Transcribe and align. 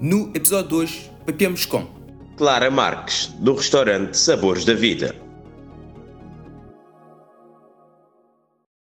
No 0.00 0.30
episódio 0.32 0.68
2, 0.68 1.10
papiamos 1.26 1.66
com 1.66 1.84
Clara 2.36 2.70
Marques, 2.70 3.26
do 3.40 3.52
restaurante 3.54 4.16
Sabores 4.16 4.64
da 4.64 4.72
Vida. 4.72 5.12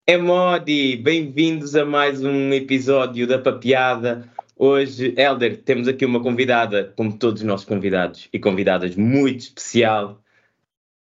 É 0.05 0.17
Modi, 0.17 0.97
bem-vindos 0.97 1.77
a 1.77 1.85
mais 1.85 2.21
um 2.21 2.51
episódio 2.51 3.25
da 3.25 3.39
Papeada. 3.39 4.27
Hoje, 4.57 5.13
Helder, 5.17 5.63
temos 5.63 5.87
aqui 5.87 6.05
uma 6.05 6.21
convidada, 6.21 6.93
como 6.97 7.17
todos 7.17 7.41
os 7.41 7.47
nossos 7.47 7.65
convidados 7.65 8.27
e 8.33 8.37
convidadas, 8.37 8.93
muito 8.97 9.39
especial. 9.39 10.21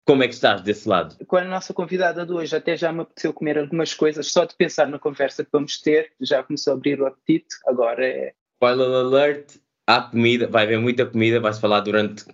Como 0.05 0.23
é 0.23 0.29
que 0.29 0.35
estás 0.35 0.61
desse 0.61 0.87
lado? 0.87 1.17
Com 1.27 1.39
a 1.39 1.45
nossa 1.45 1.73
convidada 1.73 2.27
de 2.27 2.33
hoje, 2.33 2.55
até 2.55 2.77
já 2.77 2.93
me 2.93 3.01
apeteceu 3.01 3.33
comer 3.33 3.59
algumas 3.59 3.95
coisas, 3.95 4.31
só 4.31 4.45
de 4.45 4.55
pensar 4.55 4.87
na 4.87 4.99
conversa 4.99 5.43
que 5.43 5.51
vamos 5.51 5.81
ter, 5.81 6.13
já 6.21 6.43
começou 6.43 6.75
a 6.75 6.77
abrir 6.77 7.01
o 7.01 7.07
apetite, 7.07 7.57
agora 7.65 8.07
é... 8.07 8.35
Spoiler 8.57 8.89
alert, 8.89 9.64
há 9.87 10.03
comida, 10.03 10.47
vai 10.47 10.65
haver 10.65 10.79
muita 10.79 11.07
comida, 11.07 11.41
vai-se 11.41 11.61
falar 11.61 11.81
durante 11.81 12.25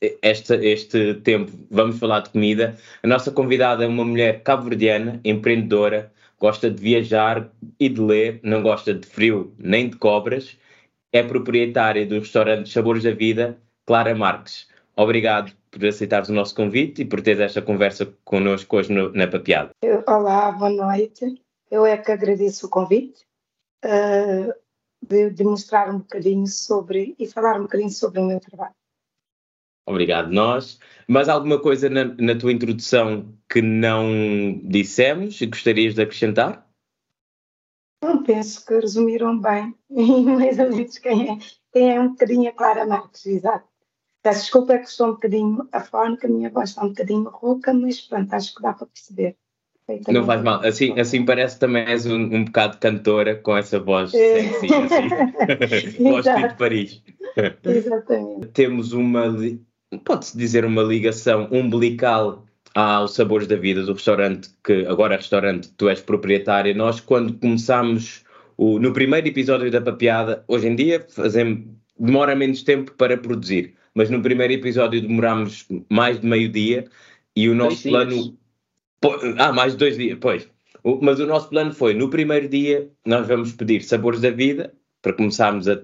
este, 0.00 0.54
este 0.54 1.14
tempo, 1.14 1.52
vamos 1.70 1.98
falar 1.98 2.20
de 2.20 2.30
comida. 2.30 2.76
A 3.02 3.06
nossa 3.06 3.30
convidada 3.30 3.84
é 3.84 3.88
uma 3.88 4.04
mulher 4.04 4.42
cabo-verdiana, 4.42 5.20
empreendedora, 5.24 6.12
gosta 6.38 6.70
de 6.70 6.82
viajar 6.82 7.50
e 7.78 7.88
de 7.88 8.00
ler, 8.00 8.40
não 8.42 8.62
gosta 8.62 8.94
de 8.94 9.06
frio 9.06 9.54
nem 9.58 9.88
de 9.90 9.96
cobras, 9.96 10.56
é 11.12 11.22
proprietária 11.22 12.06
do 12.06 12.18
restaurante 12.18 12.70
Sabores 12.70 13.02
da 13.02 13.12
Vida, 13.12 13.58
Clara 13.86 14.14
Marques. 14.14 14.68
Obrigado 14.96 15.52
por 15.70 15.84
aceitares 15.84 16.28
o 16.28 16.32
nosso 16.32 16.54
convite 16.54 17.02
e 17.02 17.04
por 17.04 17.20
teres 17.20 17.40
esta 17.40 17.62
conversa 17.62 18.12
connosco 18.24 18.76
hoje 18.76 18.92
no, 18.92 19.12
na 19.12 19.26
Papeada. 19.26 19.70
Olá, 20.06 20.50
boa 20.52 20.70
noite. 20.70 21.40
Eu 21.70 21.86
é 21.86 21.96
que 21.96 22.10
agradeço 22.10 22.66
o 22.66 22.70
convite. 22.70 23.24
Uh, 23.84 24.52
de, 25.02 25.30
de 25.30 25.44
mostrar 25.44 25.88
um 25.90 25.98
bocadinho 25.98 26.46
sobre 26.46 27.14
e 27.18 27.26
falar 27.26 27.58
um 27.58 27.62
bocadinho 27.62 27.90
sobre 27.90 28.20
o 28.20 28.26
meu 28.26 28.40
trabalho. 28.40 28.74
Obrigado, 29.86 30.30
nós. 30.30 30.78
Mas 31.08 31.28
alguma 31.28 31.60
coisa 31.60 31.90
na, 31.90 32.04
na, 32.04 32.38
tua 32.38 32.52
introdução 32.52 33.34
que 33.48 33.60
não 33.60 34.60
dissemos 34.64 35.40
e 35.40 35.46
gostarias 35.46 35.94
de 35.94 36.02
acrescentar? 36.02 36.68
Não 38.02 38.22
penso 38.22 38.64
que 38.64 38.78
resumiram 38.78 39.38
bem, 39.38 39.74
mais 39.90 40.58
ou 40.58 40.70
menos 40.70 40.96
quem 40.98 41.32
é, 41.32 41.38
quem 41.72 41.94
é 41.94 42.00
um 42.00 42.10
bocadinho 42.10 42.48
a 42.48 42.52
Clara 42.52 42.86
Marques, 42.86 43.26
exato. 43.26 43.68
Peço 44.22 44.42
desculpa 44.42 44.78
que 44.78 44.84
estou 44.84 45.08
um 45.08 45.12
bocadinho 45.12 45.68
afónica, 45.72 46.26
a 46.26 46.30
minha 46.30 46.50
voz 46.50 46.70
está 46.70 46.84
um 46.84 46.90
bocadinho 46.90 47.28
rouca, 47.28 47.72
mas 47.72 48.00
pronto, 48.00 48.32
acho 48.32 48.54
que 48.54 48.62
dá 48.62 48.72
para 48.72 48.86
perceber. 48.86 49.36
Não 50.08 50.24
faz 50.24 50.42
mal. 50.42 50.60
Assim, 50.64 50.98
assim 50.98 51.24
parece 51.24 51.58
também 51.58 51.84
és 51.84 52.06
um, 52.06 52.16
um 52.16 52.44
bocado 52.44 52.78
cantora 52.78 53.34
com 53.36 53.56
essa 53.56 53.78
voz 53.78 54.12
é. 54.14 54.42
sexy, 54.42 54.66
assim. 54.74 56.02
voz 56.10 56.24
de 56.24 56.54
Paris. 56.56 57.02
Exatamente. 57.64 58.48
Temos 58.48 58.92
uma, 58.92 59.34
pode-se 60.04 60.36
dizer 60.36 60.64
uma 60.64 60.82
ligação 60.82 61.48
umbilical 61.50 62.44
aos 62.74 63.14
Sabores 63.14 63.46
da 63.46 63.56
Vida 63.56 63.82
do 63.82 63.92
restaurante, 63.92 64.50
que 64.64 64.86
agora 64.86 65.14
é 65.14 65.16
restaurante, 65.16 65.70
tu 65.76 65.88
és 65.88 66.00
proprietária. 66.00 66.74
Nós, 66.74 67.00
quando 67.00 67.34
começámos 67.34 68.24
o, 68.56 68.78
no 68.78 68.92
primeiro 68.92 69.26
episódio 69.26 69.70
da 69.70 69.80
Papeada, 69.80 70.44
hoje 70.46 70.68
em 70.68 70.76
dia 70.76 71.04
fazemos, 71.08 71.64
demora 71.98 72.34
menos 72.34 72.62
tempo 72.62 72.92
para 72.92 73.16
produzir, 73.16 73.74
mas 73.94 74.10
no 74.10 74.22
primeiro 74.22 74.52
episódio 74.52 75.00
demorámos 75.00 75.66
mais 75.88 76.20
de 76.20 76.26
meio 76.26 76.48
dia 76.48 76.84
e 77.34 77.48
o 77.48 77.54
nosso 77.54 77.88
plano 77.88 78.36
ah, 79.38 79.52
mais 79.52 79.74
dois 79.74 79.96
dias, 79.96 80.18
pois. 80.20 80.48
Mas 81.02 81.20
o 81.20 81.26
nosso 81.26 81.48
plano 81.48 81.72
foi, 81.72 81.94
no 81.94 82.08
primeiro 82.08 82.48
dia, 82.48 82.88
nós 83.04 83.26
vamos 83.26 83.52
pedir 83.52 83.82
sabores 83.82 84.20
da 84.20 84.30
vida, 84.30 84.72
para 85.02 85.12
começarmos 85.12 85.68
a 85.68 85.80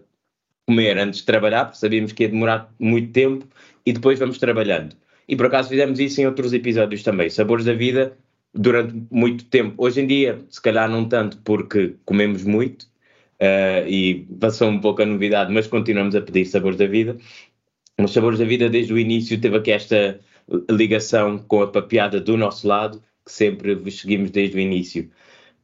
comer 0.66 0.98
antes 0.98 1.20
de 1.20 1.26
trabalhar, 1.26 1.66
porque 1.66 1.78
sabíamos 1.78 2.12
que 2.12 2.24
ia 2.24 2.28
demorar 2.28 2.72
muito 2.78 3.12
tempo, 3.12 3.46
e 3.84 3.92
depois 3.92 4.18
vamos 4.18 4.38
trabalhando. 4.38 4.96
E 5.28 5.36
por 5.36 5.46
acaso 5.46 5.68
fizemos 5.68 5.98
isso 5.98 6.20
em 6.20 6.26
outros 6.26 6.52
episódios 6.52 7.02
também. 7.02 7.28
Sabores 7.30 7.64
da 7.64 7.74
vida, 7.74 8.16
durante 8.54 8.94
muito 9.10 9.44
tempo. 9.44 9.74
Hoje 9.76 10.00
em 10.00 10.06
dia, 10.06 10.38
se 10.48 10.60
calhar 10.60 10.88
não 10.88 11.08
tanto, 11.08 11.38
porque 11.38 11.94
comemos 12.04 12.44
muito, 12.44 12.84
uh, 13.40 13.86
e 13.86 14.26
passou 14.40 14.68
um 14.68 14.80
pouco 14.80 15.02
a 15.02 15.06
novidade, 15.06 15.52
mas 15.52 15.66
continuamos 15.66 16.14
a 16.14 16.20
pedir 16.20 16.46
sabores 16.46 16.78
da 16.78 16.86
vida. 16.86 17.16
Os 17.98 18.12
sabores 18.12 18.38
da 18.38 18.44
vida, 18.44 18.68
desde 18.68 18.92
o 18.92 18.98
início, 18.98 19.40
teve 19.40 19.56
aqui 19.56 19.72
esta 19.72 20.20
ligação 20.70 21.38
com 21.38 21.62
a 21.62 21.66
papeada 21.66 22.20
do 22.20 22.36
nosso 22.36 22.66
lado, 22.66 23.02
que 23.24 23.32
sempre 23.32 23.74
vos 23.74 24.00
seguimos 24.00 24.30
desde 24.30 24.56
o 24.56 24.60
início. 24.60 25.10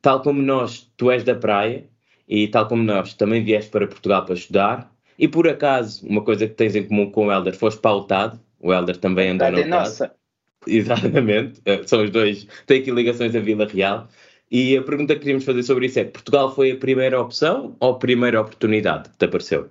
Tal 0.01 0.21
como 0.21 0.43
nós, 0.43 0.91
tu 0.97 1.11
és 1.11 1.23
da 1.23 1.35
praia 1.35 1.89
e 2.29 2.49
tal 2.49 2.67
como 2.67 2.83
nós, 2.83 3.15
também 3.15 3.45
vieste 3.45 3.71
para 3.71 3.87
Portugal 3.87 4.25
para 4.25 4.35
estudar. 4.35 4.93
E 5.19 5.29
por 5.29 5.47
acaso, 5.49 6.07
uma 6.07 6.23
coisa 6.23 6.49
que 6.49 6.55
tens 6.55 6.75
em 6.75 6.85
comum 6.85 7.11
com 7.11 7.27
o 7.27 7.33
Helder, 7.33 7.55
foste 7.55 7.81
para 7.81 7.95
o 7.95 8.73
Helder 8.73 8.97
também 8.97 9.31
andou 9.31 9.51
no 9.51 9.59
TAD. 9.59 9.71
nossa. 9.71 10.15
Exatamente, 10.67 11.61
eh, 11.65 11.83
são 11.85 12.05
os 12.05 12.11
dois, 12.11 12.47
têm 12.67 12.81
aqui 12.81 12.93
ligações 12.93 13.35
a 13.35 13.41
Vila 13.41 13.67
Real. 13.67 14.09
E 14.49 14.77
a 14.77 14.83
pergunta 14.83 15.15
que 15.15 15.21
queríamos 15.21 15.45
fazer 15.45 15.63
sobre 15.65 15.87
isso 15.87 15.99
é: 15.99 16.05
Portugal 16.05 16.55
foi 16.55 16.73
a 16.73 16.77
primeira 16.77 17.21
opção 17.21 17.77
ou 17.81 17.93
a 17.93 17.99
primeira 17.99 18.41
oportunidade 18.41 19.09
que 19.09 19.17
te 19.17 19.25
apareceu? 19.25 19.71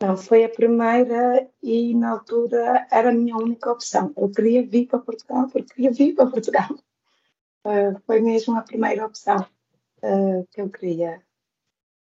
Não, 0.00 0.16
foi 0.16 0.44
a 0.44 0.48
primeira 0.48 1.50
e 1.60 1.92
na 1.92 2.10
altura 2.10 2.86
era 2.90 3.08
a 3.08 3.12
minha 3.12 3.36
única 3.36 3.72
opção. 3.72 4.12
Eu 4.16 4.30
queria 4.30 4.64
vir 4.64 4.86
para 4.86 5.00
Portugal 5.00 5.48
porque 5.50 5.74
queria 5.74 5.90
vir 5.90 6.14
para 6.14 6.30
Portugal. 6.30 6.70
Uh, 7.66 8.00
foi 8.06 8.20
mesmo 8.20 8.56
a 8.56 8.62
primeira 8.62 9.04
opção 9.04 9.44
uh, 10.02 10.46
que 10.52 10.60
eu 10.60 10.70
queria. 10.70 11.20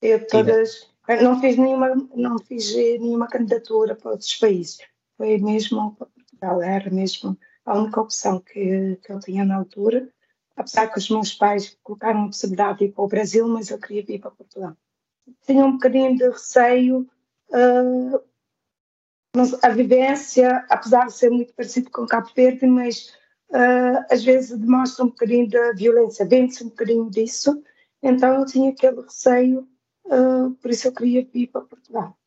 Eu 0.01 0.28
todas, 0.28 0.91
não 1.22 1.39
fiz 1.39 1.56
nenhuma, 1.56 1.95
não 2.13 2.38
fiz 2.38 2.75
nenhuma 2.75 3.28
candidatura 3.28 3.95
para 3.95 4.12
outros 4.12 4.35
países. 4.35 4.77
Foi 5.17 5.38
mesmo 5.38 5.95
para 5.95 6.07
Portugal, 6.07 6.62
era 6.62 6.89
mesmo 6.89 7.38
a 7.66 7.79
única 7.79 8.01
opção 8.01 8.41
que, 8.41 8.97
que 8.97 9.12
eu 9.12 9.19
tinha 9.22 9.45
na 9.45 9.56
altura. 9.56 10.09
Apesar 10.57 10.88
que 10.88 11.00
os 11.00 11.09
meus 11.09 11.33
pais 11.33 11.77
colocaram 11.81 12.23
a 12.23 12.27
possibilidade 12.27 12.79
de 12.79 12.85
ir 12.85 12.91
para 12.91 13.03
o 13.06 13.07
Brasil, 13.07 13.47
mas 13.47 13.69
eu 13.69 13.79
queria 13.79 14.03
vir 14.03 14.19
para 14.19 14.31
Portugal. 14.31 14.75
Tinha 15.45 15.66
um 15.66 15.73
bocadinho 15.73 16.16
de 16.17 16.29
receio 16.29 17.09
uh, 17.50 18.22
a 19.61 19.69
vivência, 19.69 20.66
apesar 20.69 21.07
de 21.07 21.13
ser 21.13 21.29
muito 21.29 21.53
parecido 21.53 21.89
com 21.91 22.06
Cabo 22.06 22.29
Verde, 22.35 22.66
mas 22.66 23.13
uh, 23.50 24.06
às 24.09 24.23
vezes 24.23 24.57
demonstra 24.57 25.06
um 25.06 25.09
bocadinho 25.09 25.50
da 25.50 25.73
violência, 25.73 26.25
vende-se 26.25 26.63
um 26.63 26.69
bocadinho 26.69 27.09
disso, 27.09 27.61
então 28.01 28.39
eu 28.39 28.45
tinha 28.45 28.72
aquele 28.72 29.01
receio, 29.01 29.67
uh, 30.06 30.51
por 30.61 30.72
isso 30.72 30.88
eu 30.88 30.94
queria 30.94 31.28
vir 31.31 31.47
para 31.47 31.61
Portugal. 31.61 32.17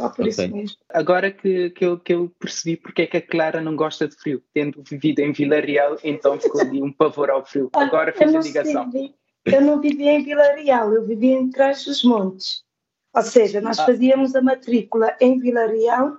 Só 0.00 0.08
por 0.08 0.22
okay. 0.22 0.30
isso 0.30 0.48
mesmo. 0.48 0.76
Agora 0.88 1.30
que, 1.30 1.70
que, 1.70 1.84
eu, 1.84 1.98
que 1.98 2.14
eu 2.14 2.32
percebi 2.38 2.76
porque 2.76 3.02
é 3.02 3.06
que 3.06 3.18
a 3.18 3.22
Clara 3.22 3.60
não 3.60 3.76
gosta 3.76 4.08
de 4.08 4.16
frio, 4.16 4.42
tendo 4.54 4.82
vivido 4.82 5.20
em 5.20 5.32
Vila 5.32 5.60
Real, 5.60 5.98
então 6.02 6.40
ficou 6.40 6.60
ali 6.60 6.82
um 6.82 6.92
pavor 6.92 7.30
ao 7.30 7.44
frio. 7.44 7.68
Agora 7.74 8.12
fiz 8.12 8.34
a 8.34 8.40
ligação. 8.40 8.90
Sei, 8.90 9.14
eu 9.46 9.60
não 9.60 9.80
vivia 9.80 10.12
em 10.12 10.22
Vila 10.22 10.54
Real, 10.54 10.92
eu 10.92 11.04
vivia 11.04 11.34
em 11.34 11.50
Trás 11.50 11.84
dos 11.84 12.02
Montes. 12.02 12.64
Ou 13.14 13.22
seja, 13.22 13.60
nós 13.60 13.78
ah. 13.78 13.86
fazíamos 13.86 14.34
a 14.34 14.42
matrícula 14.42 15.16
em 15.20 15.38
Vila 15.38 15.66
Real, 15.66 16.18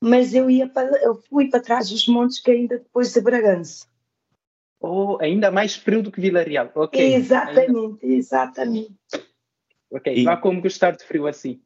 mas 0.00 0.34
eu, 0.34 0.48
ia 0.48 0.68
para, 0.68 1.02
eu 1.02 1.16
fui 1.28 1.48
para 1.48 1.60
trás 1.60 1.90
dos 1.90 2.06
montes 2.06 2.40
que 2.40 2.50
ainda 2.50 2.78
depois 2.78 3.12
de 3.12 3.20
Bragança. 3.20 3.86
Oh, 4.80 5.18
ainda 5.20 5.50
mais 5.50 5.74
frio 5.74 6.02
do 6.02 6.12
que 6.12 6.20
Vila 6.20 6.42
Real. 6.42 6.70
Ok. 6.74 7.14
Exatamente, 7.14 7.72
ainda... 7.72 7.98
exatamente. 8.02 8.94
Ok, 9.90 10.14
e... 10.14 10.24
vá 10.24 10.36
como 10.36 10.60
gostar 10.60 10.92
de 10.92 11.04
frio 11.04 11.26
assim. 11.26 11.60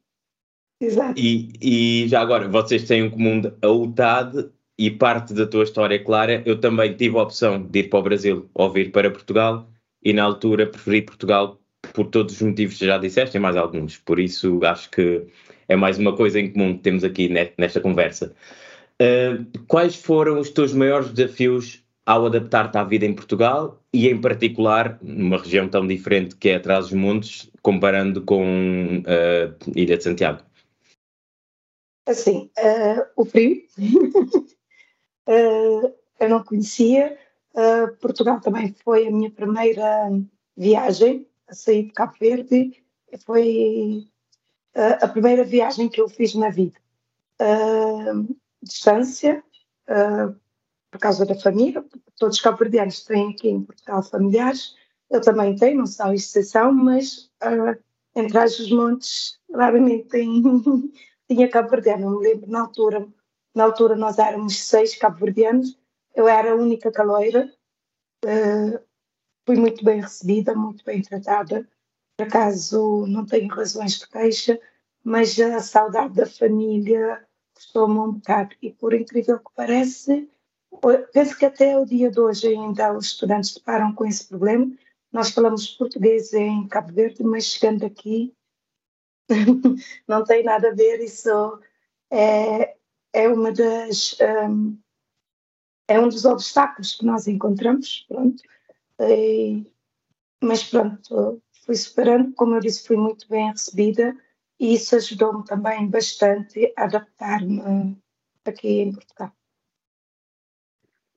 Exato. 0.81 1.19
E, 1.19 1.53
e 1.61 2.07
já 2.07 2.21
agora, 2.21 2.47
vocês 2.49 2.87
têm 2.87 3.05
em 3.05 3.09
comum 3.09 3.41
a 3.61 3.67
UTAD 3.69 4.49
e 4.77 4.89
parte 4.89 5.33
da 5.33 5.45
tua 5.45 5.63
história 5.63 6.03
clara. 6.03 6.41
Eu 6.45 6.59
também 6.59 6.95
tive 6.95 7.17
a 7.17 7.21
opção 7.21 7.61
de 7.61 7.79
ir 7.79 7.89
para 7.89 7.99
o 7.99 8.03
Brasil 8.03 8.49
ou 8.53 8.69
vir 8.71 8.91
para 8.91 9.11
Portugal 9.11 9.69
e 10.03 10.11
na 10.11 10.23
altura 10.23 10.67
preferi 10.67 11.01
Portugal 11.01 11.59
por 11.93 12.07
todos 12.07 12.35
os 12.35 12.41
motivos 12.41 12.77
que 12.77 12.85
já 12.85 12.97
disseste 12.97 13.37
e 13.37 13.39
mais 13.39 13.55
alguns. 13.55 13.97
Por 13.97 14.19
isso 14.19 14.59
acho 14.63 14.89
que 14.89 15.25
é 15.67 15.75
mais 15.75 15.97
uma 15.97 16.15
coisa 16.15 16.39
em 16.39 16.51
comum 16.51 16.75
que 16.75 16.83
temos 16.83 17.03
aqui 17.03 17.29
nesta 17.57 17.79
conversa. 17.79 18.33
Uh, 19.01 19.45
quais 19.67 19.95
foram 19.95 20.39
os 20.39 20.49
teus 20.49 20.73
maiores 20.73 21.11
desafios 21.11 21.83
ao 22.05 22.25
adaptar-te 22.25 22.77
à 22.77 22.83
vida 22.83 23.05
em 23.05 23.13
Portugal 23.13 23.81
e, 23.93 24.09
em 24.09 24.19
particular, 24.19 24.99
numa 25.01 25.37
região 25.37 25.69
tão 25.69 25.87
diferente 25.87 26.35
que 26.35 26.49
é 26.49 26.55
atrás 26.55 26.85
dos 26.85 26.93
montes, 26.93 27.49
comparando 27.61 28.21
com 28.23 28.99
uh, 28.99 29.71
Ilha 29.75 29.97
de 29.97 30.03
Santiago? 30.03 30.41
Assim, 32.05 32.51
uh, 32.59 33.05
o 33.15 33.23
frio. 33.23 33.63
eu 36.19 36.29
não 36.29 36.43
conhecia. 36.43 37.17
Portugal 38.01 38.41
também 38.41 38.75
foi 38.83 39.07
a 39.07 39.11
minha 39.11 39.29
primeira 39.29 40.09
viagem 40.57 41.27
sair 41.53 41.83
de 41.83 41.93
Cabo 41.93 42.13
Verde 42.19 42.83
foi 43.25 44.07
uh, 44.75 45.05
a 45.05 45.07
primeira 45.07 45.43
viagem 45.43 45.89
que 45.89 46.01
eu 46.01 46.09
fiz 46.09 46.33
na 46.35 46.49
vida. 46.49 46.77
Uh, 47.41 48.35
distância, 48.61 49.43
uh, 49.89 50.35
por 50.91 50.99
causa 50.99 51.25
da 51.25 51.35
família, 51.35 51.83
todos 52.17 52.37
os 52.37 52.41
cabo-verdianos 52.41 53.03
têm 53.03 53.31
aqui 53.31 53.49
em 53.49 53.63
Portugal 53.63 54.03
familiares, 54.03 54.75
eu 55.09 55.21
também 55.21 55.55
tenho, 55.55 55.79
não 55.79 55.85
são 55.85 56.13
exceção, 56.13 56.71
mas 56.71 57.29
uh, 57.43 57.77
entre 58.15 58.37
as 58.37 58.59
os 58.59 58.71
montes 58.71 59.39
raramente 59.53 60.07
têm 60.09 60.41
tinha 61.27 61.49
cabo-verdiano. 61.49 62.19
Me 62.19 62.27
lembro 62.27 62.49
na 62.49 62.61
altura, 62.61 63.07
na 63.55 63.63
altura 63.63 63.95
nós 63.95 64.17
éramos 64.19 64.57
seis 64.59 64.95
cabo-verdianos, 64.95 65.77
eu 66.15 66.27
era 66.27 66.51
a 66.51 66.55
única 66.55 66.91
caloira, 66.91 67.51
uh, 68.25 68.79
fui 69.45 69.55
muito 69.55 69.83
bem 69.83 70.01
recebida, 70.01 70.55
muito 70.55 70.83
bem 70.83 71.01
tratada. 71.01 71.67
Por 72.17 72.27
acaso 72.27 73.05
não 73.07 73.25
tenho 73.25 73.53
razões 73.53 73.99
de 73.99 74.07
queixa, 74.07 74.59
mas 75.03 75.39
a 75.39 75.59
saudade 75.59 76.13
da 76.15 76.25
família 76.25 77.25
custou-me 77.53 77.99
um 77.99 78.11
bocado. 78.13 78.55
E 78.61 78.71
por 78.71 78.93
incrível 78.93 79.39
que 79.39 79.51
parece, 79.55 80.29
penso 81.11 81.37
que 81.37 81.45
até 81.45 81.77
o 81.77 81.85
dia 81.85 82.09
de 82.09 82.19
hoje 82.19 82.47
ainda 82.47 82.95
os 82.95 83.07
estudantes 83.07 83.53
deparam 83.53 83.93
com 83.93 84.05
esse 84.05 84.27
problema. 84.27 84.71
Nós 85.11 85.29
falamos 85.29 85.67
português 85.67 86.33
em 86.33 86.67
Cabo 86.67 86.93
Verde, 86.93 87.23
mas 87.23 87.45
chegando 87.45 87.85
aqui 87.85 88.33
não 90.07 90.23
tem 90.23 90.43
nada 90.43 90.69
a 90.69 90.73
ver. 90.73 90.99
Isso 91.01 91.59
é, 92.11 92.75
é 93.13 93.27
uma 93.27 93.51
das 93.51 94.17
um, 94.47 94.77
é 95.87 95.99
um 95.99 96.07
dos 96.07 96.25
obstáculos 96.25 96.95
que 96.95 97.05
nós 97.05 97.27
encontramos, 97.27 98.05
pronto. 98.07 98.41
E, 98.99 99.65
mas 100.41 100.63
pronto, 100.63 101.41
fui 101.65 101.75
superando, 101.75 102.33
como 102.33 102.55
eu 102.55 102.59
disse, 102.59 102.85
fui 102.85 102.97
muito 102.97 103.27
bem 103.27 103.49
recebida 103.51 104.15
e 104.59 104.75
isso 104.75 104.95
ajudou-me 104.95 105.43
também 105.45 105.87
bastante 105.87 106.73
a 106.77 106.83
adaptar-me 106.83 107.97
aqui 108.45 108.81
em 108.81 108.93
Portugal. 108.93 109.31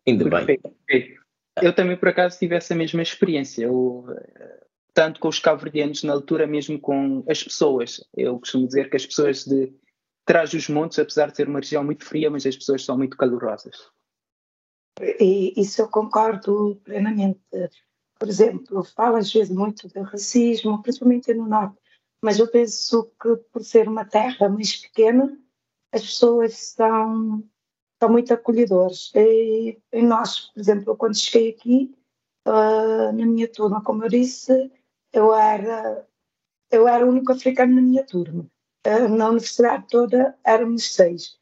Ainda 0.06 0.44
bem. 0.44 0.60
Eu 1.62 1.74
também, 1.74 1.96
por 1.96 2.08
acaso, 2.08 2.38
tive 2.38 2.54
essa 2.54 2.74
mesma 2.74 3.02
experiência. 3.02 3.64
Eu, 3.64 4.06
tanto 4.92 5.20
com 5.20 5.28
os 5.28 5.38
cabo-verdianos 5.38 6.02
na 6.02 6.12
altura, 6.12 6.46
mesmo 6.46 6.78
com 6.78 7.24
as 7.28 7.42
pessoas. 7.42 8.04
Eu 8.16 8.38
costumo 8.38 8.66
dizer 8.66 8.88
que 8.88 8.96
as 8.96 9.06
pessoas 9.06 9.44
de 9.44 9.72
trás 10.24 10.50
dos 10.50 10.68
montes, 10.68 10.98
apesar 10.98 11.30
de 11.30 11.36
ser 11.36 11.48
uma 11.48 11.60
região 11.60 11.84
muito 11.84 12.04
fria, 12.04 12.30
mas 12.30 12.46
as 12.46 12.56
pessoas 12.56 12.84
são 12.84 12.96
muito 12.96 13.16
calorosas. 13.16 13.90
E 15.00 15.52
isso 15.60 15.82
eu 15.82 15.88
concordo 15.88 16.80
plenamente. 16.84 17.40
Por 18.18 18.28
exemplo, 18.28 18.82
fala 18.82 19.18
às 19.18 19.32
vezes 19.32 19.54
muito 19.54 19.88
de 19.88 20.00
racismo, 20.00 20.82
principalmente 20.82 21.34
no 21.34 21.46
Norte, 21.46 21.76
mas 22.22 22.38
eu 22.38 22.50
penso 22.50 23.12
que 23.20 23.36
por 23.52 23.62
ser 23.62 23.88
uma 23.88 24.06
terra 24.06 24.48
mais 24.48 24.76
pequena, 24.76 25.38
as 25.92 26.02
pessoas 26.02 26.54
são, 26.54 27.44
são 28.00 28.10
muito 28.10 28.32
acolhedoras. 28.32 29.12
E, 29.14 29.78
e 29.92 30.02
nós, 30.02 30.46
por 30.52 30.60
exemplo, 30.60 30.96
quando 30.96 31.18
cheguei 31.18 31.50
aqui, 31.50 31.94
uh, 32.48 33.12
na 33.12 33.26
minha 33.26 33.48
turma, 33.48 33.82
como 33.82 34.04
eu 34.04 34.08
disse, 34.08 34.72
eu 35.12 35.34
era, 35.34 36.08
eu 36.70 36.88
era 36.88 37.04
o 37.04 37.10
único 37.10 37.32
africano 37.32 37.74
na 37.74 37.82
minha 37.82 38.04
turma. 38.04 38.46
Uh, 38.86 39.08
na 39.08 39.28
universidade 39.28 39.86
toda 39.88 40.38
éramos 40.42 40.94
seis 40.94 41.38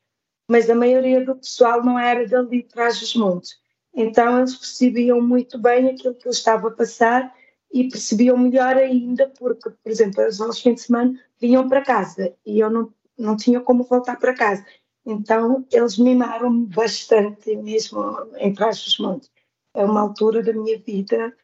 mas 0.48 0.68
a 0.68 0.74
maioria 0.74 1.24
do 1.24 1.36
pessoal 1.36 1.82
não 1.82 1.98
era 1.98 2.26
dali 2.26 2.62
trás 2.62 3.00
dos 3.00 3.14
montes. 3.14 3.58
Então 3.94 4.38
eles 4.38 4.56
percebiam 4.56 5.20
muito 5.20 5.58
bem 5.58 5.88
aquilo 5.88 6.14
que 6.14 6.26
eu 6.26 6.32
estava 6.32 6.68
a 6.68 6.70
passar 6.70 7.32
e 7.72 7.88
percebiam 7.88 8.36
melhor 8.36 8.76
ainda 8.76 9.28
porque, 9.38 9.70
por 9.70 9.90
exemplo, 9.90 10.22
eles 10.22 10.40
aos 10.40 10.60
fins 10.60 10.74
de 10.76 10.80
semana 10.82 11.18
vinham 11.40 11.68
para 11.68 11.82
casa 11.82 12.34
e 12.44 12.60
eu 12.60 12.70
não, 12.70 12.92
não 13.18 13.36
tinha 13.36 13.60
como 13.60 13.84
voltar 13.84 14.18
para 14.18 14.34
casa. 14.34 14.64
Então 15.06 15.66
eles 15.72 15.98
mimaram-me 15.98 16.66
bastante 16.66 17.54
mesmo 17.56 18.00
em 18.38 18.52
trás 18.54 18.82
dos 18.82 18.98
montes. 18.98 19.30
É 19.74 19.84
uma 19.84 20.00
altura 20.00 20.42
da 20.42 20.52
minha 20.52 20.78
vida 20.78 21.34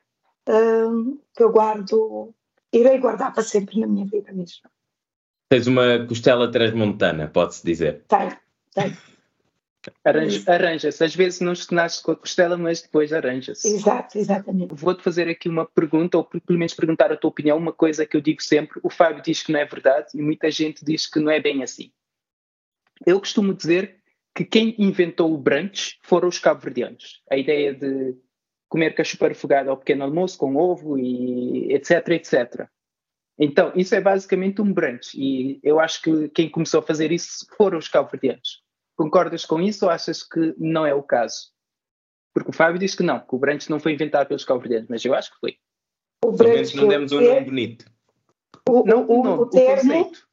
hum, 0.48 1.18
que 1.34 1.42
eu 1.42 1.50
guardo, 1.50 2.34
irei 2.72 2.98
guardar 2.98 3.32
para 3.32 3.42
sempre 3.42 3.80
na 3.80 3.86
minha 3.86 4.06
vida 4.06 4.32
mesmo. 4.32 4.68
Tens 5.50 5.66
uma 5.66 6.06
costela 6.06 6.50
transmontana, 6.50 7.28
pode-se 7.28 7.64
dizer. 7.66 8.04
Tenho, 8.06 8.36
tem. 8.74 8.96
Arranja-se. 10.04 11.02
Às 11.02 11.14
vezes 11.14 11.40
não 11.40 11.54
nasce 11.72 12.02
com 12.02 12.12
a 12.12 12.16
costela, 12.16 12.56
mas 12.56 12.82
depois 12.82 13.12
arranja-se. 13.12 13.66
Exato, 13.66 14.18
exatamente. 14.18 14.74
Vou-te 14.74 15.02
fazer 15.02 15.28
aqui 15.28 15.48
uma 15.48 15.64
pergunta, 15.64 16.18
ou 16.18 16.24
pelo 16.24 16.58
menos 16.58 16.74
perguntar 16.74 17.10
a 17.10 17.16
tua 17.16 17.30
opinião, 17.30 17.56
uma 17.56 17.72
coisa 17.72 18.04
que 18.04 18.16
eu 18.16 18.20
digo 18.20 18.42
sempre. 18.42 18.78
O 18.82 18.90
Fábio 18.90 19.22
diz 19.22 19.42
que 19.42 19.52
não 19.52 19.60
é 19.60 19.64
verdade 19.64 20.08
e 20.14 20.20
muita 20.20 20.50
gente 20.50 20.84
diz 20.84 21.06
que 21.06 21.18
não 21.18 21.30
é 21.30 21.40
bem 21.40 21.62
assim. 21.62 21.90
Eu 23.06 23.18
costumo 23.18 23.54
dizer 23.54 24.00
que 24.34 24.44
quem 24.44 24.74
inventou 24.78 25.32
o 25.32 25.38
brunch 25.38 25.98
foram 26.02 26.28
os 26.28 26.38
cabo-verdianos. 26.38 27.22
A 27.30 27.36
ideia 27.36 27.74
de 27.74 28.14
comer 28.68 28.94
cachupa 28.94 29.28
refogada 29.28 29.70
ao 29.70 29.76
pequeno 29.76 30.04
almoço 30.04 30.38
com 30.38 30.56
ovo 30.56 30.98
e 30.98 31.72
etc, 31.72 32.08
etc. 32.10 32.68
Então, 33.42 33.72
isso 33.74 33.94
é 33.94 34.02
basicamente 34.02 34.60
um 34.60 34.70
brunch 34.70 35.18
e 35.18 35.58
eu 35.62 35.80
acho 35.80 36.02
que 36.02 36.28
quem 36.28 36.50
começou 36.50 36.80
a 36.80 36.82
fazer 36.82 37.10
isso 37.10 37.46
foram 37.56 37.78
os 37.78 37.88
cabo-verdianos. 37.88 38.62
Concordas 38.94 39.46
com 39.46 39.58
isso 39.62 39.86
ou 39.86 39.90
achas 39.90 40.22
que 40.22 40.54
não 40.58 40.84
é 40.84 40.92
o 40.92 41.02
caso? 41.02 41.50
Porque 42.34 42.50
o 42.50 42.52
Fábio 42.52 42.78
diz 42.78 42.94
que 42.94 43.02
não, 43.02 43.18
que 43.18 43.34
o 43.34 43.38
brunch 43.38 43.70
não 43.70 43.80
foi 43.80 43.94
inventado 43.94 44.28
pelos 44.28 44.44
cabo-verdianos, 44.44 44.90
mas 44.90 45.02
eu 45.06 45.14
acho 45.14 45.30
que 45.30 45.40
foi. 45.40 45.56
O 46.22 46.32
brunch 46.32 46.76
não 46.76 46.86
demos 46.86 47.12
um 47.12 47.20
nome 47.22 47.40
bonito. 47.40 47.86
O, 48.68 48.84
não, 48.84 49.08
o, 49.08 49.24
não, 49.24 49.40
o, 49.40 49.46
termo... 49.46 49.90
conceito. 49.90 50.28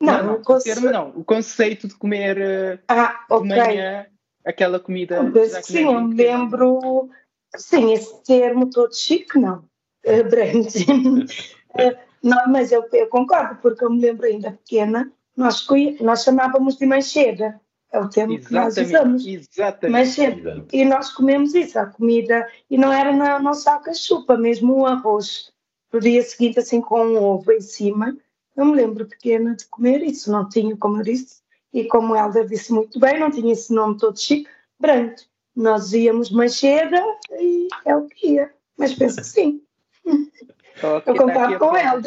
Não, 0.00 0.22
não, 0.24 0.34
o, 0.34 0.58
termo 0.60 0.90
não. 0.90 1.08
O 1.10 1.24
conceito 1.24 1.88
de 1.88 1.94
comer 1.96 2.40
eh, 2.40 2.78
ah, 2.86 3.26
okay. 3.28 3.48
de 3.48 3.56
manhã 3.56 4.06
aquela 4.44 4.78
comida. 4.78 5.20
Sim, 5.62 5.84
eu 5.84 6.00
me 6.00 6.14
lembro. 6.14 7.10
Sim, 7.56 7.92
esse 7.92 8.22
termo 8.22 8.70
todo 8.70 8.94
chique, 8.94 9.36
não. 9.36 9.68
Uh, 10.06 10.24
brunch. 10.30 10.86
Não, 12.22 12.48
mas 12.48 12.70
eu, 12.70 12.86
eu, 12.92 13.06
concordo, 13.08 13.56
porque 13.60 13.84
eu 13.84 13.90
me 13.90 14.00
lembro 14.00 14.26
ainda 14.26 14.52
pequena, 14.52 15.12
nós, 15.36 15.66
nós 16.00 16.22
chamávamos 16.22 16.76
de 16.76 16.86
manchega, 16.86 17.60
é 17.90 17.98
o 17.98 18.08
termo 18.08 18.38
que 18.38 18.52
nós 18.52 18.76
usamos. 18.76 19.26
Exatamente. 19.26 19.92
Manchega. 19.92 20.66
E 20.72 20.84
nós 20.84 21.12
comemos 21.12 21.54
isso, 21.54 21.78
a 21.78 21.86
comida, 21.86 22.48
e 22.70 22.78
não 22.78 22.92
era 22.92 23.12
na 23.12 23.38
nossa 23.38 23.72
alcachupa, 23.72 24.36
mesmo 24.36 24.74
o 24.78 24.86
arroz. 24.86 25.52
No 25.92 26.00
dia 26.00 26.22
seguinte, 26.22 26.58
assim, 26.58 26.80
com 26.80 27.04
um 27.04 27.22
ovo 27.22 27.52
em 27.52 27.60
cima, 27.60 28.16
eu 28.56 28.64
me 28.64 28.74
lembro 28.74 29.06
pequena 29.06 29.54
de 29.54 29.66
comer 29.66 30.02
isso, 30.02 30.30
não 30.30 30.48
tinha, 30.48 30.76
como 30.76 30.98
eu 30.98 31.02
disse, 31.02 31.42
e 31.72 31.84
como 31.84 32.12
o 32.12 32.16
Helder 32.16 32.46
disse 32.46 32.72
muito 32.72 32.98
bem, 33.00 33.18
não 33.18 33.30
tinha 33.30 33.52
esse 33.52 33.72
nome 33.72 33.98
todo 33.98 34.18
chique, 34.18 34.48
branco. 34.78 35.16
Nós 35.54 35.92
íamos 35.92 36.30
manchega 36.30 37.02
e 37.38 37.68
é 37.84 37.94
o 37.94 38.06
que 38.06 38.32
ia, 38.32 38.52
mas 38.78 38.94
penso 38.94 39.16
que 39.16 39.26
sim. 39.26 39.62
eu 40.82 41.14
concordo 41.16 41.58
com 41.58 41.76
ela. 41.76 42.00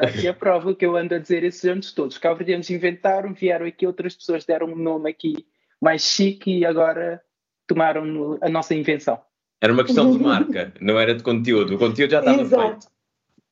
Aqui 0.00 0.28
a 0.28 0.34
prova 0.34 0.74
que 0.74 0.84
eu 0.84 0.96
ando 0.96 1.14
a 1.14 1.18
dizer 1.18 1.44
esses 1.44 1.64
anos 1.64 1.92
todos. 1.92 2.18
Cá 2.18 2.32
verdianos 2.32 2.70
inventaram, 2.70 3.32
vieram 3.32 3.66
aqui 3.66 3.86
outras 3.86 4.14
pessoas, 4.14 4.44
deram 4.44 4.68
um 4.68 4.76
nome 4.76 5.10
aqui 5.10 5.46
mais 5.80 6.02
chique 6.02 6.58
e 6.58 6.64
agora 6.64 7.20
tomaram 7.66 8.38
a 8.40 8.48
nossa 8.48 8.74
invenção. 8.74 9.20
Era 9.60 9.72
uma 9.72 9.84
questão 9.84 10.10
de 10.10 10.18
marca, 10.18 10.72
não 10.80 10.98
era 10.98 11.14
de 11.14 11.22
conteúdo. 11.22 11.74
O 11.74 11.78
conteúdo 11.78 12.10
já 12.10 12.18
estava 12.18 12.42
Exato. 12.42 12.88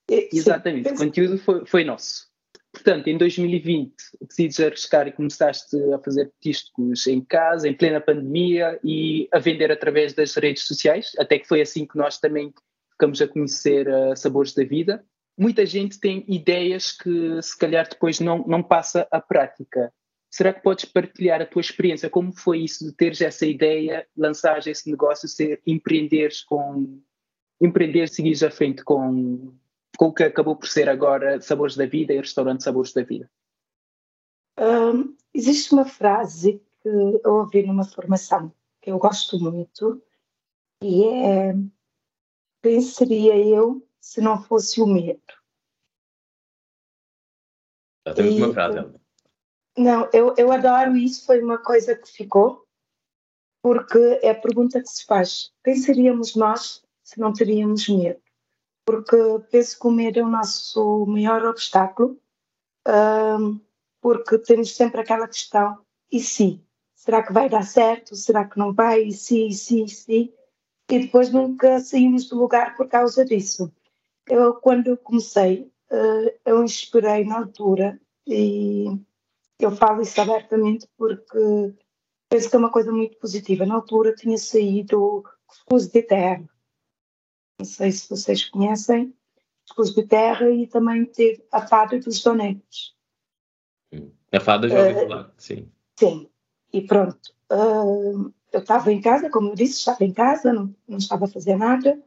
feito. 0.08 0.28
Exatamente, 0.32 0.90
o 0.90 0.96
conteúdo 0.96 1.38
foi, 1.38 1.64
foi 1.64 1.84
nosso. 1.84 2.30
Portanto, 2.72 3.06
em 3.08 3.18
2020 3.18 3.92
decides 4.26 4.58
arriscar 4.58 5.06
e 5.06 5.12
começaste 5.12 5.76
a 5.92 5.98
fazer 5.98 6.32
petiscos 6.40 7.06
em 7.06 7.20
casa, 7.20 7.68
em 7.68 7.74
plena 7.74 8.00
pandemia 8.00 8.80
e 8.82 9.28
a 9.30 9.38
vender 9.38 9.70
através 9.70 10.14
das 10.14 10.34
redes 10.34 10.64
sociais, 10.64 11.12
até 11.18 11.38
que 11.38 11.46
foi 11.46 11.60
assim 11.60 11.86
que 11.86 11.98
nós 11.98 12.18
também 12.18 12.52
ficamos 13.02 13.20
a 13.20 13.26
conhecer 13.26 13.88
uh, 13.88 14.16
sabores 14.16 14.54
da 14.54 14.62
vida. 14.62 15.04
Muita 15.36 15.66
gente 15.66 15.98
tem 15.98 16.24
ideias 16.28 16.92
que 16.92 17.42
se 17.42 17.58
calhar 17.58 17.88
depois 17.88 18.20
não, 18.20 18.46
não 18.46 18.62
passa 18.62 19.08
à 19.10 19.20
prática. 19.20 19.92
Será 20.30 20.52
que 20.52 20.62
podes 20.62 20.84
partilhar 20.84 21.42
a 21.42 21.46
tua 21.46 21.60
experiência? 21.60 22.08
Como 22.08 22.32
foi 22.32 22.60
isso 22.60 22.86
de 22.86 22.92
teres 22.92 23.20
essa 23.20 23.44
ideia, 23.44 24.06
lançares 24.16 24.68
esse 24.68 24.88
negócio, 24.88 25.28
ser, 25.28 25.60
empreenderes 25.66 26.44
com 26.44 27.02
empreender, 27.60 28.08
seguires 28.08 28.42
à 28.42 28.50
frente 28.50 28.84
com, 28.84 29.52
com 29.96 30.06
o 30.06 30.14
que 30.14 30.22
acabou 30.22 30.56
por 30.56 30.68
ser 30.68 30.88
agora 30.88 31.40
Sabores 31.40 31.76
da 31.76 31.86
Vida 31.86 32.12
e 32.12 32.18
Restaurante 32.18 32.62
Sabores 32.62 32.92
da 32.92 33.02
Vida? 33.02 33.28
Um, 34.58 35.16
existe 35.34 35.72
uma 35.72 35.84
frase 35.84 36.62
que 36.82 36.88
eu 36.88 37.32
ouvi 37.34 37.64
numa 37.64 37.84
formação 37.84 38.52
que 38.80 38.90
eu 38.90 38.98
gosto 38.98 39.38
muito 39.38 40.02
e 40.82 41.04
é 41.04 41.54
quem 42.62 42.80
seria 42.80 43.36
eu 43.36 43.86
se 44.00 44.20
não 44.20 44.42
fosse 44.42 44.80
o 44.80 44.86
medo? 44.86 45.20
Já 48.06 48.14
temos 48.14 48.34
e, 48.34 48.42
uma 48.42 48.54
frase. 48.54 48.94
Não, 49.76 50.08
eu, 50.12 50.34
eu 50.36 50.52
adoro 50.52 50.96
isso, 50.96 51.24
foi 51.24 51.42
uma 51.42 51.58
coisa 51.58 51.96
que 51.96 52.10
ficou, 52.10 52.66
porque 53.62 54.20
é 54.22 54.30
a 54.30 54.40
pergunta 54.40 54.80
que 54.80 54.88
se 54.88 55.04
faz. 55.04 55.52
Quem 55.64 55.76
seríamos 55.76 56.34
nós 56.34 56.84
se 57.02 57.18
não 57.18 57.32
teríamos 57.32 57.88
medo? 57.88 58.20
Porque 58.84 59.16
penso 59.50 59.78
que 59.78 59.86
o 59.86 59.90
medo 59.90 60.18
é 60.18 60.22
o 60.22 60.28
nosso 60.28 61.06
maior 61.06 61.44
obstáculo, 61.46 62.20
um, 62.86 63.60
porque 64.00 64.38
temos 64.38 64.74
sempre 64.74 65.00
aquela 65.00 65.28
questão, 65.28 65.78
e 66.10 66.20
se? 66.20 66.60
Será 66.94 67.22
que 67.22 67.32
vai 67.32 67.48
dar 67.48 67.64
certo? 67.64 68.14
Será 68.14 68.44
que 68.44 68.58
não 68.58 68.72
vai? 68.72 69.04
E 69.04 69.12
se, 69.12 69.48
e 69.48 69.52
se, 69.52 69.84
e 69.84 69.88
se? 69.88 70.34
E 70.92 70.98
depois 70.98 71.32
nunca 71.32 71.80
saímos 71.80 72.28
do 72.28 72.38
lugar 72.38 72.76
por 72.76 72.86
causa 72.86 73.24
disso. 73.24 73.72
Eu, 74.28 74.52
quando 74.56 74.88
eu 74.88 74.96
comecei, 74.98 75.72
uh, 75.90 76.38
eu 76.44 76.62
inspirei 76.62 77.24
na 77.24 77.38
altura 77.38 77.98
e, 78.26 78.84
eu 79.58 79.70
falo 79.70 80.02
isso 80.02 80.20
abertamente 80.20 80.86
porque 80.98 81.74
penso 82.28 82.50
que 82.50 82.56
é 82.56 82.58
uma 82.58 82.70
coisa 82.70 82.92
muito 82.92 83.16
positiva. 83.16 83.64
Na 83.64 83.76
altura 83.76 84.14
tinha 84.14 84.36
saído 84.36 85.24
Cuscuz 85.46 85.86
de 85.86 86.02
Terra. 86.02 86.44
Não 87.58 87.64
sei 87.64 87.90
se 87.90 88.10
vocês 88.10 88.44
conhecem. 88.50 89.14
Cuscuz 89.66 89.94
de 89.94 90.06
Terra 90.06 90.50
e 90.50 90.66
também 90.66 91.06
teve 91.06 91.42
a 91.50 91.66
Fada 91.66 91.98
dos 91.98 92.22
Donetes. 92.22 92.94
A 94.30 94.40
Fada 94.40 94.68
já 94.68 94.78
ouvi 94.78 94.92
uh, 94.92 95.08
falar, 95.08 95.34
sim. 95.38 95.72
Sim. 95.98 96.28
E 96.70 96.82
pronto. 96.82 97.34
Uh, 97.50 98.30
eu 98.52 98.60
estava 98.60 98.92
em 98.92 99.00
casa, 99.00 99.30
como 99.30 99.50
eu 99.50 99.54
disse, 99.54 99.78
estava 99.78 100.04
em 100.04 100.12
casa, 100.12 100.52
não, 100.52 100.74
não 100.86 100.98
estava 100.98 101.24
a 101.24 101.28
fazer 101.28 101.56
nada. 101.56 101.98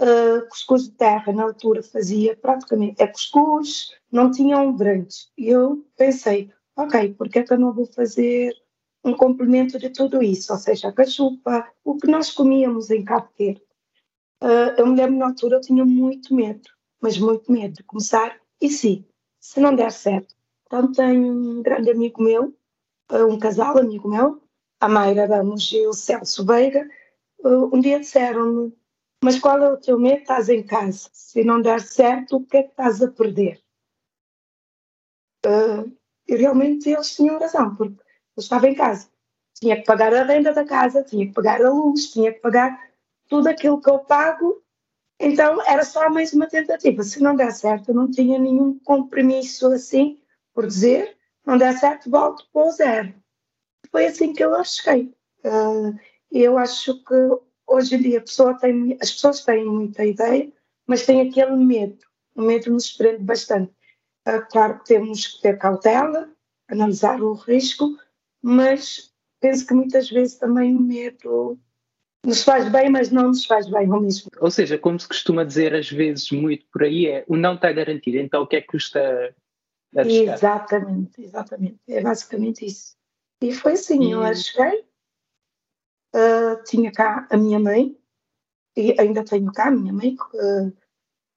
Uh, 0.00 0.48
cuscuz 0.48 0.84
de 0.84 0.92
terra, 0.92 1.32
na 1.32 1.42
altura, 1.42 1.82
fazia 1.82 2.34
praticamente 2.34 3.02
é 3.02 3.06
cuscuz, 3.06 3.90
não 4.10 4.30
tinha 4.30 4.58
um 4.58 4.74
grande. 4.74 5.14
E 5.36 5.48
eu 5.48 5.86
pensei, 5.96 6.50
ok, 6.76 7.14
porque 7.14 7.40
é 7.40 7.42
que 7.42 7.52
eu 7.52 7.58
não 7.58 7.72
vou 7.72 7.86
fazer 7.86 8.54
um 9.04 9.14
complemento 9.14 9.78
de 9.78 9.90
tudo 9.90 10.22
isso? 10.22 10.52
Ou 10.52 10.58
seja, 10.58 10.88
a 10.88 10.92
cachupa, 10.92 11.66
o 11.84 11.96
que 11.96 12.06
nós 12.06 12.30
comíamos 12.30 12.90
em 12.90 13.04
Cabo 13.04 13.28
Verde. 13.38 13.62
Uh, 14.42 14.72
eu 14.78 14.86
me 14.86 14.96
lembro, 14.96 15.18
na 15.18 15.26
altura, 15.26 15.56
eu 15.56 15.60
tinha 15.60 15.84
muito 15.84 16.34
medo, 16.34 16.68
mas 17.00 17.18
muito 17.18 17.52
medo 17.52 17.74
de 17.74 17.82
começar. 17.84 18.38
E 18.60 18.70
sim, 18.70 19.04
se 19.38 19.60
não 19.60 19.74
der 19.74 19.92
certo. 19.92 20.34
Então, 20.66 20.92
tenho 20.92 21.26
um 21.26 21.62
grande 21.62 21.90
amigo 21.90 22.22
meu, 22.22 22.54
uh, 23.12 23.26
um 23.26 23.38
casal 23.38 23.76
amigo 23.76 24.08
meu, 24.08 24.40
a 24.80 24.88
Mayra 24.88 25.26
Ramos 25.26 25.70
e 25.72 25.86
o 25.86 25.92
Celso 25.92 26.44
Veiga, 26.44 26.88
uh, 27.40 27.76
um 27.76 27.80
dia 27.80 28.00
disseram-me: 28.00 28.74
Mas 29.22 29.38
qual 29.38 29.62
é 29.62 29.70
o 29.70 29.76
teu 29.76 29.98
medo? 29.98 30.22
Estás 30.22 30.48
em 30.48 30.62
casa. 30.62 31.10
Se 31.12 31.44
não 31.44 31.60
der 31.60 31.80
certo, 31.80 32.36
o 32.36 32.46
que 32.46 32.56
é 32.56 32.62
que 32.62 32.70
estás 32.70 33.02
a 33.02 33.10
perder? 33.10 33.62
Uh, 35.44 35.94
e 36.26 36.36
realmente 36.36 36.88
eles 36.88 37.14
tinham 37.14 37.38
razão, 37.38 37.74
porque 37.76 38.00
eu 38.36 38.40
estava 38.40 38.68
em 38.68 38.74
casa. 38.74 39.08
Tinha 39.54 39.76
que 39.76 39.84
pagar 39.84 40.14
a 40.14 40.24
renda 40.24 40.52
da 40.54 40.64
casa, 40.64 41.02
tinha 41.02 41.26
que 41.26 41.32
pagar 41.34 41.62
a 41.62 41.70
luz, 41.70 42.10
tinha 42.10 42.32
que 42.32 42.40
pagar 42.40 42.90
tudo 43.28 43.48
aquilo 43.48 43.80
que 43.80 43.90
eu 43.90 43.98
pago. 43.98 44.62
Então 45.18 45.60
era 45.66 45.84
só 45.84 46.08
mais 46.08 46.32
uma 46.32 46.46
tentativa. 46.46 47.02
Se 47.02 47.22
não 47.22 47.36
der 47.36 47.52
certo, 47.52 47.90
eu 47.90 47.94
não 47.94 48.10
tinha 48.10 48.38
nenhum 48.38 48.78
compromisso 48.78 49.66
assim 49.66 50.18
por 50.54 50.66
dizer: 50.66 51.18
não 51.44 51.58
der 51.58 51.76
certo, 51.76 52.10
volto 52.10 52.48
para 52.50 52.66
o 52.66 52.70
zero 52.70 53.19
foi 53.90 54.06
assim 54.06 54.32
que 54.32 54.44
eu 54.44 54.52
cheguei. 54.64 55.12
Uh, 55.44 55.98
eu 56.30 56.56
acho 56.58 57.02
que 57.04 57.14
hoje 57.66 57.96
em 57.96 58.02
dia 58.02 58.20
pessoa 58.20 58.54
tem, 58.58 58.96
as 59.00 59.10
pessoas 59.12 59.44
têm 59.44 59.64
muita 59.64 60.04
ideia, 60.04 60.50
mas 60.86 61.06
têm 61.06 61.28
aquele 61.28 61.56
medo. 61.56 61.98
O 62.34 62.42
medo 62.42 62.70
nos 62.70 62.90
prende 62.92 63.22
bastante. 63.22 63.72
Uh, 64.26 64.42
claro 64.50 64.78
que 64.78 64.86
temos 64.86 65.26
que 65.26 65.42
ter 65.42 65.58
cautela, 65.58 66.30
analisar 66.68 67.20
o 67.22 67.34
risco, 67.34 67.96
mas 68.42 69.12
penso 69.40 69.66
que 69.66 69.74
muitas 69.74 70.10
vezes 70.10 70.36
também 70.36 70.76
o 70.76 70.80
medo 70.80 71.58
nos 72.24 72.42
faz 72.42 72.70
bem, 72.70 72.90
mas 72.90 73.10
não 73.10 73.28
nos 73.28 73.46
faz 73.46 73.68
bem 73.68 73.90
ao 73.90 74.00
mesmo 74.00 74.30
Ou 74.40 74.50
seja, 74.50 74.76
como 74.76 75.00
se 75.00 75.08
costuma 75.08 75.42
dizer 75.42 75.74
às 75.74 75.90
vezes 75.90 76.30
muito 76.30 76.66
por 76.70 76.82
aí, 76.82 77.06
é 77.06 77.24
o 77.26 77.36
não 77.36 77.54
está 77.54 77.72
garantido, 77.72 78.18
então 78.18 78.42
o 78.42 78.46
que 78.46 78.56
é 78.56 78.60
que 78.60 78.68
custa 78.68 79.34
arriscar? 79.96 80.34
Exatamente, 80.34 81.22
exatamente. 81.22 81.78
É 81.88 82.02
basicamente 82.02 82.66
isso. 82.66 82.99
E 83.42 83.52
foi 83.54 83.72
assim, 83.72 84.12
eu 84.12 84.34
cheguei, 84.34 84.84
uh, 86.14 86.62
tinha 86.64 86.92
cá 86.92 87.26
a 87.30 87.36
minha 87.38 87.58
mãe, 87.58 87.98
e 88.76 88.94
ainda 89.00 89.24
tenho 89.24 89.50
cá 89.50 89.68
a 89.68 89.70
minha 89.70 89.92
mãe, 89.92 90.14
que 90.14 90.36
uh, 90.36 90.76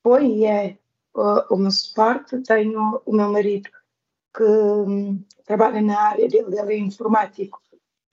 foi 0.01 0.27
e 0.27 0.45
é 0.45 0.77
uh, 1.15 1.53
o 1.53 1.55
meu 1.55 1.71
suporte, 1.71 2.41
tenho 2.43 3.01
o 3.05 3.13
meu 3.13 3.31
marido 3.31 3.69
que 4.35 4.43
um, 4.43 5.23
trabalha 5.45 5.81
na 5.81 5.97
área 6.09 6.27
dele, 6.27 6.59
ele 6.59 6.73
é 6.73 6.77
informático, 6.77 7.61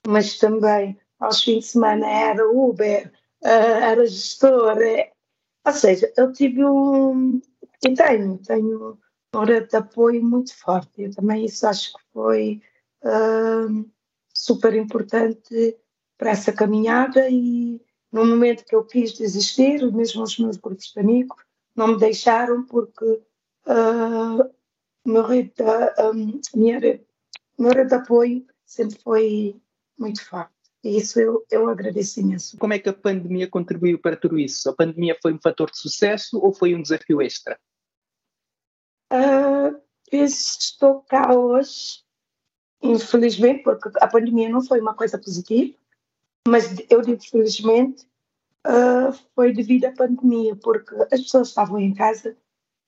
mas 0.07 0.37
também 0.37 0.97
aos 1.19 1.43
fins 1.43 1.65
de 1.65 1.71
semana 1.71 2.07
era 2.07 2.49
Uber, 2.49 3.11
era 3.43 4.05
gestor, 4.05 4.77
é, 4.81 5.11
ou 5.65 5.73
seja, 5.73 6.13
eu 6.15 6.31
tive 6.31 6.63
um, 6.63 7.41
e 7.83 7.93
tenho, 7.93 8.37
tenho 8.37 8.99
uma 9.33 9.45
rede 9.45 9.69
de 9.69 9.77
apoio 9.77 10.23
muito 10.23 10.55
forte, 10.55 11.03
eu 11.03 11.15
também 11.15 11.45
isso 11.45 11.65
acho 11.67 11.93
que 11.93 11.99
foi 12.13 12.61
uh, 13.03 13.91
super 14.33 14.75
importante 14.75 15.77
para 16.17 16.31
essa 16.31 16.51
caminhada 16.51 17.29
e 17.29 17.81
no 18.11 18.25
momento 18.25 18.65
que 18.65 18.75
eu 18.75 18.83
quis 18.83 19.13
desistir, 19.13 19.91
mesmo 19.91 20.23
os 20.23 20.37
meus 20.37 20.57
grupos 20.57 20.91
de 20.91 20.99
amigos 20.99 21.37
não 21.75 21.87
me 21.89 21.99
deixaram 21.99 22.65
porque 22.65 23.05
uh, 23.65 24.49
meu 25.05 25.23
rede 25.23 25.53
de, 25.55 26.01
um, 26.03 26.41
minha 26.55 26.79
rede, 26.79 27.05
meu 27.57 27.71
rede 27.71 27.89
de 27.89 27.95
apoio 27.95 28.45
sempre 28.65 28.97
foi 28.99 29.61
muito 29.97 30.23
forte. 30.25 30.51
E 30.83 30.97
isso 30.97 31.19
eu, 31.19 31.45
eu 31.51 31.69
agradeço 31.69 32.19
imenso. 32.19 32.57
Como 32.57 32.73
é 32.73 32.79
que 32.79 32.89
a 32.89 32.93
pandemia 32.93 33.47
contribuiu 33.47 33.99
para 33.99 34.17
tudo 34.17 34.37
isso? 34.39 34.67
A 34.69 34.75
pandemia 34.75 35.15
foi 35.21 35.33
um 35.33 35.39
fator 35.39 35.69
de 35.69 35.77
sucesso 35.77 36.39
ou 36.39 36.51
foi 36.53 36.73
um 36.73 36.81
desafio 36.81 37.21
extra? 37.21 37.59
Uh, 39.13 39.79
estou 40.11 41.01
cá 41.01 41.35
hoje 41.35 42.03
infelizmente, 42.81 43.63
porque 43.63 43.89
a 43.99 44.07
pandemia 44.07 44.49
não 44.49 44.63
foi 44.63 44.79
uma 44.79 44.93
coisa 44.93 45.17
positiva, 45.17 45.73
mas 46.47 46.75
eu 46.89 47.01
digo 47.01 47.23
felizmente, 47.23 48.05
uh, 48.65 49.13
foi 49.35 49.53
devido 49.53 49.85
à 49.85 49.91
pandemia, 49.91 50.55
porque 50.55 50.95
as 51.11 51.21
pessoas 51.21 51.49
estavam 51.49 51.79
em 51.79 51.93
casa, 51.93 52.35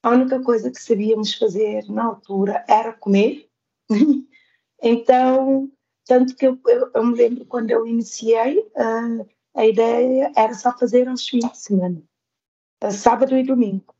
a 0.02 0.10
única 0.10 0.42
coisa 0.42 0.72
que 0.72 0.82
sabíamos 0.82 1.34
fazer 1.34 1.90
na 1.90 2.06
altura 2.06 2.66
era 2.68 2.94
comer. 2.94 3.48
então, 4.82 5.72
tanto 6.06 6.36
que 6.36 6.48
eu, 6.48 6.60
eu, 6.68 6.92
eu, 6.94 7.06
me 7.06 7.16
lembro 7.16 7.46
quando 7.46 7.72
eu 7.72 7.88
iniciei, 7.88 8.60
uh, 8.60 9.30
a 9.54 9.66
ideia 9.66 10.32
era 10.36 10.54
só 10.54 10.78
fazer 10.78 11.08
aos 11.08 11.28
fins 11.28 11.50
de 11.50 11.58
semana, 11.58 12.02
uh, 12.84 12.92
sábado 12.92 13.38
e 13.38 13.44
domingo. 13.44 13.94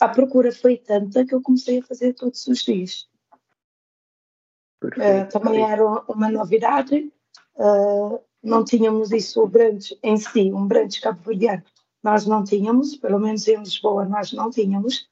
A 0.00 0.08
procura 0.08 0.52
foi 0.52 0.76
tanta 0.76 1.24
que 1.24 1.34
eu 1.34 1.40
comecei 1.40 1.78
a 1.78 1.84
fazer 1.84 2.14
todos 2.14 2.44
os 2.48 2.64
dias. 2.64 3.08
Uh, 4.86 5.28
também 5.30 5.62
era 5.62 5.84
uma 6.08 6.30
novidade. 6.30 7.12
Uh, 7.56 8.20
não 8.42 8.64
tínhamos 8.64 9.12
isso, 9.12 9.42
o 9.42 9.46
brunch 9.46 9.96
em 10.02 10.16
si, 10.16 10.52
um 10.52 10.66
brunch 10.66 11.00
cabo-verdiano. 11.00 11.62
Nós 12.02 12.26
não 12.26 12.42
tínhamos, 12.42 12.96
pelo 12.96 13.20
menos 13.20 13.46
em 13.46 13.58
Lisboa, 13.58 14.04
nós 14.04 14.32
não 14.32 14.50
tínhamos. 14.50 15.08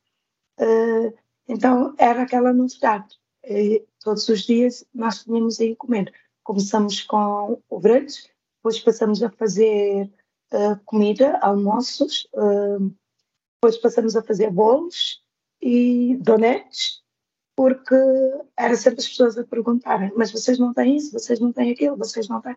Uh, 0.58 1.12
então 1.48 1.94
era 1.98 2.22
aquela 2.22 2.52
novidade. 2.52 3.16
E, 3.44 3.84
todos 4.02 4.28
os 4.28 4.42
dias 4.42 4.84
nós 4.92 5.22
tínhamos 5.22 5.60
a 5.60 5.64
encomenda. 5.64 6.12
Começamos 6.42 7.02
com 7.02 7.62
o 7.68 7.80
brunch, 7.80 8.28
depois 8.56 8.80
passamos 8.80 9.22
a 9.22 9.30
fazer 9.30 10.10
comida, 10.84 11.38
almoços, 11.40 12.26
depois 13.54 13.76
passamos 13.80 14.16
a 14.16 14.22
fazer 14.22 14.50
bolos 14.50 15.22
e 15.62 16.16
donetes 16.16 16.99
porque 17.60 17.94
era 18.56 18.74
sempre 18.74 19.00
as 19.00 19.08
pessoas 19.08 19.36
a 19.36 19.44
perguntarem: 19.44 20.10
mas 20.16 20.32
vocês 20.32 20.58
não 20.58 20.72
têm 20.72 20.96
isso, 20.96 21.12
vocês 21.12 21.38
não 21.38 21.52
têm 21.52 21.72
aquilo, 21.72 21.94
vocês 21.94 22.26
não 22.26 22.40
têm. 22.40 22.56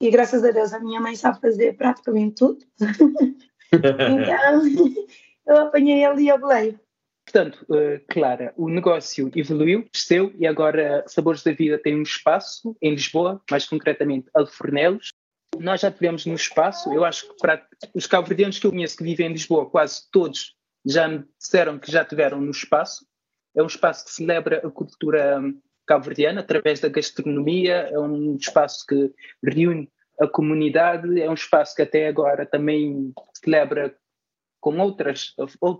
E 0.00 0.12
graças 0.12 0.44
a 0.44 0.52
Deus 0.52 0.72
a 0.72 0.78
minha 0.78 1.00
mãe 1.00 1.16
sabe 1.16 1.40
fazer 1.40 1.76
praticamente 1.76 2.36
tudo. 2.36 2.64
então 3.72 4.62
eu 5.44 5.56
apanhei 5.56 6.04
ali 6.04 6.30
e 6.30 6.38
boleio. 6.38 6.78
Portanto, 7.26 7.66
uh, 7.68 8.00
Clara, 8.08 8.54
o 8.56 8.68
negócio 8.68 9.28
evoluiu, 9.34 9.88
cresceu 9.92 10.32
e 10.38 10.46
agora 10.46 11.02
Sabores 11.08 11.42
da 11.42 11.50
Vida 11.50 11.76
tem 11.76 11.96
um 11.98 12.02
espaço 12.02 12.76
em 12.80 12.92
Lisboa, 12.92 13.42
mais 13.50 13.66
concretamente 13.66 14.30
Alfornelos. 14.32 15.08
Nós 15.58 15.80
já 15.80 15.90
tivemos 15.90 16.24
no 16.26 16.34
espaço, 16.34 16.92
eu 16.92 17.04
acho 17.04 17.28
que 17.28 17.36
para 17.38 17.66
os 17.92 18.06
cabo-verdianos 18.06 18.60
que 18.60 18.66
eu 18.68 18.70
conheço 18.70 18.96
que 18.96 19.02
vivem 19.02 19.26
em 19.26 19.32
Lisboa, 19.32 19.68
quase 19.68 20.08
todos 20.12 20.54
já 20.86 21.08
me 21.08 21.24
disseram 21.40 21.76
que 21.76 21.90
já 21.90 22.04
tiveram 22.04 22.40
no 22.40 22.52
espaço. 22.52 23.04
É 23.58 23.62
um 23.62 23.66
espaço 23.66 24.04
que 24.04 24.12
celebra 24.12 24.58
a 24.64 24.70
cultura 24.70 25.42
cabo-verdiana 25.84 26.42
através 26.42 26.78
da 26.78 26.88
gastronomia, 26.88 27.88
é 27.90 27.98
um 27.98 28.36
espaço 28.36 28.86
que 28.86 29.12
reúne 29.42 29.90
a 30.20 30.28
comunidade, 30.28 31.20
é 31.20 31.28
um 31.28 31.34
espaço 31.34 31.74
que 31.74 31.82
até 31.82 32.06
agora 32.06 32.46
também 32.46 33.12
celebra 33.42 33.96
com 34.60 34.78
outras, 34.78 35.34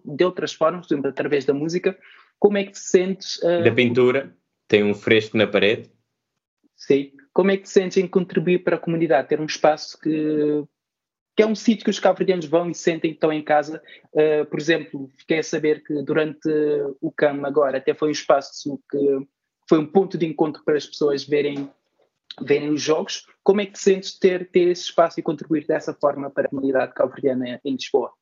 de 0.05 0.25
outras 0.25 0.53
formas, 0.53 0.89
por 0.89 0.95
exemplo, 0.95 1.11
através 1.11 1.45
da 1.45 1.55
música. 1.55 1.97
Como 2.41 2.59
é 2.59 2.65
que 2.65 2.73
te 2.73 2.81
sentes? 2.81 3.37
Uh, 3.43 3.63
da 3.63 3.71
pintura, 3.71 4.37
tem 4.67 4.83
um 4.83 4.95
fresco 4.95 5.37
na 5.37 5.47
parede. 5.47 5.89
Sim. 6.75 7.13
Como 7.33 7.53
é 7.53 7.57
que 7.57 7.63
te 7.63 7.71
sentes 7.71 7.99
em 7.99 8.09
contribuir 8.09 8.65
para 8.65 8.75
a 8.75 8.81
comunidade, 8.81 9.29
ter 9.29 9.41
um 9.41 9.47
espaço 9.47 9.97
que 10.01 10.65
que 11.39 11.43
é 11.43 11.47
um 11.47 11.55
sítio 11.55 11.85
que 11.85 11.91
os 11.91 12.01
cabo-verdianos 12.01 12.47
vão 12.47 12.69
e 12.69 12.75
sentem 12.75 13.13
que 13.13 13.17
estão 13.17 13.33
em 13.33 13.45
casa. 13.45 13.81
Uh, 14.13 14.45
por 14.47 14.59
exemplo, 14.59 15.09
fiquei 15.17 15.39
a 15.39 15.43
saber 15.45 15.85
que 15.85 16.03
durante 16.03 16.51
o 17.01 17.13
CAM 17.13 17.47
agora 17.47 17.79
até 17.79 17.95
foi 17.95 18.09
um 18.09 18.11
espaço 18.11 18.81
que 18.91 19.21
foi 19.69 19.79
um 19.79 19.87
ponto 19.87 20.19
de 20.19 20.27
encontro 20.27 20.65
para 20.65 20.77
as 20.77 20.85
pessoas 20.85 21.23
verem, 21.23 21.71
verem 22.43 22.71
os 22.71 22.83
jogos. 22.83 23.25
Como 23.45 23.61
é 23.61 23.67
que 23.67 23.75
te 23.75 23.79
sentes 23.79 24.19
ter, 24.19 24.51
ter 24.51 24.67
esse 24.67 24.83
espaço 24.83 25.21
e 25.21 25.23
contribuir 25.23 25.65
dessa 25.65 25.95
forma 25.95 26.29
para 26.29 26.47
a 26.47 26.51
comunidade 26.51 26.93
cabo-verdiana 26.93 27.61
em 27.65 27.73
Lisboa? 27.75 28.13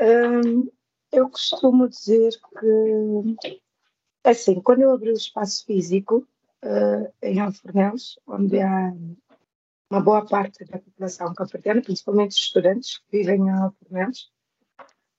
Um, 0.00 0.68
eu 1.12 1.30
costumo 1.30 1.88
dizer 1.88 2.32
que 2.58 3.36
Assim, 4.24 4.60
quando 4.60 4.82
eu 4.82 4.90
abri 4.90 5.10
o 5.10 5.16
espaço 5.16 5.64
físico 5.64 6.26
uh, 6.64 7.12
em 7.22 7.38
Alfornelos, 7.38 8.18
onde 8.26 8.60
há 8.60 8.92
uma 9.92 10.00
boa 10.00 10.24
parte 10.24 10.64
da 10.64 10.78
população 10.78 11.34
cabo-verdiana, 11.34 11.82
principalmente 11.82 12.30
os 12.30 12.38
estudantes 12.38 12.96
que 12.96 13.18
vivem 13.18 13.42
em 13.42 13.50
Alfornelos, 13.50 14.32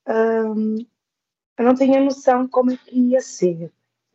um, 0.08 0.78
eu 1.60 1.66
não 1.66 1.76
tinha 1.76 2.02
noção 2.02 2.48
como 2.48 2.72
é 2.72 2.78
que 2.78 2.98
ia 2.98 3.22
ser. 3.22 3.72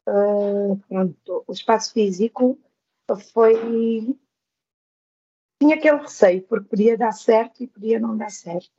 Uh, 0.09 0.77
pronto, 0.89 1.45
o 1.47 1.53
espaço 1.53 1.93
físico 1.93 2.59
foi. 3.33 3.55
Tinha 5.61 5.77
aquele 5.77 5.99
receio, 5.99 6.43
porque 6.43 6.69
podia 6.69 6.99
dar 6.99 7.13
certo 7.13 7.63
e 7.63 7.69
podia 7.69 8.01
não 8.01 8.17
dar 8.17 8.31
certo. 8.31 8.71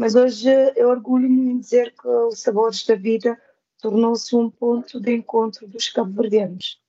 Mas 0.00 0.14
hoje 0.14 0.48
eu 0.74 0.88
orgulho-me 0.88 1.52
em 1.52 1.58
dizer 1.58 1.94
que 1.94 2.08
o 2.08 2.30
Sabores 2.30 2.86
da 2.86 2.94
Vida 2.94 3.38
tornou-se 3.78 4.34
um 4.34 4.50
ponto 4.50 4.98
de 4.98 5.14
encontro 5.14 5.68
dos 5.68 5.90
cabo-verdianos 5.90 6.80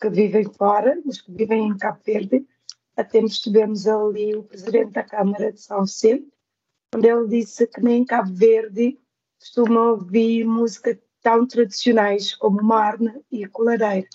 que 0.00 0.08
vivem 0.08 0.44
fora, 0.44 1.00
mas 1.04 1.20
que 1.20 1.32
vivem 1.32 1.66
em 1.66 1.76
Cabo 1.76 2.00
Verde. 2.04 2.46
Até 2.96 3.22
tivemos 3.24 3.86
ali 3.86 4.34
o 4.34 4.42
presidente 4.42 4.92
da 4.92 5.02
Câmara 5.02 5.52
de 5.52 5.60
São 5.60 5.82
Vicente, 5.82 6.32
onde 6.94 7.08
ele 7.08 7.28
disse 7.28 7.66
que 7.66 7.80
nem 7.80 8.02
em 8.02 8.04
Cabo 8.04 8.32
Verde 8.32 8.98
costumam 9.38 9.92
ouvir 9.92 10.44
música 10.44 10.98
tão 11.22 11.46
tradicionais 11.46 12.34
como 12.34 12.62
Marna 12.62 13.20
e 13.30 13.46
Colareira. 13.46 14.08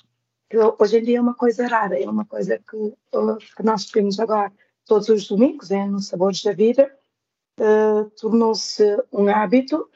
Que 0.49 0.57
hoje 0.57 0.99
em 0.99 1.03
dia 1.03 1.17
é 1.17 1.21
uma 1.21 1.33
coisa 1.33 1.67
rara, 1.67 1.99
é 1.99 2.09
uma 2.09 2.25
coisa 2.25 2.57
que, 2.59 2.93
que 3.55 3.63
nós 3.63 3.85
temos 3.85 4.19
agora 4.19 4.51
todos 4.85 5.09
os 5.09 5.27
domingos, 5.27 5.69
é, 5.71 5.85
no 5.85 5.99
Sabores 5.99 6.41
da 6.43 6.53
Vida, 6.53 6.89
uh, 7.59 8.09
tornou-se 8.11 8.83
um 9.11 9.27
hábito 9.27 9.89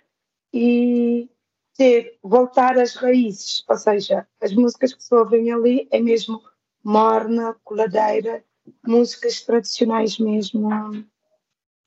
e 0.53 1.29
ter, 1.77 2.19
voltar 2.21 2.77
às 2.77 2.95
raízes, 2.95 3.63
ou 3.67 3.77
seja, 3.77 4.27
as 4.41 4.53
músicas 4.53 4.93
que 4.93 5.01
se 5.01 5.15
ouvem 5.15 5.51
ali 5.51 5.87
é 5.91 5.99
mesmo 5.99 6.41
morna, 6.83 7.55
coladeira, 7.63 8.43
músicas 8.85 9.41
tradicionais 9.41 10.17
mesmo, 10.17 10.69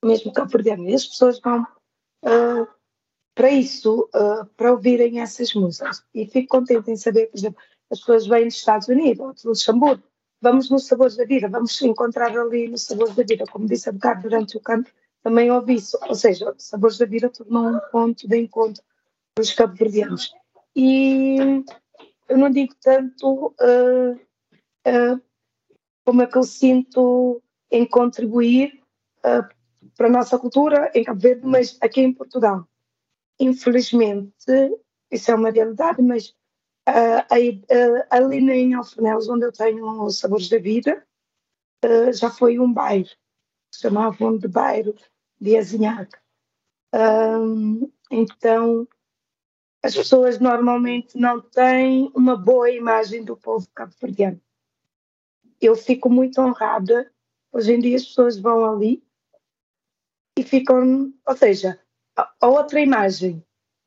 mesmo 0.04 0.32
cabo-verdianas. 0.32 0.90
E 0.90 0.94
as 0.94 1.06
pessoas 1.06 1.40
vão 1.40 1.62
uh, 1.62 2.66
para 3.34 3.50
isso, 3.50 4.08
uh, 4.14 4.46
para 4.56 4.72
ouvirem 4.72 5.20
essas 5.20 5.52
músicas. 5.54 6.04
E 6.14 6.26
fico 6.26 6.48
contente 6.48 6.90
em 6.90 6.96
saber, 6.96 7.26
por 7.26 7.38
exemplo, 7.38 7.62
as 7.90 7.98
pessoas 8.00 8.26
vêm 8.26 8.44
dos 8.44 8.56
Estados 8.56 8.88
Unidos 8.88 9.20
ou 9.20 9.32
de 9.32 9.46
Luxemburgo, 9.46 10.02
vamos 10.40 10.70
no 10.70 10.78
Sabores 10.78 11.16
da 11.16 11.24
Vida, 11.24 11.48
vamos 11.48 11.80
encontrar 11.82 12.36
ali 12.36 12.68
no 12.68 12.78
Sabores 12.78 13.14
da 13.14 13.22
Vida, 13.22 13.44
como 13.50 13.66
disse 13.66 13.88
a 13.88 13.92
bocado 13.92 14.22
durante 14.22 14.56
o 14.56 14.60
canto, 14.60 14.90
também 15.22 15.50
ouvi 15.50 15.74
isso. 15.74 15.98
Ou 16.08 16.14
seja, 16.14 16.54
Sabores 16.58 16.98
da 16.98 17.06
Vida 17.06 17.28
tornou 17.28 17.68
um 17.68 17.80
ponto 17.90 18.28
de 18.28 18.36
encontro 18.36 18.82
para 19.34 19.42
os 19.42 19.52
cabo-verdianos. 19.52 20.32
E 20.76 21.36
eu 22.28 22.38
não 22.38 22.50
digo 22.50 22.74
tanto 22.82 23.54
uh, 23.60 24.14
uh, 24.14 25.22
como 26.04 26.22
é 26.22 26.26
que 26.26 26.36
eu 26.36 26.42
sinto 26.42 27.42
em 27.70 27.86
contribuir 27.86 28.82
uh, 29.20 29.48
para 29.96 30.06
a 30.06 30.10
nossa 30.10 30.38
cultura 30.38 30.90
em 30.94 31.02
Cabo 31.02 31.20
Verde, 31.20 31.46
mas 31.46 31.78
aqui 31.80 32.00
em 32.00 32.12
Portugal. 32.12 32.68
Infelizmente, 33.40 34.32
isso 35.10 35.30
é 35.30 35.34
uma 35.34 35.50
realidade, 35.50 36.00
mas 36.02 36.28
uh, 36.88 37.20
uh, 37.20 38.06
ali 38.10 38.38
em 38.38 38.74
Alfornelos, 38.74 39.28
onde 39.28 39.46
eu 39.46 39.52
tenho 39.52 40.04
os 40.04 40.18
Sabores 40.18 40.48
da 40.48 40.58
Vida, 40.58 41.06
já 42.14 42.30
foi 42.30 42.58
um 42.58 42.72
bairro, 42.72 43.10
chamavam 43.74 44.38
de 44.38 44.48
bairro 44.48 44.94
de 45.38 45.54
Azinhaga. 45.54 46.18
Então, 48.10 48.88
as 49.82 49.94
pessoas 49.94 50.38
normalmente 50.38 51.18
não 51.18 51.42
têm 51.42 52.10
uma 52.14 52.38
boa 52.38 52.70
imagem 52.70 53.22
do 53.22 53.36
povo 53.36 53.68
cabo-verdiano. 53.74 54.40
Eu 55.60 55.76
fico 55.76 56.10
muito 56.10 56.40
honrada. 56.40 57.10
Hoje 57.52 57.72
em 57.72 57.80
dia 57.80 57.96
as 57.96 58.04
pessoas 58.04 58.38
vão 58.38 58.64
ali 58.64 59.02
e 60.36 60.42
ficam, 60.42 61.12
ou 61.26 61.36
seja, 61.36 61.80
a, 62.16 62.32
a 62.40 62.48
outra 62.48 62.80
imagem, 62.80 63.44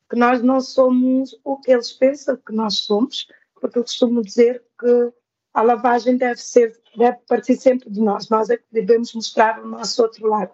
que 0.10 0.16
nós 0.16 0.42
não 0.42 0.62
somos 0.62 1.38
o 1.44 1.58
que 1.58 1.72
eles 1.72 1.92
pensam 1.92 2.38
que 2.38 2.54
nós 2.54 2.80
somos, 2.80 3.28
porque 3.60 3.78
eu 3.78 3.84
costumo 3.84 4.22
dizer 4.22 4.64
que 4.80 5.14
a 5.54 5.62
lavagem 5.62 6.16
deve 6.16 6.42
ser, 6.42 6.80
deve 6.96 7.18
partir 7.28 7.58
sempre 7.58 7.90
de 7.90 8.00
nós, 8.00 8.30
nós 8.30 8.50
é 8.50 8.58
que 8.58 8.66
devemos 8.72 9.14
mostrar 9.14 9.60
o 9.60 9.68
nosso 9.68 10.02
outro 10.02 10.28
lado. 10.28 10.54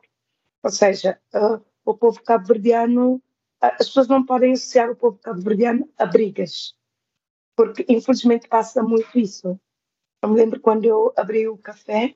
Ou 0.64 0.72
seja, 0.72 1.20
uh, 1.36 1.64
o 1.86 1.94
povo 1.94 2.24
cabo-verdiano 2.24 3.22
as 3.64 3.88
pessoas 3.88 4.10
não 4.10 4.26
podem 4.26 4.52
associar 4.52 4.92
o 4.92 4.96
povo 4.96 5.18
cabo-verdiano 5.20 5.90
a 5.98 6.06
brigas, 6.06 6.76
porque 7.56 7.86
infelizmente 7.88 8.48
passa 8.50 8.84
muito 8.84 9.18
isso. 9.18 9.58
Eu 10.24 10.30
me 10.30 10.38
lembro 10.38 10.60
quando 10.62 10.86
eu 10.86 11.14
abri 11.18 11.48
o 11.50 11.58
café, 11.58 12.16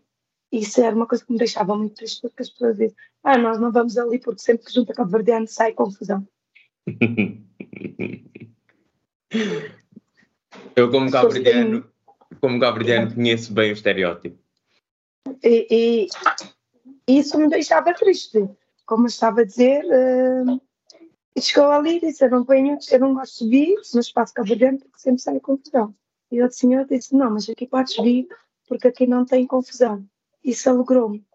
isso 0.50 0.82
era 0.82 0.96
uma 0.96 1.06
coisa 1.06 1.26
que 1.26 1.32
me 1.34 1.38
deixava 1.38 1.76
muito 1.76 1.96
triste, 1.96 2.22
porque 2.22 2.42
as 2.42 2.50
pessoas 2.50 2.78
dizem, 2.78 2.96
ah, 3.22 3.38
nós 3.38 3.60
não 3.60 3.70
vamos 3.70 3.98
ali 3.98 4.18
porque 4.18 4.40
sempre 4.42 4.66
que 4.66 4.74
junta 4.74 4.94
cabo-verdiano 4.94 5.46
sai 5.46 5.74
confusão. 5.74 6.26
eu 10.74 10.90
como 10.90 11.12
cabo-verdiano 11.12 11.86
como 12.40 12.60
cabo-verdiano 12.62 13.14
conheço 13.14 13.54
bem 13.54 13.72
o 13.72 13.74
estereótipo. 13.74 14.38
E, 15.44 15.68
e, 15.70 17.18
isso 17.20 17.38
me 17.38 17.50
deixava 17.50 17.94
triste. 17.94 18.48
Como 18.86 19.04
eu 19.04 19.08
estava 19.08 19.42
a 19.42 19.44
dizer, 19.44 19.84
uh, 19.84 20.62
chegou 21.42 21.70
ali 21.72 21.98
e 21.98 22.02
disse: 22.02 22.24
Eu 22.24 22.30
não 22.32 22.46
venho, 22.46 22.78
eu 22.90 23.00
não 23.00 23.14
gosto 23.14 23.44
de 23.44 23.50
vir 23.50 23.76
no 23.94 24.00
espaço 24.00 24.34
cabo-verdiano 24.34 24.80
porque 24.80 24.98
sempre 24.98 25.22
sai 25.22 25.42
confusão. 25.42 25.94
E 26.32 26.42
o 26.42 26.52
senhor 26.52 26.86
disse: 26.86 27.16
Não, 27.16 27.32
mas 27.32 27.50
aqui 27.50 27.68
podes 27.68 27.96
vir 27.98 28.28
porque 28.68 28.90
aqui 28.90 29.08
não 29.08 29.26
tem 29.26 29.48
confusão. 29.48 30.06
Isso 30.44 30.70
alegrou-me. 30.70 31.26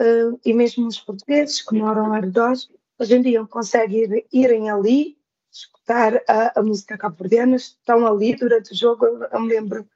Uh, 0.00 0.40
e 0.44 0.52
mesmo 0.52 0.88
os 0.88 0.98
portugueses 0.98 1.62
que 1.62 1.76
moram 1.76 2.06
ao 2.06 2.20
redor, 2.20 2.54
hoje 2.98 3.14
em 3.14 3.22
dia 3.22 3.44
conseguem 3.44 4.02
ir, 4.02 4.26
irem 4.32 4.70
ali, 4.70 5.16
escutar 5.52 6.20
a, 6.28 6.58
a 6.58 6.62
música 6.62 6.98
cabo-verdiana, 6.98 7.56
estão 7.56 8.04
ali 8.06 8.34
durante 8.34 8.72
o 8.72 8.76
jogo. 8.76 9.04
Eu, 9.04 9.40
me 9.40 9.48
lembro 9.48 9.86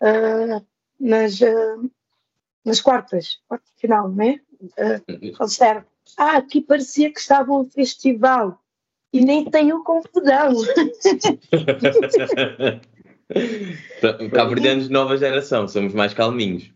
uh, 0.00 0.64
nas, 1.00 1.40
uh, 1.40 1.90
nas 2.64 2.80
quartas, 2.80 3.40
quarta 3.48 3.66
final, 3.76 4.08
né? 4.08 4.40
Uh, 4.62 5.02
eles 5.08 5.38
disseram: 5.38 5.84
Ah, 6.16 6.36
aqui 6.36 6.60
parecia 6.60 7.12
que 7.12 7.18
estava 7.18 7.52
um 7.52 7.64
festival 7.64 8.62
e 9.12 9.20
nem 9.20 9.50
tenho 9.50 9.82
confusão. 9.82 10.52
Cabo-verdianos 14.32 14.86
de 14.86 14.92
nova 14.92 15.16
geração, 15.16 15.68
somos 15.68 15.92
mais 15.92 16.14
calminhos. 16.14 16.70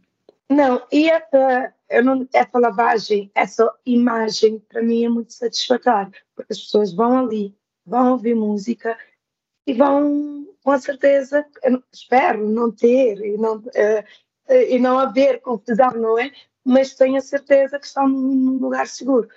Não, 0.51 0.83
e 0.93 1.09
essa, 1.09 1.73
eu 1.89 2.05
não, 2.05 2.29
essa 2.33 2.59
lavagem, 2.59 3.31
essa 3.35 3.73
imagem, 3.87 4.59
para 4.59 4.83
mim 4.83 5.05
é 5.05 5.09
muito 5.09 5.33
satisfatória, 5.33 6.13
porque 6.35 6.53
as 6.53 6.61
pessoas 6.61 6.93
vão 6.93 7.19
ali, 7.19 7.55
vão 7.87 8.13
ouvir 8.13 8.35
música 8.35 8.99
e 9.67 9.73
vão, 9.73 10.47
com 10.63 10.79
certeza, 10.79 11.47
espero 11.93 12.47
não 12.49 12.71
ter 12.71 13.19
e 13.25 13.39
não, 13.39 13.57
uh, 13.59 14.53
e 14.69 14.79
não 14.79 14.99
haver 14.99 15.41
confusão, 15.41 15.91
não 15.93 16.19
é? 16.19 16.31
Mas 16.65 16.95
tenho 16.95 17.17
a 17.17 17.23
certeza 17.23 17.79
que 17.79 17.87
estão 17.87 18.07
num 18.09 18.59
lugar 18.59 18.87
seguro. 18.87 19.29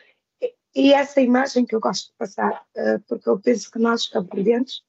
E 0.75 0.91
essa 0.91 1.21
imagem 1.21 1.65
que 1.65 1.73
eu 1.73 1.80
gosto 1.80 2.10
de 2.10 2.17
passar, 2.17 2.65
uh, 2.75 2.99
porque 3.08 3.30
eu 3.30 3.39
penso 3.39 3.71
que 3.71 3.80
nós, 3.80 4.06
cabo-verdianos, 4.08 4.84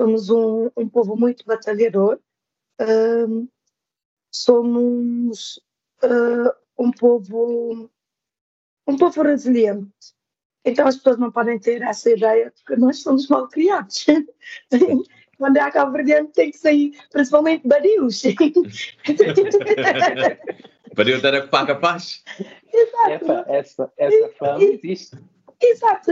somos 0.00 0.30
um, 0.30 0.70
um, 0.74 0.88
povo 0.88 1.14
muito 1.14 1.44
batalhador, 1.44 2.18
uh, 2.80 3.48
somos 4.32 5.60
uh, 6.02 6.50
um 6.78 6.90
povo 6.90 7.90
um 8.86 8.96
povo 8.96 9.22
resiliente. 9.22 10.14
Então 10.64 10.86
as 10.86 10.96
pessoas 10.96 11.18
não 11.18 11.30
podem 11.30 11.58
ter 11.58 11.82
essa 11.82 12.10
ideia 12.10 12.50
de 12.50 12.64
que 12.64 12.76
nós 12.76 13.02
somos 13.02 13.28
mal 13.28 13.46
criados. 13.48 14.06
Quando 15.36 15.58
é 15.58 15.70
cabo-verdiano 15.70 16.28
tem 16.28 16.50
que 16.50 16.58
sair, 16.58 16.98
principalmente 17.10 17.68
badios. 17.68 18.22
Badio 20.94 21.24
era 21.24 21.46
paga 21.46 21.76
paz. 21.76 22.24
Exato. 22.72 23.32
Essa, 23.32 23.44
essa, 23.48 23.92
essa 23.96 24.28
fama 24.38 24.64
existe. 24.64 25.16
Exato, 25.60 26.10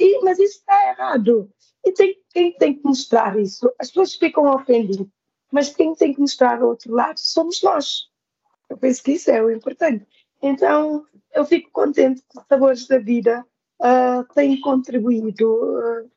e, 0.00 0.20
mas 0.24 0.38
isso 0.38 0.58
está 0.58 0.88
errado. 0.88 1.50
E 1.84 1.92
tem, 1.92 2.16
quem 2.30 2.52
tem 2.56 2.74
que 2.74 2.84
mostrar 2.84 3.38
isso? 3.38 3.70
As 3.78 3.88
pessoas 3.88 4.14
ficam 4.14 4.46
ofendidas, 4.46 5.06
mas 5.52 5.70
quem 5.70 5.94
tem 5.94 6.14
que 6.14 6.20
mostrar 6.20 6.62
o 6.62 6.68
outro 6.68 6.92
lado 6.92 7.18
somos 7.18 7.62
nós. 7.62 8.08
Eu 8.68 8.78
penso 8.78 9.02
que 9.02 9.12
isso 9.12 9.30
é 9.30 9.42
o 9.42 9.50
importante. 9.50 10.06
Então, 10.42 11.04
eu 11.34 11.44
fico 11.44 11.70
contente 11.70 12.22
que 12.22 12.38
os 12.38 12.46
sabores 12.46 12.86
da 12.86 12.98
vida 12.98 13.46
uh, 13.80 14.34
têm 14.34 14.60
contribuído 14.60 15.52
uh, 15.52 16.10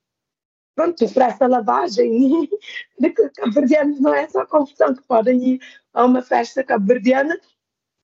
pronto, 0.76 1.10
para 1.14 1.28
essa 1.28 1.48
lavagem 1.48 2.50
de 3.00 3.10
que 3.10 3.30
cabo-verdianos 3.30 4.00
não 4.00 4.14
é 4.14 4.28
só 4.30 4.46
confusão, 4.46 4.94
que 4.94 5.04
podem 5.04 5.56
ir 5.56 5.62
a 5.94 6.06
uma 6.06 6.22
festa 6.22 6.64
cabo-verdiana 6.64 7.40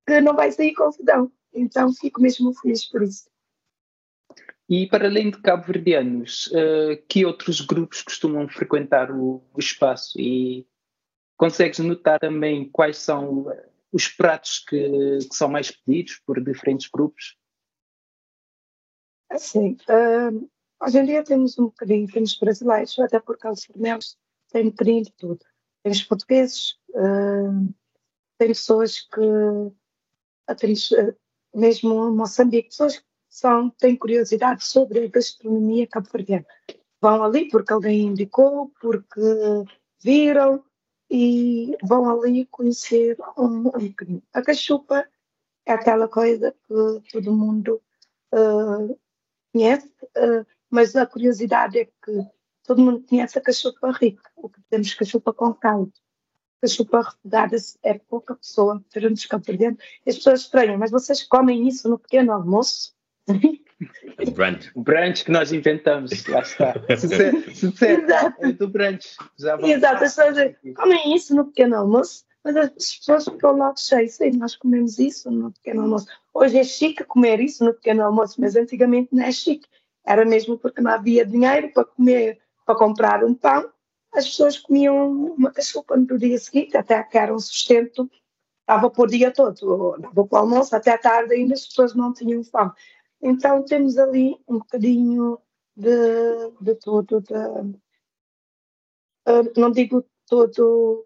que 0.05 0.19
não 0.21 0.35
vai 0.35 0.51
sair 0.51 0.73
confusão. 0.73 1.31
Então, 1.53 1.93
fico 1.93 2.21
mesmo 2.21 2.53
feliz 2.53 2.85
por 2.85 3.01
isso. 3.01 3.29
E 4.69 4.85
para 4.85 5.07
além 5.07 5.31
de 5.31 5.41
cabo-verdianos, 5.41 6.45
uh, 6.47 7.01
que 7.07 7.25
outros 7.25 7.59
grupos 7.59 8.03
costumam 8.03 8.47
frequentar 8.47 9.09
o, 9.09 9.43
o, 9.51 9.59
espaço? 9.59 10.21
E 10.21 10.67
consegues 11.35 11.79
notar 11.79 12.19
também 12.19 12.69
quais 12.69 12.97
são 12.97 13.47
os 13.91 14.07
pratos 14.07 14.59
que, 14.59 15.17
que 15.27 15.35
são 15.35 15.49
mais 15.49 15.71
pedidos 15.71 16.21
por 16.23 16.39
diferentes 16.39 16.87
grupos? 16.87 17.35
Assim, 19.31 19.75
uh, 19.89 20.49
hoje 20.83 20.99
em 20.99 21.05
dia 21.05 21.23
temos 21.23 21.57
um 21.57 21.65
bocadinho, 21.65 22.05
temos 22.05 22.37
brasileiros, 22.37 22.99
até 22.99 23.19
por 23.19 23.39
causa 23.39 23.65
dos 23.67 23.81
meus, 23.81 24.17
tem 24.51 24.67
um 24.67 24.69
bocadinho 24.69 25.03
de 25.03 25.11
tudo. 25.13 25.43
Temos 25.81 26.03
portugueses, 26.03 26.77
uh, 26.89 27.73
tem 28.37 28.49
pessoas 28.49 29.01
que, 29.01 30.55
temos 30.59 30.91
mesmo 31.55 32.11
Moçambique, 32.11 32.69
pessoas 32.69 32.99
que 32.99 33.08
são, 33.29 33.69
têm 33.69 33.95
curiosidade 33.95 34.65
sobre 34.65 35.05
a 35.05 35.07
gastronomia 35.07 35.87
cabo-verdiana. 35.87 36.45
Vão 37.01 37.23
ali 37.23 37.47
porque 37.47 37.71
alguém 37.71 38.07
indicou, 38.07 38.71
porque 38.81 39.21
viram 40.01 40.63
e 41.09 41.77
vão 41.83 42.09
ali 42.09 42.45
conhecer 42.47 43.17
um, 43.37 43.63
bocadinho. 43.63 44.21
A 44.33 44.41
cachupa 44.41 45.07
é 45.65 45.73
aquela 45.73 46.07
coisa 46.07 46.53
que 46.67 47.11
todo 47.11 47.31
mundo 47.31 47.81
uh, 48.33 48.99
conhece, 49.53 49.87
uh, 49.87 50.45
mas 50.69 50.95
a 50.95 51.05
curiosidade 51.05 51.79
é 51.79 51.85
que 51.85 52.27
todo 52.63 52.81
mundo 52.81 53.05
conhece 53.07 53.37
a 53.37 53.41
cachupa 53.41 53.91
rica, 53.91 54.29
o 54.35 54.49
que 54.49 54.61
temos 54.69 54.93
cachupa 54.93 55.33
com 55.33 55.53
caldo. 55.53 55.93
Cachupa 56.61 57.01
refogada 57.01 57.55
é 57.83 57.97
pouca 57.97 58.35
pessoa, 58.35 58.83
tirando 58.89 59.15
os 59.15 59.25
cabo 59.25 59.45
dentro. 59.45 59.83
As 60.05 60.15
pessoas 60.15 60.41
estranham, 60.41 60.77
mas 60.77 60.91
vocês 60.91 61.23
comem 61.23 61.67
isso 61.67 61.89
no 61.89 61.97
pequeno 61.97 62.33
almoço? 62.33 62.93
O 64.27 64.31
brunch. 64.31 64.71
O 64.75 64.81
brunch 64.81 65.23
que 65.23 65.31
nós 65.31 65.51
inventamos, 65.53 66.25
lá 66.27 66.41
está. 66.41 66.73
Se 66.97 67.07
disser, 67.07 67.55
se 67.55 67.67
disser 67.69 68.05
é 68.39 68.51
do 68.51 68.67
brunch, 68.67 69.15
já. 69.37 69.57
Exato, 69.61 70.03
as 70.03 70.15
pessoas 70.15 70.55
comem 70.75 71.15
isso 71.15 71.35
no 71.35 71.45
pequeno 71.45 71.77
almoço, 71.77 72.25
mas 72.43 72.57
as 72.57 72.69
pessoas 72.69 73.23
ficam 73.23 73.55
logo 73.55 73.79
cheias. 73.79 74.15
Sim, 74.15 74.31
nós 74.31 74.55
comemos 74.55 74.99
isso 74.99 75.31
no 75.31 75.51
pequeno 75.53 75.83
almoço. 75.83 76.07
Hoje 76.33 76.57
é 76.57 76.63
chique 76.63 77.03
comer 77.05 77.39
isso 77.39 77.63
no 77.63 77.73
pequeno 77.73 78.03
almoço, 78.03 78.41
mas 78.41 78.55
antigamente 78.55 79.09
não 79.13 79.23
é 79.23 79.31
chique. 79.31 79.67
Era 80.05 80.25
mesmo 80.25 80.57
porque 80.57 80.81
não 80.81 80.91
havia 80.91 81.25
dinheiro 81.25 81.71
para 81.71 81.85
comer, 81.85 82.39
para 82.65 82.75
comprar 82.75 83.23
um 83.23 83.33
pão. 83.33 83.69
As 84.13 84.25
pessoas 84.25 84.57
comiam 84.57 85.33
uma 85.33 85.51
cachupa 85.51 85.95
no 85.95 86.17
dia 86.17 86.37
seguinte, 86.39 86.75
até 86.75 87.01
que 87.03 87.17
era 87.17 87.33
um 87.33 87.39
sustento, 87.39 88.09
dava 88.67 88.89
para 88.89 89.03
o 89.03 89.07
dia 89.07 89.31
todo, 89.31 89.95
dava 89.99 90.25
para 90.27 90.37
o 90.37 90.41
almoço, 90.41 90.75
até 90.75 90.91
à 90.91 90.97
tarde 90.97 91.33
ainda 91.33 91.53
as 91.53 91.67
pessoas 91.67 91.93
não 91.93 92.11
tinham 92.11 92.43
fome. 92.43 92.71
Então 93.21 93.63
temos 93.63 93.97
ali 93.97 94.37
um 94.47 94.59
bocadinho 94.59 95.39
de, 95.75 96.51
de 96.61 96.75
tudo, 96.75 97.21
de, 97.21 97.33
uh, 97.33 97.79
não 99.57 99.71
digo 99.71 100.05
todo, 100.27 101.05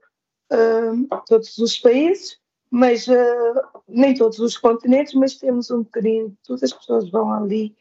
uh, 0.51 1.23
todos 1.27 1.57
os 1.57 1.77
países, 1.79 2.39
mas 2.69 3.07
uh, 3.07 3.83
nem 3.87 4.13
todos 4.13 4.39
os 4.39 4.57
continentes, 4.57 5.13
mas 5.13 5.35
temos 5.35 5.69
um 5.71 5.83
bocadinho 5.83 6.35
tudo, 6.43 6.63
as 6.63 6.73
pessoas 6.73 7.09
vão 7.09 7.31
ali, 7.31 7.75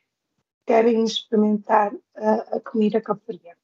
querem 0.67 1.05
experimentar 1.05 1.93
a, 2.17 2.57
a 2.57 2.61
comida 2.61 3.01
cabo-verdiana. 3.01 3.57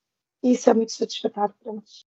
Isso 0.42 0.70
é 0.70 0.74
muito 0.74 0.92
satisfatório 0.92 1.54
para 1.62 1.72
nós. 1.72 2.06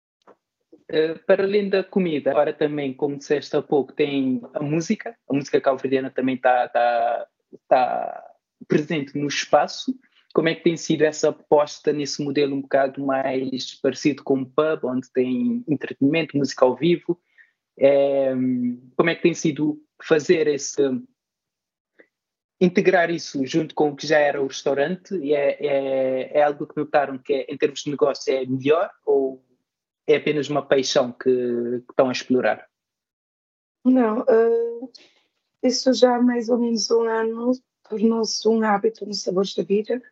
Para 1.26 1.44
além 1.44 1.68
da 1.68 1.84
comida, 1.84 2.30
agora 2.30 2.52
também, 2.52 2.94
como 2.94 3.18
disseste 3.18 3.54
há 3.56 3.62
pouco, 3.62 3.92
tem 3.92 4.40
a 4.54 4.62
música. 4.62 5.14
A 5.28 5.34
música 5.34 5.60
cabo-verdiana 5.60 6.10
também 6.10 6.36
está 6.36 6.68
tá, 6.68 7.26
tá 7.68 8.27
presente 8.66 9.16
no 9.16 9.26
espaço. 9.26 9.98
Como 10.34 10.48
é 10.48 10.54
que 10.54 10.62
tem 10.62 10.76
sido 10.76 11.02
essa 11.02 11.30
aposta 11.30 11.92
nesse 11.92 12.22
modelo 12.22 12.54
um 12.54 12.60
bocado 12.60 13.04
mais 13.04 13.74
parecido 13.80 14.22
com 14.22 14.42
o 14.42 14.46
pub, 14.46 14.84
onde 14.84 15.10
tem 15.10 15.64
entretenimento, 15.68 16.36
música 16.36 16.64
ao 16.64 16.76
vivo? 16.76 17.18
É, 17.78 18.32
como 18.96 19.10
é 19.10 19.14
que 19.14 19.22
tem 19.22 19.34
sido 19.34 19.80
fazer 20.02 20.46
esse 20.48 20.82
integrar 22.60 23.08
isso 23.10 23.44
junto 23.46 23.74
com 23.74 23.90
o 23.90 23.96
que 23.96 24.06
já 24.06 24.18
era 24.18 24.42
o 24.42 24.46
restaurante 24.48 25.14
é, 25.32 25.64
é, 25.64 26.38
é 26.38 26.42
algo 26.42 26.66
que 26.66 26.76
notaram 26.76 27.16
que 27.16 27.32
é, 27.32 27.46
em 27.48 27.56
termos 27.56 27.82
de 27.82 27.90
negócio 27.90 28.32
é 28.32 28.44
melhor 28.44 28.90
ou 29.06 29.44
é 30.08 30.16
apenas 30.16 30.48
uma 30.48 30.66
paixão 30.66 31.12
que, 31.12 31.30
que 31.30 31.90
estão 31.90 32.08
a 32.08 32.12
explorar? 32.12 32.66
Não, 33.84 34.20
uh, 34.20 34.90
isso 35.62 35.92
já 35.92 36.16
há 36.16 36.22
mais 36.22 36.48
ou 36.48 36.58
menos 36.58 36.90
um 36.90 37.02
ano 37.02 37.52
tornou-se 37.88 38.46
um 38.48 38.62
hábito 38.62 39.06
nos 39.06 39.22
Sabores 39.22 39.54
da 39.54 39.62
Vida, 39.62 40.02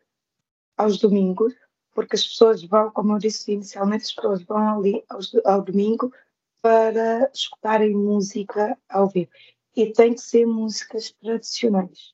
aos 0.77 0.99
domingos, 0.99 1.53
porque 1.93 2.15
as 2.15 2.23
pessoas 2.23 2.63
vão, 2.63 2.91
como 2.91 3.13
eu 3.13 3.17
disse 3.17 3.51
inicialmente, 3.51 4.05
as 4.05 4.13
pessoas 4.13 4.43
vão 4.43 4.77
ali 4.77 5.03
aos, 5.09 5.33
ao 5.43 5.63
domingo 5.63 6.13
para 6.61 7.29
escutarem 7.33 7.95
música 7.95 8.77
ao 8.87 9.07
vivo. 9.07 9.31
E 9.75 9.91
tem 9.91 10.13
que 10.13 10.21
ser 10.21 10.45
músicas 10.45 11.11
tradicionais, 11.11 12.13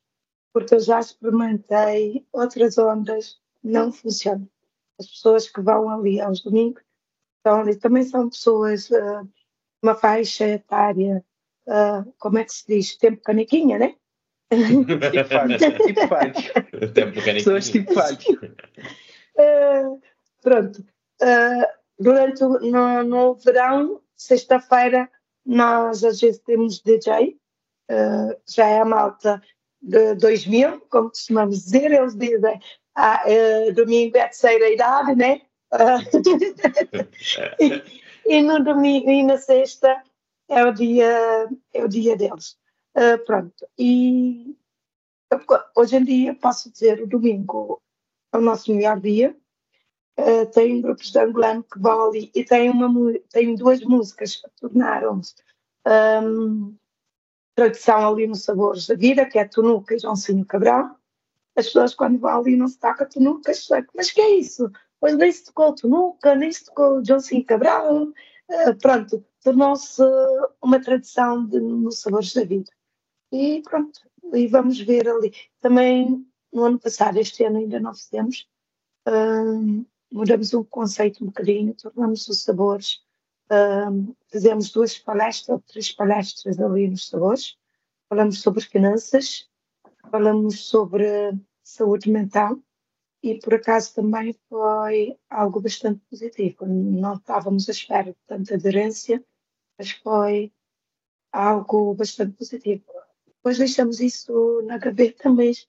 porque 0.52 0.74
eu 0.74 0.80
já 0.80 1.00
experimentei 1.00 2.26
outras 2.32 2.78
ondas, 2.78 3.38
não 3.62 3.92
funcionam. 3.92 4.48
As 4.98 5.06
pessoas 5.06 5.50
que 5.50 5.60
vão 5.60 5.88
ali 5.90 6.20
aos 6.20 6.40
domingos 6.40 6.82
estão 7.38 7.60
ali, 7.60 7.76
também 7.76 8.04
são 8.04 8.30
pessoas, 8.30 8.88
uh, 8.90 9.28
uma 9.82 9.94
faixa 9.94 10.46
etária, 10.46 11.24
uh, 11.66 12.10
como 12.18 12.38
é 12.38 12.44
que 12.44 12.52
se 12.52 12.66
diz? 12.66 12.96
Tempo 12.96 13.22
canequinha, 13.22 13.78
né? 13.78 13.96
Tipo. 14.50 15.86
Tipo 15.86 16.08
falho. 16.08 16.92
Tempo 16.92 17.22
Pessoas 17.22 17.70
falho. 17.92 18.18
Uh, 19.36 20.00
pronto. 20.42 20.84
Uh, 21.22 21.66
durante 21.98 22.44
o, 22.44 22.58
no, 22.60 23.02
no 23.02 23.34
verão, 23.34 24.00
sexta-feira, 24.16 25.08
nós 25.44 26.04
às 26.04 26.20
vezes 26.20 26.40
temos 26.40 26.80
DJ, 26.80 27.36
uh, 27.90 28.36
já 28.48 28.66
é 28.66 28.80
a 28.80 28.84
malta 28.84 29.42
de 29.80 30.14
2000, 30.14 30.80
como 30.88 31.10
costumamos 31.10 31.64
dizer, 31.64 31.92
eles 31.92 32.16
dizem 32.16 32.60
ah, 32.96 33.24
domingo 33.74 34.16
é 34.16 34.20
a 34.20 34.28
terceira 34.28 34.70
idade, 34.70 35.16
né? 35.16 35.40
e, 37.60 37.82
e, 38.26 38.42
no 38.42 38.62
domingo 38.62 39.10
e 39.10 39.24
na 39.24 39.36
sexta 39.36 40.00
é 40.48 40.64
o 40.64 40.72
dia, 40.72 41.48
é 41.72 41.84
o 41.84 41.88
dia 41.88 42.16
deles. 42.16 42.56
Uh, 42.96 43.18
pronto, 43.24 43.66
e 43.78 44.56
hoje 45.74 45.96
em 45.96 46.04
dia 46.04 46.34
posso 46.34 46.70
dizer 46.70 47.02
o 47.02 47.08
domingo 47.08 47.82
é 48.32 48.38
o 48.38 48.40
nosso 48.40 48.72
melhor 48.74 49.00
dia. 49.00 49.36
Uh, 50.18 50.46
tem 50.52 50.80
grupos 50.80 51.10
de 51.10 51.18
angolano 51.18 51.64
que 51.64 51.78
vão 51.78 52.08
ali 52.08 52.30
e 52.34 52.44
tem, 52.44 52.70
uma, 52.70 52.88
tem 53.30 53.54
duas 53.56 53.80
músicas 53.80 54.36
que 54.36 54.48
tornaram-se 54.60 55.34
um, 56.22 56.76
tradição 57.54 58.08
ali 58.12 58.26
nos 58.26 58.44
Sabores 58.44 58.86
da 58.86 58.94
Vida, 58.94 59.26
que 59.26 59.38
é 59.38 59.44
Tunuca 59.44 59.94
e 59.94 59.98
Joãozinho 59.98 60.44
Cabral. 60.44 60.96
As 61.56 61.66
pessoas 61.66 61.94
quando 61.94 62.18
vão 62.18 62.40
ali 62.40 62.56
não 62.56 62.68
se 62.68 62.78
toca 62.78 63.06
Tunuca, 63.06 63.52
mas 63.94 64.10
que 64.10 64.20
é 64.20 64.36
isso? 64.36 64.70
Pois 65.00 65.16
nem 65.16 65.30
se 65.30 65.44
tocou 65.44 65.74
Tunuca, 65.74 66.34
nem 66.34 66.50
se 66.50 66.64
tocou 66.64 67.04
Joãozinho 67.04 67.44
Cabral. 67.44 68.04
Uh, 68.04 68.74
pronto, 68.80 69.24
tornou-se 69.42 70.02
uma 70.62 70.80
tradição 70.80 71.44
de, 71.44 71.60
nos 71.60 72.00
Sabores 72.00 72.32
da 72.34 72.44
Vida. 72.44 72.70
E 73.34 73.62
pronto, 73.62 74.00
e 74.32 74.46
vamos 74.46 74.78
ver 74.78 75.08
ali. 75.08 75.34
Também 75.60 76.24
no 76.52 76.64
ano 76.66 76.78
passado, 76.78 77.18
este 77.18 77.42
ano 77.42 77.58
ainda 77.58 77.80
não 77.80 77.92
fizemos, 77.92 78.48
um, 79.08 79.84
mudamos 80.12 80.52
o 80.54 80.64
conceito 80.64 81.24
um 81.24 81.26
bocadinho, 81.26 81.74
tornamos 81.74 82.28
os 82.28 82.44
sabores, 82.44 83.02
um, 83.50 84.14
fizemos 84.30 84.70
duas 84.70 84.96
palestras, 84.96 85.60
três 85.66 85.90
palestras 85.90 86.60
ali 86.60 86.88
nos 86.88 87.08
sabores, 87.08 87.58
falamos 88.08 88.40
sobre 88.40 88.62
finanças, 88.62 89.50
falamos 90.12 90.66
sobre 90.66 91.36
saúde 91.64 92.08
mental 92.08 92.56
e 93.20 93.40
por 93.40 93.54
acaso 93.54 93.96
também 93.96 94.32
foi 94.48 95.18
algo 95.28 95.60
bastante 95.60 96.00
positivo. 96.08 96.66
Não 96.66 97.14
estávamos 97.14 97.68
à 97.68 97.72
espera 97.72 98.12
de 98.12 98.18
tanta 98.28 98.54
aderência, 98.54 99.24
mas 99.76 99.90
foi 99.90 100.52
algo 101.32 101.94
bastante 101.94 102.36
positivo. 102.36 102.93
Depois 103.44 103.58
deixamos 103.58 104.00
isso 104.00 104.62
na 104.62 104.78
gaveta, 104.78 105.28
mas 105.28 105.66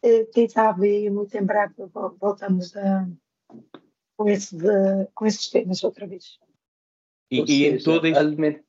eh, 0.00 0.26
quem 0.26 0.48
sabe 0.48 1.10
muito 1.10 1.36
em 1.36 1.42
breve 1.42 1.74
voltamos 2.20 2.76
a, 2.76 3.04
com, 4.16 4.28
esse 4.28 4.56
de, 4.56 5.08
com 5.12 5.26
esses 5.26 5.50
temas 5.50 5.82
outra 5.82 6.06
vez. 6.06 6.38
E, 7.28 7.42
e 7.42 7.46
seja, 7.46 7.66
em 7.66 7.78
todo 7.82 8.06
isto... 8.06 8.18
aliment... 8.20 8.60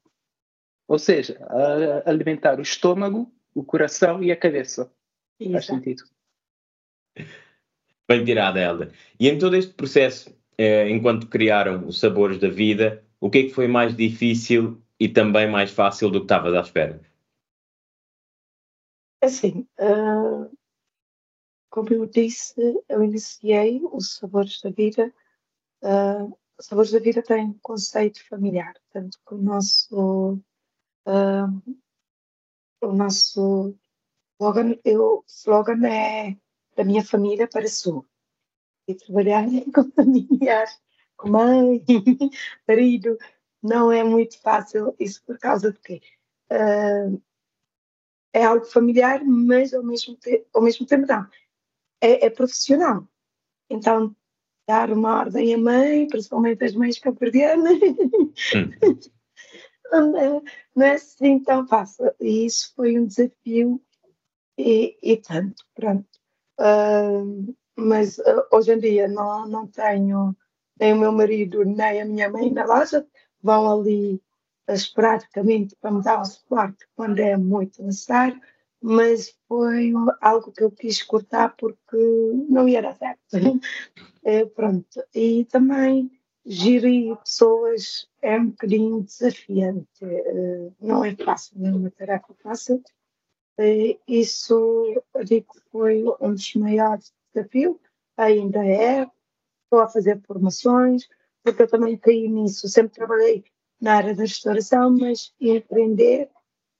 Ou 0.87 0.97
seja, 0.97 1.39
alimentar 2.03 2.57
o 2.57 2.63
estômago, 2.63 3.31
o 3.53 3.63
coração 3.63 4.23
e 4.23 4.31
a 4.31 4.35
cabeça. 4.35 4.91
Exato. 5.39 5.53
Faz 5.53 5.65
sentido. 5.67 6.03
Bem 8.09 8.25
tirada, 8.25 8.59
Helder. 8.59 8.91
E 9.19 9.29
em 9.29 9.37
todo 9.37 9.55
este 9.55 9.75
processo, 9.75 10.35
eh, 10.57 10.89
enquanto 10.89 11.27
criaram 11.27 11.85
os 11.85 11.99
sabores 11.99 12.39
da 12.39 12.49
vida, 12.49 13.05
o 13.19 13.29
que 13.29 13.37
é 13.37 13.43
que 13.43 13.53
foi 13.53 13.67
mais 13.67 13.95
difícil 13.95 14.81
e 14.99 15.07
também 15.07 15.47
mais 15.47 15.69
fácil 15.69 16.09
do 16.09 16.21
que 16.21 16.25
estavas 16.25 16.55
à 16.55 16.61
espera? 16.61 17.05
Assim, 19.27 19.67
uh, 19.77 20.49
como 21.69 21.93
eu 21.93 22.05
disse, 22.05 22.55
eu 22.87 23.03
iniciei 23.03 23.81
os 23.91 24.15
Sabores 24.15 24.61
da 24.61 24.69
Vida. 24.69 25.13
Uh, 25.83 26.33
Sabores 26.61 26.91
da 26.91 26.99
Vida 26.99 27.21
tem 27.21 27.47
um 27.47 27.59
conceito 27.59 28.25
familiar, 28.25 28.73
tanto 28.89 29.19
que 29.27 29.33
o 29.33 29.37
nosso, 29.37 30.39
uh, 31.05 31.75
o 32.81 32.93
nosso 32.93 33.77
slogan, 34.39 34.79
eu, 34.85 35.25
slogan 35.27 35.85
é 35.85 36.37
da 36.77 36.85
minha 36.85 37.03
família 37.03 37.49
para 37.49 37.65
a 37.65 37.69
sua. 37.69 38.05
E 38.87 38.95
trabalhar 38.95 39.43
com 39.75 39.91
familiares, 39.91 40.81
com 41.17 41.31
mãe, 41.31 41.83
marido, 42.65 43.17
não 43.61 43.91
é 43.91 44.05
muito 44.05 44.39
fácil. 44.39 44.95
Isso 44.97 45.21
por 45.25 45.37
causa 45.37 45.73
de 45.73 45.79
quê? 45.79 46.01
Uh, 46.49 47.21
é 48.37 48.43
algo 48.43 48.65
familiar, 48.65 49.23
mas 49.25 49.73
ao 49.73 49.83
mesmo, 49.83 50.15
te 50.15 50.45
ao 50.53 50.61
mesmo 50.61 50.85
tempo 50.85 51.07
não. 51.07 51.27
É, 51.99 52.27
é, 52.27 52.29
profissional. 52.29 53.07
Então, 53.67 54.15
dar 54.67 54.91
uma 54.91 55.17
ordem 55.19 55.55
à 55.55 55.57
mãe, 55.57 56.07
principalmente 56.07 56.63
as 56.63 56.75
mães 56.75 56.99
caperdianas, 56.99 57.79
hum. 58.53 60.17
é, 60.17 60.41
não 60.75 60.85
é 60.85 60.91
assim 60.91 61.39
tão 61.39 61.67
fácil. 61.67 62.13
E 62.19 62.45
isso 62.45 62.73
foi 62.75 62.99
um 62.99 63.07
desafio 63.07 63.81
e, 64.55 64.95
e 65.01 65.17
tanto, 65.17 65.65
pronto. 65.73 66.07
Uh, 66.59 67.55
mas 67.75 68.19
uh, 68.19 68.45
hoje 68.51 68.73
em 68.73 68.79
dia 68.79 69.07
não, 69.07 69.47
não 69.47 69.67
tenho 69.67 70.35
nem 70.79 70.93
o 70.93 70.99
meu 70.99 71.11
marido 71.11 71.65
nem 71.65 72.01
a 72.01 72.05
minha 72.05 72.29
mãe 72.29 72.51
na 72.51 72.65
loja, 72.65 73.07
vão 73.41 73.79
ali 73.79 74.21
esporadicamente 74.67 75.75
para 75.79 75.91
me 75.91 76.03
dar 76.03 76.21
o 76.21 76.25
suporte 76.25 76.85
quando 76.95 77.19
é 77.19 77.37
muito 77.37 77.81
necessário, 77.83 78.39
mas 78.81 79.35
foi 79.47 79.91
algo 80.21 80.51
que 80.51 80.63
eu 80.63 80.71
quis 80.71 81.01
cortar 81.01 81.55
porque 81.57 81.97
não 82.49 82.67
dar 82.81 82.95
certo. 82.95 83.19
é, 84.23 84.45
pronto. 84.45 85.03
E 85.13 85.45
também 85.45 86.11
gerir 86.45 87.15
pessoas 87.17 88.07
é 88.21 88.39
um 88.39 88.47
bocadinho 88.47 89.01
desafiante, 89.03 89.87
é, 90.01 90.69
não 90.79 91.03
é 91.03 91.15
fácil, 91.15 91.59
não 91.59 91.69
é 91.69 91.75
uma 91.75 91.91
tarefa 91.91 92.33
fácil. 92.41 92.81
É, 93.57 93.97
isso, 94.07 95.03
digo, 95.25 95.53
foi 95.71 96.03
um 96.21 96.33
dos 96.33 96.53
maiores 96.55 97.11
desafios, 97.33 97.77
ainda 98.15 98.65
é. 98.65 99.09
Estou 99.63 99.81
a 99.81 99.89
fazer 99.89 100.21
formações, 100.21 101.09
porque 101.43 101.63
eu 101.63 101.67
também 101.67 101.97
caí 101.97 102.29
nisso, 102.29 102.69
sempre 102.69 102.93
trabalhei 102.93 103.43
na 103.79 103.95
área 103.95 104.15
da 104.15 104.23
restauração, 104.23 104.95
mas 104.97 105.33
empreender 105.39 106.29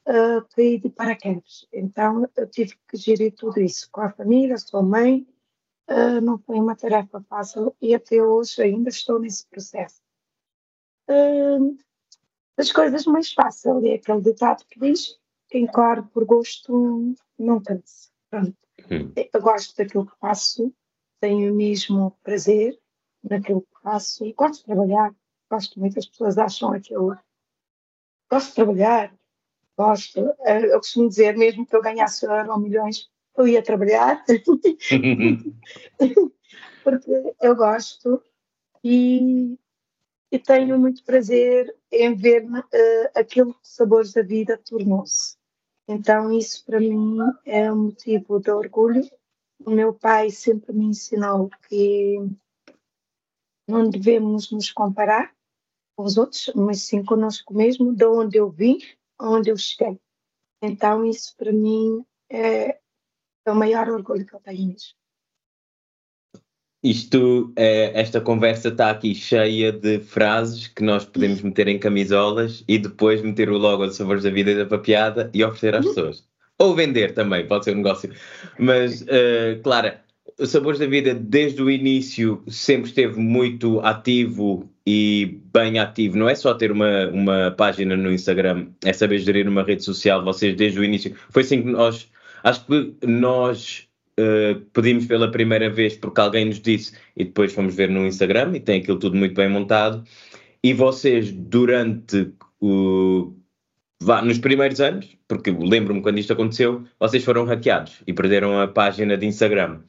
uh, 0.08 0.46
caí 0.56 0.80
de 0.80 0.90
paraquedas. 0.90 1.68
Então 1.72 2.28
eu 2.36 2.48
tive 2.48 2.76
que 2.88 2.98
gerir 2.98 3.34
tudo 3.34 3.60
isso 3.60 3.90
com 3.92 4.02
a 4.02 4.10
família, 4.10 4.58
sou 4.58 4.82
mãe, 4.84 5.28
uh, 5.90 6.22
não 6.22 6.38
foi 6.40 6.60
uma 6.60 6.76
tarefa 6.76 7.24
fácil 7.30 7.76
e 7.82 7.94
até 7.94 8.22
hoje 8.22 8.62
ainda 8.62 8.90
estou 8.90 9.20
nesse 9.20 9.46
processo. 9.48 10.02
Uh, 11.10 11.78
as 12.58 12.72
coisas 12.72 13.06
mais 13.06 13.32
fáceis 13.32 13.84
é 13.84 13.94
aquele 13.94 14.22
ditado 14.22 14.66
que 14.66 14.80
diz 14.80 15.18
quem 15.50 15.68
corre 15.68 16.02
por 16.14 16.26
gosto 16.26 17.14
não 17.38 17.62
cansa. 17.62 18.10
Pronto. 18.30 18.58
Hum. 18.92 19.12
Eu 19.16 19.42
gosto 19.42 19.76
daquilo 19.76 20.06
que 20.06 20.18
faço, 20.20 20.74
tenho 21.20 21.52
o 21.52 21.56
mesmo 21.56 22.12
prazer 22.24 22.78
naquilo 23.24 23.62
que 23.62 23.82
faço 23.82 24.26
e 24.26 24.34
gosto 24.34 24.60
de 24.60 24.66
trabalhar 24.66 25.16
gosto 25.50 25.80
muito, 25.80 26.00
as 26.00 26.06
pessoas 26.06 26.38
acham 26.38 26.80
que 26.80 26.94
eu 26.94 27.16
gosto 28.30 28.50
de 28.50 28.56
trabalhar, 28.56 29.14
gosto, 29.78 30.20
eh, 30.42 30.74
eu 30.74 30.80
costumo 30.80 31.08
dizer, 31.08 31.38
mesmo 31.38 31.66
que 31.66 31.76
eu 31.76 31.82
ganhasse 31.82 32.26
euro 32.26 32.52
ou 32.52 32.60
milhões, 32.60 33.10
eu 33.38 33.48
ia 33.48 33.62
trabalhar, 33.62 34.26
porque 36.84 37.36
eu 37.40 37.56
gosto 37.56 38.22
e, 38.84 39.56
e, 40.32 40.40
tenho 40.40 40.80
muito 40.80 41.04
prazer 41.04 41.76
em 41.92 42.16
ver 42.16 42.46
uh, 42.46 42.66
aquilo 43.16 43.54
que 43.54 43.62
os 43.62 43.76
sabores 43.76 44.14
da 44.14 44.24
vida 44.24 44.58
tornou-se. 44.58 45.38
Então 45.88 46.32
isso 46.32 46.66
para 46.66 46.80
mim 46.80 47.18
é 47.46 47.72
um 47.72 47.86
motivo 47.86 48.40
de 48.40 48.50
orgulho. 48.50 49.08
O 49.66 49.72
meu 49.72 49.94
pai 49.94 50.32
sempre 50.32 50.74
me 50.74 50.86
ensinou 50.86 51.50
que 51.68 52.18
não 53.68 53.90
devemos 53.90 54.52
nos 54.52 54.72
comparar, 54.72 55.36
com 55.98 56.04
os 56.04 56.16
outros, 56.16 56.52
mas 56.56 56.84
sim 56.84 57.04
conosco 57.04 57.56
mesmo, 57.56 57.94
de 57.94 58.06
onde 58.06 58.38
eu 58.38 58.52
vim, 58.52 58.78
onde 59.20 59.50
eu 59.50 59.58
cheguei. 59.58 59.98
Então, 60.62 61.04
isso 61.04 61.36
para 61.36 61.52
mim 61.52 62.06
é, 62.32 62.78
o 63.48 63.56
maior 63.56 63.90
orgulho 63.90 64.26
que 64.26 64.36
eu 64.36 64.40
tenho 64.40 64.68
mesmo. 64.68 64.96
Isto, 66.84 67.52
é, 67.56 68.00
esta 68.00 68.22
conversa 68.22 68.70
está 68.70 68.92
aqui 68.92 69.16
cheia 69.16 69.72
de 69.72 70.00
frases 70.00 70.68
que 70.68 70.84
nós 70.84 71.04
podemos 71.04 71.42
meter 71.42 71.68
em 71.68 71.80
camisolas 71.80 72.64
e 72.68 72.78
depois 72.78 73.22
meter 73.22 73.50
o 73.50 73.58
logo 73.58 73.88
de 73.88 73.96
Sabores 73.96 74.24
da 74.24 74.30
Vida 74.30 74.52
e 74.52 74.56
da 74.56 74.66
Papiada 74.68 75.32
e 75.34 75.44
oferecer 75.44 75.76
às 75.76 75.86
pessoas. 75.86 76.28
Ou 76.60 76.76
vender 76.76 77.14
também, 77.16 77.48
pode 77.48 77.66
ser 77.66 77.74
um 77.74 77.78
negócio. 77.78 78.14
Mas, 78.60 79.02
uh, 79.02 79.62
Clara, 79.64 80.04
o 80.40 80.46
Sabores 80.46 80.80
da 80.80 80.86
Vida, 80.86 81.16
desde 81.16 81.62
o 81.62 81.70
início, 81.70 82.44
sempre 82.48 82.90
esteve 82.90 83.20
muito 83.20 83.80
ativo 83.80 84.70
e 84.90 85.42
bem 85.54 85.80
ativo. 85.80 86.18
Não 86.18 86.30
é 86.30 86.34
só 86.34 86.54
ter 86.54 86.72
uma, 86.72 87.10
uma 87.10 87.52
página 87.52 87.98
no 87.98 88.10
Instagram, 88.10 88.68
é 88.86 88.94
saber 88.94 89.20
gerir 89.20 89.46
uma 89.46 89.62
rede 89.62 89.84
social. 89.84 90.24
Vocês, 90.24 90.56
desde 90.56 90.80
o 90.80 90.84
início, 90.84 91.14
foi 91.30 91.42
assim 91.42 91.62
que 91.62 91.68
nós. 91.68 92.10
Acho 92.42 92.66
que 92.66 92.96
nós 93.06 93.86
uh, 94.18 94.62
pedimos 94.72 95.06
pela 95.06 95.30
primeira 95.30 95.70
vez 95.70 95.98
porque 95.98 96.22
alguém 96.22 96.46
nos 96.46 96.62
disse 96.62 96.94
e 97.18 97.26
depois 97.26 97.52
fomos 97.52 97.76
ver 97.76 97.90
no 97.90 98.08
Instagram 98.08 98.56
e 98.56 98.62
tem 98.62 98.80
aquilo 98.80 98.98
tudo 98.98 99.18
muito 99.18 99.36
bem 99.36 99.50
montado. 99.50 100.06
E 100.64 100.74
vocês, 100.74 101.34
durante 101.34 102.32
o. 102.62 103.34
Vá, 104.02 104.22
nos 104.22 104.38
primeiros 104.38 104.80
anos, 104.80 105.18
porque 105.28 105.52
lembro-me 105.52 106.02
quando 106.02 106.20
isto 106.20 106.32
aconteceu, 106.32 106.86
vocês 106.98 107.26
foram 107.26 107.44
hackeados 107.44 108.04
e 108.08 108.14
perderam 108.14 108.58
a 108.58 108.70
página 108.70 109.18
de 109.18 109.26
Instagram. 109.26 109.82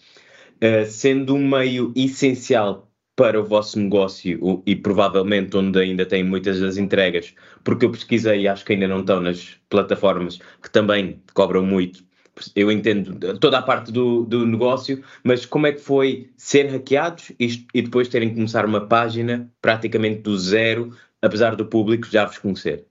Uh, 0.57 0.85
sendo 0.87 1.37
um 1.37 1.49
meio 1.49 1.93
essencial 1.95 2.88
para 3.19 3.41
o 3.41 3.45
vosso 3.45 3.81
negócio 3.81 4.63
e 4.65 4.77
provavelmente 4.77 5.57
onde 5.57 5.77
ainda 5.81 6.07
tem 6.07 6.23
muitas 6.23 6.61
das 6.61 6.77
entregas, 6.77 7.35
porque 7.65 7.85
eu 7.85 7.91
pesquisei 7.91 8.43
e 8.43 8.49
acho 8.49 8.65
que 8.65 8.75
ainda 8.75 8.87
não 8.87 9.01
estão 9.01 9.21
nas 9.21 9.59
plataformas 9.69 10.39
que 10.63 10.71
também 10.71 11.21
cobram 11.35 11.67
muito. 11.67 12.07
Eu 12.55 12.71
entendo 12.71 13.37
toda 13.41 13.59
a 13.59 13.63
parte 13.63 13.91
do, 13.91 14.25
do 14.25 14.47
negócio, 14.47 15.05
mas 15.25 15.45
como 15.45 15.67
é 15.67 15.73
que 15.73 15.81
foi 15.81 16.31
ser 16.37 16.69
hackeados 16.69 17.31
e, 17.41 17.67
e 17.75 17.83
depois 17.83 18.07
terem 18.07 18.29
que 18.29 18.37
começar 18.37 18.65
uma 18.65 18.87
página 18.87 19.53
praticamente 19.61 20.21
do 20.21 20.39
zero, 20.39 20.97
apesar 21.21 21.57
do 21.57 21.67
público 21.67 22.07
já 22.07 22.25
vos 22.25 22.39
conhecer? 22.39 22.87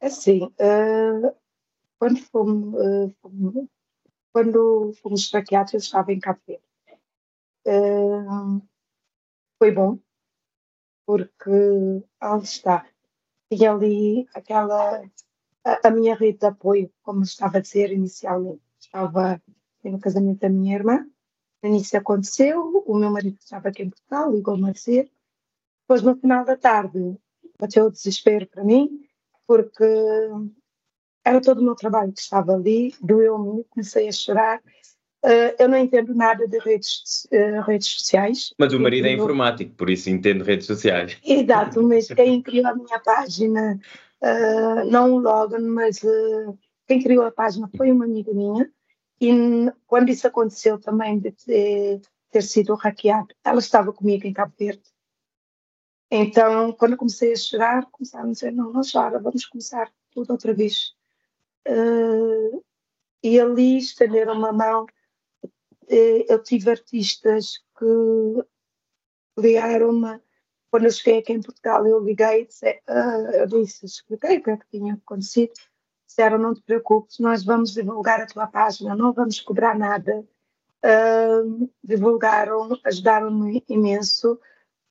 Assim, 0.00 0.44
uh, 0.44 1.36
quando 1.98 2.16
fomos, 2.32 2.74
uh, 2.74 3.68
quando 4.32 4.94
fomos 5.02 5.30
hackeados, 5.30 5.74
eu 5.74 5.78
estava 5.78 6.10
em 6.10 6.18
Cabo 6.18 6.40
Verde. 6.46 6.62
Uh, 7.66 8.62
foi 9.58 9.72
bom, 9.72 9.98
porque 11.06 11.50
onde 12.22 12.44
está, 12.44 12.86
tinha 13.50 13.72
ali 13.72 14.28
aquela, 14.34 15.02
a, 15.64 15.88
a, 15.88 15.90
minha 15.90 16.14
rede 16.14 16.38
de 16.38 16.46
apoio, 16.46 16.92
como 17.02 17.22
estava 17.22 17.58
a 17.58 17.60
dizer 17.60 17.92
inicialmente. 17.92 18.62
Estava 18.78 19.42
no 19.84 19.98
casamento 19.98 20.40
da 20.40 20.48
minha 20.48 20.76
irmã, 20.76 21.06
no 21.62 21.68
início 21.68 21.98
aconteceu, 21.98 22.84
o 22.86 22.94
meu 22.96 23.10
marido 23.10 23.38
estava 23.40 23.68
aqui 23.68 23.82
em 23.82 23.90
Portugal, 23.90 24.30
ligou-me 24.30 24.70
a 24.70 24.72
dizer. 24.72 25.10
Depois, 25.82 26.02
no 26.02 26.16
final 26.16 26.44
da 26.44 26.56
tarde, 26.56 27.16
bateu 27.58 27.86
o 27.86 27.90
desespero 27.90 28.46
para 28.46 28.62
mim, 28.62 29.04
porque 29.46 29.84
era 31.24 31.40
todo 31.40 31.60
o 31.60 31.64
meu 31.64 31.74
trabalho 31.74 32.12
que 32.12 32.20
estava 32.20 32.52
ali, 32.52 32.94
doeu-me, 33.00 33.64
comecei 33.64 34.08
a 34.08 34.12
chorar. 34.12 34.62
Uh, 35.24 35.50
eu 35.58 35.68
não 35.68 35.78
entendo 35.78 36.14
nada 36.14 36.46
de 36.46 36.58
redes, 36.58 37.26
uh, 37.32 37.60
redes 37.62 37.88
sociais. 37.88 38.54
Mas 38.56 38.72
o 38.72 38.78
marido 38.78 39.06
é 39.06 39.12
informático, 39.12 39.74
por 39.74 39.90
isso 39.90 40.08
entendo 40.08 40.44
redes 40.44 40.66
sociais. 40.66 41.18
Exato, 41.24 41.82
mas 41.82 42.06
quem 42.14 42.40
criou 42.40 42.68
a 42.68 42.74
minha 42.74 43.00
página, 43.00 43.80
uh, 44.22 44.90
não 44.90 45.14
o 45.14 45.18
Logan, 45.18 45.66
mas 45.68 46.00
quem 46.86 47.02
criou 47.02 47.24
a 47.24 47.32
página 47.32 47.68
foi 47.76 47.90
uma 47.90 48.04
amiga 48.04 48.32
minha. 48.32 48.70
E 49.20 49.32
quando 49.88 50.10
isso 50.10 50.28
aconteceu 50.28 50.78
também 50.78 51.18
de 51.18 51.32
ter, 51.32 52.00
ter 52.30 52.42
sido 52.42 52.74
hackeado, 52.76 53.34
ela 53.44 53.58
estava 53.58 53.92
comigo 53.92 54.24
em 54.24 54.32
Cabo 54.32 54.52
Verde. 54.56 54.82
Então, 56.08 56.72
quando 56.72 56.96
comecei 56.96 57.32
a 57.32 57.36
chorar, 57.36 57.86
começaram 57.90 58.28
a 58.28 58.32
dizer: 58.32 58.52
Não, 58.52 58.72
não 58.72 58.82
chora, 58.82 59.18
vamos 59.18 59.44
começar 59.44 59.90
tudo 60.12 60.30
outra 60.30 60.54
vez 60.54 60.94
e 63.22 63.40
ali 63.40 63.78
estenderam 63.78 64.34
uma 64.34 64.52
mão. 64.52 64.86
Uh, 65.90 66.24
eu 66.28 66.42
tive 66.42 66.70
artistas 66.70 67.58
que 67.78 68.44
ligaram-me. 69.38 70.20
Quando 70.70 70.84
eu 70.84 70.90
cheguei 70.90 71.20
aqui 71.20 71.32
em 71.32 71.40
Portugal, 71.42 71.86
eu 71.86 71.98
liguei 71.98 72.42
e 72.42 72.46
disse, 72.46 72.82
uh, 72.88 73.30
eu 73.32 73.46
disse, 73.46 73.86
expliquei 73.86 74.38
o 74.38 74.42
que 74.42 74.50
é 74.50 74.56
que 74.56 74.68
tinha 74.70 74.94
acontecido. 74.94 75.52
Disseram, 76.06 76.38
não 76.38 76.54
te 76.54 76.62
preocupes, 76.62 77.18
nós 77.18 77.44
vamos 77.44 77.72
divulgar 77.72 78.20
a 78.20 78.26
tua 78.26 78.46
página, 78.46 78.94
não 78.94 79.12
vamos 79.12 79.40
cobrar 79.40 79.78
nada. 79.78 80.24
uh, 80.84 81.70
divulgaram, 81.82 82.78
ajudaram-me 82.84 83.64
imenso. 83.68 84.38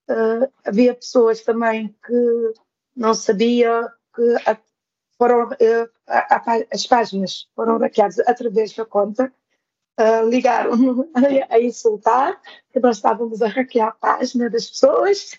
Uh, 0.10 0.52
havia 0.64 0.94
pessoas 0.96 1.42
também 1.42 1.96
que 2.06 2.54
não 2.96 3.14
sabia 3.14 3.92
que 4.16 4.36
a, 4.46 4.58
foram, 5.18 5.50
uh, 5.50 5.90
a, 6.08 6.36
a, 6.36 6.64
as 6.72 6.86
páginas 6.88 7.50
foram 7.56 7.78
hackeadas 7.78 8.20
através 8.20 8.74
da 8.74 8.86
conta, 8.86 9.34
uh, 10.00 10.28
ligaram 10.28 10.74
a, 11.50 11.60
insultar 11.60 12.42
que 12.72 12.80
nós 12.80 12.98
estávamos 12.98 13.42
a 13.42 13.48
hackear 13.48 13.90
a 13.90 13.92
página 13.92 14.50
das 14.50 14.70
pessoas, 14.70 15.38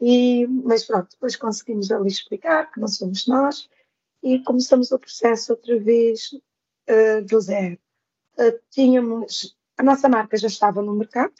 e, 0.00 0.46
mas 0.46 0.84
pronto, 0.84 1.08
depois 1.10 1.36
conseguimos 1.36 1.90
ali 1.90 2.08
explicar 2.08 2.70
que 2.70 2.80
não 2.80 2.88
somos 2.88 3.26
nós 3.26 3.68
e 4.22 4.38
começamos 4.40 4.90
o 4.90 4.98
processo 4.98 5.52
outra 5.52 5.78
vez 5.78 6.30
do 7.26 7.40
zero. 7.40 7.78
tínhamos 8.70 9.56
a 9.76 9.82
nossa 9.82 10.08
marca 10.08 10.36
já 10.36 10.46
estava 10.46 10.80
no 10.82 10.94
mercado, 10.94 11.34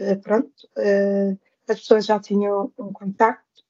uh, 0.00 0.20
pronto, 0.20 0.68
uh, 0.76 1.38
as 1.68 1.80
pessoas 1.80 2.06
já 2.06 2.18
tinham 2.18 2.72
um 2.78 2.92
contacto, 2.92 3.64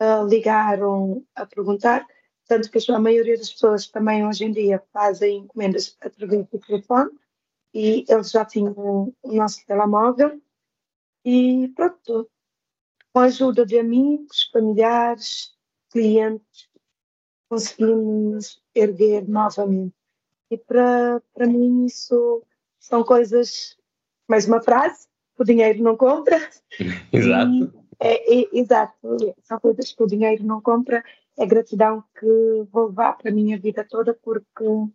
uh, 0.00 0.26
ligaram 0.26 1.24
a 1.34 1.44
perguntar, 1.44 2.06
tanto 2.46 2.70
que 2.70 2.78
a 2.90 2.98
maioria 2.98 3.36
das 3.36 3.52
pessoas 3.52 3.86
também 3.88 4.26
hoje 4.26 4.44
em 4.44 4.52
dia 4.52 4.82
fazem 4.92 5.38
encomendas 5.38 5.96
através 6.00 6.46
do 6.46 6.58
telefone 6.58 7.10
e 7.74 8.04
eles 8.08 8.30
já 8.30 8.44
tinham 8.44 9.12
o 9.22 9.32
nosso 9.32 9.64
telemóvel 9.66 10.40
e 11.24 11.68
pronto, 11.74 12.30
com 13.12 13.20
a 13.20 13.24
ajuda 13.24 13.66
de 13.66 13.78
amigos, 13.78 14.48
familiares, 14.52 15.54
clientes, 15.90 16.68
conseguimos 17.48 18.62
erguer 18.74 19.28
novamente. 19.28 19.94
E 20.50 20.56
para, 20.56 21.22
para 21.34 21.46
mim 21.46 21.84
isso 21.84 22.42
são 22.78 23.04
coisas, 23.04 23.76
mais 24.26 24.46
uma 24.46 24.62
frase, 24.62 25.06
o 25.36 25.44
dinheiro 25.44 25.82
não 25.82 25.96
compra. 25.96 26.38
exato. 27.12 27.72
É, 28.00 28.40
é, 28.40 28.48
exato, 28.52 28.94
são 29.42 29.58
coisas 29.58 29.92
que 29.92 30.02
o 30.02 30.06
dinheiro 30.06 30.44
não 30.44 30.60
compra. 30.60 31.04
É 31.36 31.46
gratidão 31.46 32.02
que 32.18 32.26
vou 32.70 32.86
levar 32.86 33.16
para 33.16 33.30
a 33.30 33.34
minha 33.34 33.58
vida 33.58 33.84
toda, 33.84 34.14
porque 34.14 34.64
uh, 34.64 34.90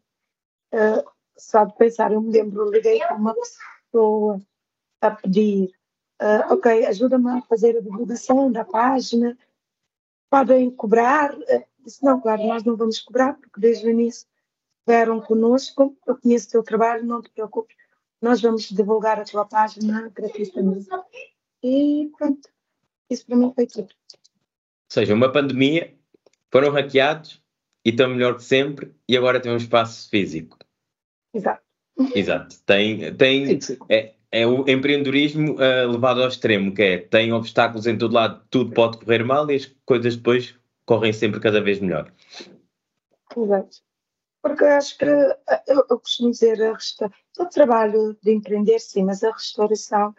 só 1.37 1.65
de 1.65 1.75
pensar, 1.75 2.11
eu 2.11 2.21
me 2.21 2.31
lembro, 2.31 2.69
liguei 2.69 2.99
para 2.99 3.15
uma 3.15 3.35
pessoa 3.35 4.41
a 5.01 5.11
pedir, 5.11 5.71
uh, 6.21 6.53
ok, 6.53 6.85
ajuda-me 6.85 7.29
a 7.29 7.41
fazer 7.41 7.77
a 7.77 7.81
divulgação 7.81 8.51
da 8.51 8.63
página, 8.63 9.37
podem 10.29 10.71
cobrar? 10.71 11.35
Disse, 11.79 12.03
não, 12.03 12.19
claro, 12.19 12.43
nós 12.47 12.63
não 12.63 12.75
vamos 12.75 12.99
cobrar, 12.99 13.33
porque 13.33 13.59
desde 13.59 13.85
o 13.85 13.89
início 13.89 14.27
estiveram 14.79 15.21
connosco, 15.21 15.97
eu 16.05 16.17
conheço 16.17 16.47
o 16.47 16.51
teu 16.51 16.63
trabalho, 16.63 17.05
não 17.05 17.21
te 17.21 17.29
preocupes, 17.29 17.75
nós 18.21 18.41
vamos 18.41 18.69
divulgar 18.69 19.19
a 19.19 19.25
tua 19.25 19.45
página 19.45 20.09
gratuitamente. 20.13 20.87
E 21.61 22.09
pronto, 22.17 22.49
isso 23.09 23.25
para 23.25 23.35
mim 23.35 23.51
foi 23.53 23.67
tudo. 23.67 23.89
Ou 23.89 24.89
seja, 24.89 25.13
uma 25.13 25.31
pandemia, 25.31 25.97
foram 26.51 26.71
hackeados 26.71 27.41
e 27.83 27.89
estão 27.89 28.09
melhor 28.09 28.35
que 28.35 28.43
sempre 28.43 28.95
e 29.07 29.17
agora 29.17 29.41
têm 29.41 29.51
um 29.51 29.57
espaço 29.57 30.09
físico. 30.09 30.57
Exato. 31.33 31.63
Exato. 32.15 32.55
Tem, 32.65 33.13
tem, 33.15 33.59
é, 33.89 34.13
é 34.31 34.47
o 34.47 34.67
empreendedorismo 34.67 35.53
uh, 35.53 35.91
levado 35.91 36.21
ao 36.21 36.27
extremo, 36.27 36.73
que 36.73 36.81
é, 36.81 36.97
tem 36.97 37.31
obstáculos 37.31 37.87
em 37.87 37.97
todo 37.97 38.13
lado, 38.13 38.43
tudo 38.49 38.73
pode 38.73 38.97
correr 38.97 39.23
mal 39.23 39.49
e 39.49 39.55
as 39.55 39.65
coisas 39.85 40.15
depois 40.15 40.55
correm 40.85 41.13
sempre 41.13 41.39
cada 41.39 41.61
vez 41.61 41.79
melhor. 41.79 42.11
Exato 43.35 43.83
porque 44.43 44.65
acho 44.65 44.97
que 44.97 45.05
eu, 45.05 45.85
eu 45.89 45.99
costumo 45.99 46.29
dizer 46.29 46.61
a 46.61 46.77
todo 47.33 47.49
trabalho 47.49 48.13
de 48.21 48.33
empreender 48.33 48.77
sim, 48.77 49.05
mas 49.05 49.23
a 49.23 49.31
restauração 49.31 50.13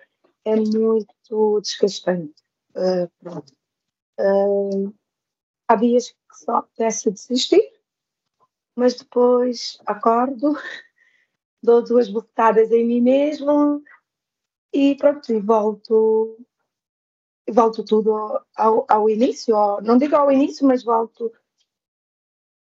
é 0.47 0.57
muito 0.57 1.61
desgastante. 1.61 2.35
Uh, 2.75 3.07
pronto. 3.21 3.53
Uh, 4.19 4.95
há 5.69 5.77
dias 5.77 6.09
que 6.09 6.39
só 6.39 6.57
apetece 6.57 7.11
desistir, 7.11 7.71
mas 8.75 8.95
depois 8.95 9.79
acordo, 9.85 10.57
dou 11.65 11.83
duas 11.83 12.09
bofetadas 12.09 12.71
em 12.71 12.87
mim 12.87 13.01
mesmo 13.01 13.83
e 14.73 14.95
pronto, 14.97 15.33
e 15.33 15.41
volto, 15.41 16.39
volto 17.51 17.85
tudo 17.85 18.15
ao, 18.55 18.85
ao 18.89 19.09
início, 19.09 19.57
ao, 19.57 19.83
não 19.83 19.97
digo 19.97 20.15
ao 20.15 20.31
início, 20.31 20.67
mas 20.67 20.85
volto 20.85 21.33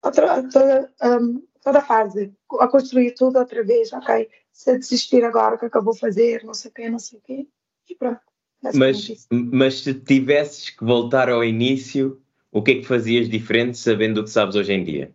outra, 0.02 0.42
toda, 0.50 0.92
um, 1.02 1.42
toda 1.62 1.78
a 1.78 1.84
fase, 1.84 2.32
a 2.60 2.68
construir 2.68 3.12
tudo 3.12 3.38
outra 3.38 3.64
vez, 3.64 3.92
ok, 3.92 4.28
se 4.52 4.78
desistir 4.78 5.24
agora, 5.24 5.54
o 5.54 5.58
que 5.58 5.66
é 5.66 5.70
que 5.70 5.76
eu 5.76 5.84
vou 5.84 5.94
fazer, 5.94 6.44
não 6.44 6.54
sei 6.54 6.70
o 6.70 6.74
quê, 6.74 6.90
não 6.90 6.98
sei 6.98 7.18
o 7.18 7.22
quê, 7.22 7.48
e 7.88 7.94
pronto. 7.94 8.20
Mas, 8.62 9.26
mas 9.30 9.80
se 9.80 9.92
tivesses 9.94 10.70
que 10.70 10.84
voltar 10.84 11.28
ao 11.28 11.42
início, 11.42 12.22
o 12.52 12.62
que 12.62 12.72
é 12.72 12.74
que 12.76 12.84
fazias 12.84 13.28
diferente 13.28 13.76
sabendo 13.76 14.20
o 14.20 14.24
que 14.24 14.30
sabes 14.30 14.54
hoje 14.54 14.72
em 14.72 14.84
dia? 14.84 15.12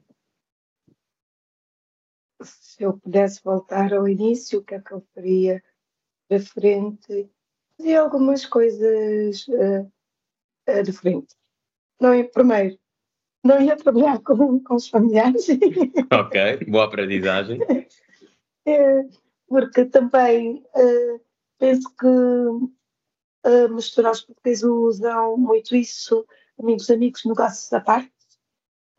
Se 2.77 2.83
eu 2.83 2.97
pudesse 2.97 3.43
voltar 3.43 3.91
ao 3.91 4.07
início, 4.07 4.59
o 4.59 4.63
que 4.63 4.75
é 4.75 4.79
que 4.79 4.91
eu 4.91 5.03
faria 5.15 5.63
diferente? 6.29 7.27
Fazia 7.75 8.01
algumas 8.01 8.45
coisas 8.45 9.47
uh, 9.47 9.91
uh, 10.69 10.83
diferentes. 10.83 11.35
Não, 11.99 12.13
é, 12.13 12.23
primeiro, 12.23 12.77
não 13.43 13.59
ia 13.59 13.75
trabalhar 13.75 14.19
com, 14.19 14.59
com 14.63 14.75
os 14.75 14.87
familiares. 14.87 15.47
Ok, 16.13 16.65
boa 16.69 16.85
aprendizagem. 16.85 17.59
É, 18.69 19.07
porque 19.47 19.85
também 19.85 20.61
uh, 20.75 21.21
penso 21.57 21.89
que 21.97 22.05
uh, 22.05 23.73
misturar 23.73 24.11
os 24.11 24.19
portugueses 24.19 24.63
usam 24.65 25.37
muito 25.37 25.73
isso, 25.73 26.27
amigos, 26.59 26.89
amigos, 26.89 27.23
negócios 27.23 27.71
à 27.71 27.79
parte. 27.79 28.11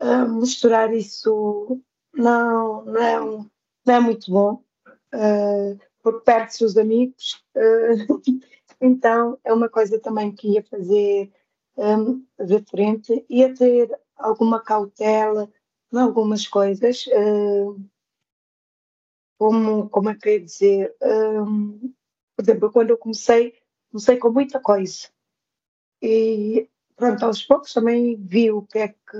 Uh, 0.01 0.27
misturar 0.27 0.91
isso 0.91 1.79
não, 2.15 2.83
não, 2.85 2.99
é, 2.99 3.21
um, 3.21 3.47
não 3.89 3.95
é 3.95 3.99
muito 3.99 4.31
bom, 4.31 4.63
porque 6.03 6.23
perde-se 6.23 6.63
os 6.63 6.77
amigos. 6.77 7.43
então, 8.79 9.39
é 9.43 9.51
uma 9.51 9.67
coisa 9.67 9.99
também 9.99 10.31
que 10.31 10.53
ia 10.53 10.63
fazer 10.63 11.31
um, 11.75 12.23
diferente, 12.45 13.25
ia 13.27 13.53
ter 13.53 13.89
alguma 14.15 14.61
cautela 14.61 15.51
em 15.91 15.97
algumas 15.97 16.47
coisas, 16.47 17.07
uh, 17.07 17.83
como, 19.39 19.89
como 19.89 20.09
é 20.11 20.15
que 20.15 20.29
eu 20.29 20.33
ia 20.33 20.39
dizer, 20.39 20.95
um, 21.01 21.91
por 22.35 22.43
exemplo, 22.43 22.71
quando 22.71 22.91
eu 22.91 22.97
comecei, 22.97 23.57
comecei 23.89 24.17
com 24.17 24.29
muita 24.29 24.59
coisa. 24.59 25.07
E 25.99 26.69
pronto, 26.95 27.25
aos 27.25 27.41
poucos 27.41 27.73
também 27.73 28.15
vi 28.17 28.51
o 28.51 28.61
que 28.61 28.77
é 28.77 28.89
que 28.89 29.17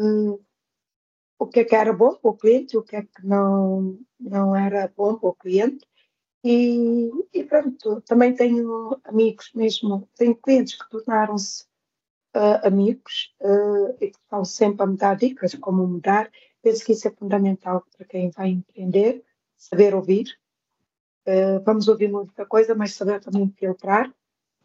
o 1.39 1.47
que 1.47 1.61
é 1.61 1.63
que 1.63 1.75
era 1.75 1.93
bom 1.93 2.15
para 2.15 2.31
o 2.31 2.37
cliente, 2.37 2.77
o 2.77 2.83
que 2.83 2.97
é 2.97 3.01
que 3.01 3.25
não, 3.25 3.97
não 4.19 4.53
era 4.53 4.91
bom 4.95 5.15
para 5.15 5.29
o 5.29 5.33
cliente. 5.33 5.87
E, 6.43 7.09
e 7.33 7.43
pronto, 7.45 8.01
também 8.01 8.35
tenho 8.35 8.99
amigos 9.05 9.51
mesmo, 9.55 10.07
tenho 10.15 10.35
clientes 10.35 10.75
que 10.75 10.89
tornaram-se 10.89 11.63
uh, 12.35 12.67
amigos 12.67 13.33
uh, 13.41 13.95
e 14.01 14.11
que 14.11 14.17
estão 14.17 14.43
sempre 14.43 14.83
a 14.83 14.87
me 14.87 14.97
dar 14.97 15.15
dicas 15.15 15.55
como 15.55 15.87
mudar. 15.87 16.29
Penso 16.61 16.83
que 16.85 16.91
isso 16.91 17.07
é 17.07 17.11
fundamental 17.11 17.85
para 17.95 18.05
quem 18.05 18.29
vai 18.31 18.49
empreender, 18.49 19.23
saber 19.55 19.95
ouvir. 19.95 20.37
Uh, 21.25 21.63
vamos 21.63 21.87
ouvir 21.87 22.11
muita 22.11 22.45
coisa, 22.45 22.75
mas 22.75 22.93
saber 22.93 23.21
também 23.21 23.49
filtrar, 23.51 24.13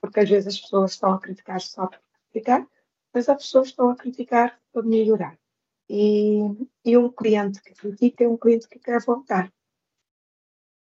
porque 0.01 0.21
às 0.21 0.29
vezes 0.29 0.55
as 0.55 0.61
pessoas 0.61 0.93
estão 0.93 1.13
a 1.13 1.21
criticar 1.21 1.61
só 1.61 1.87
para 1.87 2.01
criticar, 2.33 2.67
mas 3.13 3.29
as 3.29 3.37
pessoas 3.37 3.69
estão 3.69 3.91
a 3.91 3.97
criticar 3.97 4.59
para 4.73 4.83
melhorar. 4.83 5.39
E, 5.89 6.41
e 6.85 6.97
um 6.97 7.11
cliente 7.11 7.63
que 7.63 7.75
critica 7.75 8.25
é 8.25 8.29
um 8.29 8.37
cliente 8.37 8.69
que 8.69 8.79
quer 8.79 9.01
voltar. 9.03 9.53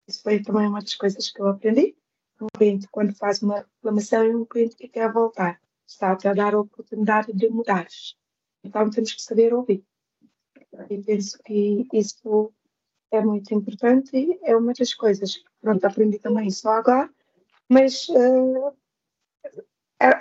Isso 0.07 0.21
foi 0.21 0.41
também 0.41 0.67
uma 0.67 0.81
das 0.81 0.95
coisas 0.95 1.29
que 1.29 1.41
eu 1.41 1.47
aprendi. 1.47 1.95
Um 2.41 2.47
cliente, 2.57 2.87
quando 2.89 3.15
faz 3.15 3.41
uma 3.41 3.67
reclamação, 3.75 4.23
é 4.23 4.35
um 4.35 4.45
cliente 4.45 4.75
que 4.75 4.87
quer 4.87 5.11
voltar 5.11 5.61
está-te 5.91 6.27
a 6.27 6.33
dar 6.33 6.53
a 6.55 6.59
oportunidade 6.59 7.33
de 7.33 7.49
mudar. 7.49 7.87
Então 8.63 8.89
temos 8.89 9.13
que 9.13 9.21
saber 9.21 9.53
ouvir. 9.53 9.85
E 10.89 11.01
penso 11.03 11.37
que 11.43 11.87
isso 11.93 12.53
é 13.11 13.21
muito 13.21 13.53
importante 13.53 14.39
é 14.43 14.55
uma 14.55 14.73
das 14.73 14.93
coisas 14.93 15.43
pronto, 15.59 15.83
aprendi 15.83 16.17
também 16.17 16.49
só 16.49 16.69
agora, 16.73 17.13
mas 17.67 18.07
uh, 18.07 18.73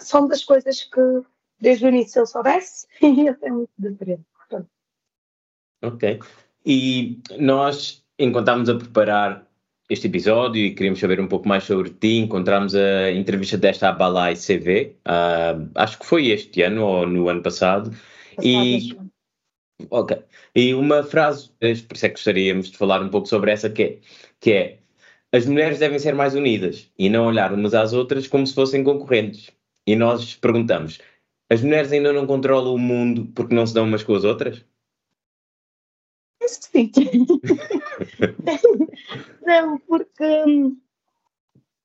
são 0.01 0.27
das 0.27 0.45
coisas 0.45 0.83
que 0.83 1.01
desde 1.61 1.87
o 1.87 1.89
início 1.89 2.21
eu 2.21 2.27
soubesse 2.27 2.89
e 3.01 3.29
é 3.29 3.51
muito 3.51 3.71
diferente. 3.79 4.25
Pronto. 4.51 4.69
Ok. 5.83 6.21
E 6.67 7.23
nós, 7.39 8.05
enquanto 8.19 8.43
estávamos 8.43 8.69
a 8.69 8.75
preparar 8.75 9.51
este 9.91 10.07
episódio 10.07 10.65
e 10.65 10.75
queríamos 10.75 11.01
saber 11.01 11.21
um 11.21 11.27
pouco 11.27 11.49
mais 11.49 11.65
sobre 11.65 11.91
ti. 11.91 12.19
Encontramos 12.19 12.75
a 12.75 13.11
entrevista 13.11 13.59
desta 13.59 13.89
à 13.89 13.93
Balai 13.93 14.35
CV, 14.37 14.97
uh, 14.99 15.11
ah, 15.75 15.83
acho 15.83 15.99
que 15.99 16.07
foi 16.07 16.29
este 16.29 16.63
ano 16.63 16.85
ou 16.85 17.07
no 17.07 17.29
ano 17.29 17.43
passado. 17.43 17.91
passado 17.91 18.47
e, 18.47 18.97
ok. 19.91 20.17
E 20.55 20.75
uma 20.75 21.03
frase, 21.03 21.51
por 21.59 21.67
isso 21.97 22.07
é 22.07 22.09
que 22.09 22.15
gostaríamos 22.15 22.71
de 22.71 22.79
falar 22.79 23.03
um 23.03 23.09
pouco 23.09 23.27
sobre 23.27 23.51
essa, 23.51 23.69
que 23.69 23.83
é, 23.83 23.99
que 24.39 24.53
é 24.53 24.79
as 25.33 25.47
mulheres 25.47 25.79
devem 25.79 25.99
ser 25.99 26.15
mais 26.15 26.35
unidas 26.35 26.91
e 26.99 27.09
não 27.09 27.27
olhar 27.27 27.53
umas 27.53 27.75
às 27.75 27.93
outras 27.93 28.27
como 28.29 28.47
se 28.47 28.55
fossem 28.55 28.85
concorrentes. 28.85 29.51
E 29.87 29.97
nós 29.97 30.37
perguntamos: 30.37 31.01
as 31.51 31.63
mulheres 31.63 31.91
ainda 31.91 32.13
não 32.13 32.27
controlam 32.27 32.75
o 32.75 32.79
mundo 32.79 33.27
porque 33.35 33.55
não 33.55 33.67
se 33.67 33.75
dão 33.75 33.85
umas 33.85 34.05
com 34.05 34.15
as 34.15 34.23
outras? 34.23 34.65
Sim. 36.47 36.93
não, 39.45 39.79
porque 39.81 40.45
hum, 40.47 40.81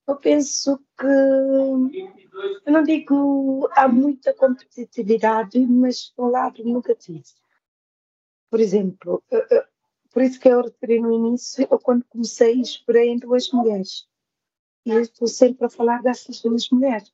eu 0.07 0.15
penso 0.17 0.77
que 0.97 1.05
eu 1.05 2.71
não 2.71 2.83
digo 2.83 3.67
há 3.71 3.87
muita 3.87 4.33
competitividade, 4.33 5.59
mas 5.59 6.13
do 6.15 6.27
lado 6.27 6.63
negativo. 6.63 7.23
Por 8.49 8.59
exemplo, 8.59 9.23
por 10.11 10.21
isso 10.21 10.39
que 10.39 10.47
eu 10.47 10.61
referi 10.61 10.99
no 10.99 11.11
início, 11.11 11.67
eu 11.69 11.79
quando 11.79 12.05
comecei 12.05 12.61
esperei 12.61 13.09
em 13.09 13.17
duas 13.17 13.51
mulheres. 13.51 14.07
E 14.85 14.91
eu 14.91 15.01
estou 15.01 15.27
sempre 15.27 15.65
a 15.65 15.69
falar 15.69 16.03
dessas 16.03 16.39
duas 16.41 16.69
mulheres. 16.69 17.11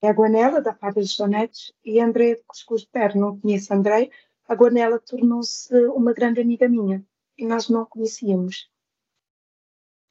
É 0.00 0.08
a 0.08 0.12
Guanela, 0.12 0.60
da 0.60 0.74
Fada 0.74 1.00
dos 1.00 1.16
Donetes, 1.16 1.72
e 1.84 2.00
a 2.00 2.04
Andréia 2.04 2.36
de 2.36 2.44
Cuscuz 2.44 2.82
de 2.82 2.88
Perno. 2.88 3.20
Não 3.20 3.40
conheço 3.40 3.72
a 3.72 3.76
Andréia. 3.76 4.10
A 4.46 4.54
Guanela 4.54 4.98
tornou-se 5.00 5.74
uma 5.88 6.12
grande 6.12 6.40
amiga 6.40 6.68
minha. 6.68 7.04
E 7.36 7.44
nós 7.46 7.68
não 7.68 7.84
conhecíamos. 7.84 8.70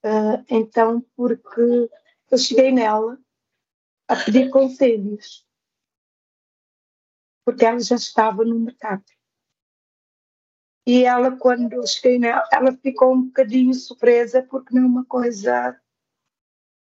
Uh, 0.04 0.44
então, 0.50 1.02
porque 1.16 1.90
eu 2.32 2.38
cheguei 2.38 2.72
nela 2.72 3.18
a 4.08 4.16
pedir 4.16 4.50
conselhos, 4.50 5.46
porque 7.44 7.66
ela 7.66 7.80
já 7.80 7.96
estava 7.96 8.46
no 8.46 8.60
mercado. 8.60 9.04
E 10.86 11.04
ela, 11.04 11.36
quando 11.36 11.74
eu 11.74 11.86
cheguei 11.86 12.18
nela, 12.18 12.48
ela 12.52 12.72
ficou 12.72 13.14
um 13.14 13.24
bocadinho 13.24 13.74
surpresa, 13.74 14.42
porque 14.44 14.74
não 14.74 14.84
é 14.84 14.86
uma 14.86 15.06
coisa. 15.06 15.78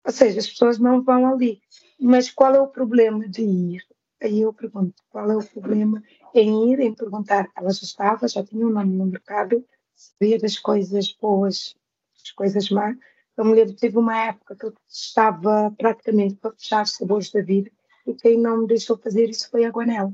Ou 0.05 0.13
seja, 0.13 0.41
as 0.41 0.49
pessoas 0.49 0.79
não 0.79 1.03
vão 1.03 1.27
ali. 1.27 1.63
Mas 2.01 2.31
qual 2.31 2.55
é 2.55 2.61
o 2.61 2.69
problema 2.69 3.29
de 3.29 3.43
ir? 3.43 3.87
Aí 4.23 4.41
eu 4.41 4.53
pergunto: 4.53 5.03
qual 5.11 5.31
é 5.31 5.37
o 5.37 5.45
problema 5.45 6.03
em 6.35 6.73
ir, 6.73 6.81
em 6.81 6.95
perguntar? 6.95 7.51
Ela 7.57 7.71
já 7.71 7.83
estava, 7.83 8.29
já 8.29 8.45
tinha 8.45 8.67
um 8.67 8.71
nome 8.71 8.97
no 8.97 9.07
mercado, 9.07 9.65
sabia 9.95 10.39
das 10.39 10.59
coisas 10.59 11.13
boas, 11.13 11.77
das 12.17 12.33
coisas 12.33 12.71
más, 12.71 12.97
eu 13.39 13.45
me 13.45 13.55
lembro, 13.55 13.77
teve 13.77 13.97
uma 13.97 14.17
época 14.27 14.57
que 14.57 14.67
eu 14.67 14.75
estava 14.89 15.73
praticamente 15.79 16.35
para 16.35 16.51
fechar 16.57 16.83
os 16.83 16.97
sabores 16.97 17.31
da 17.31 17.41
vida 17.41 17.71
e 18.05 18.13
quem 18.13 18.37
não 18.37 18.63
me 18.63 18.67
deixou 18.67 18.99
fazer 18.99 19.31
isso 19.31 19.49
foi 19.49 19.65
a 19.65 19.71
Guanela. 19.71 20.13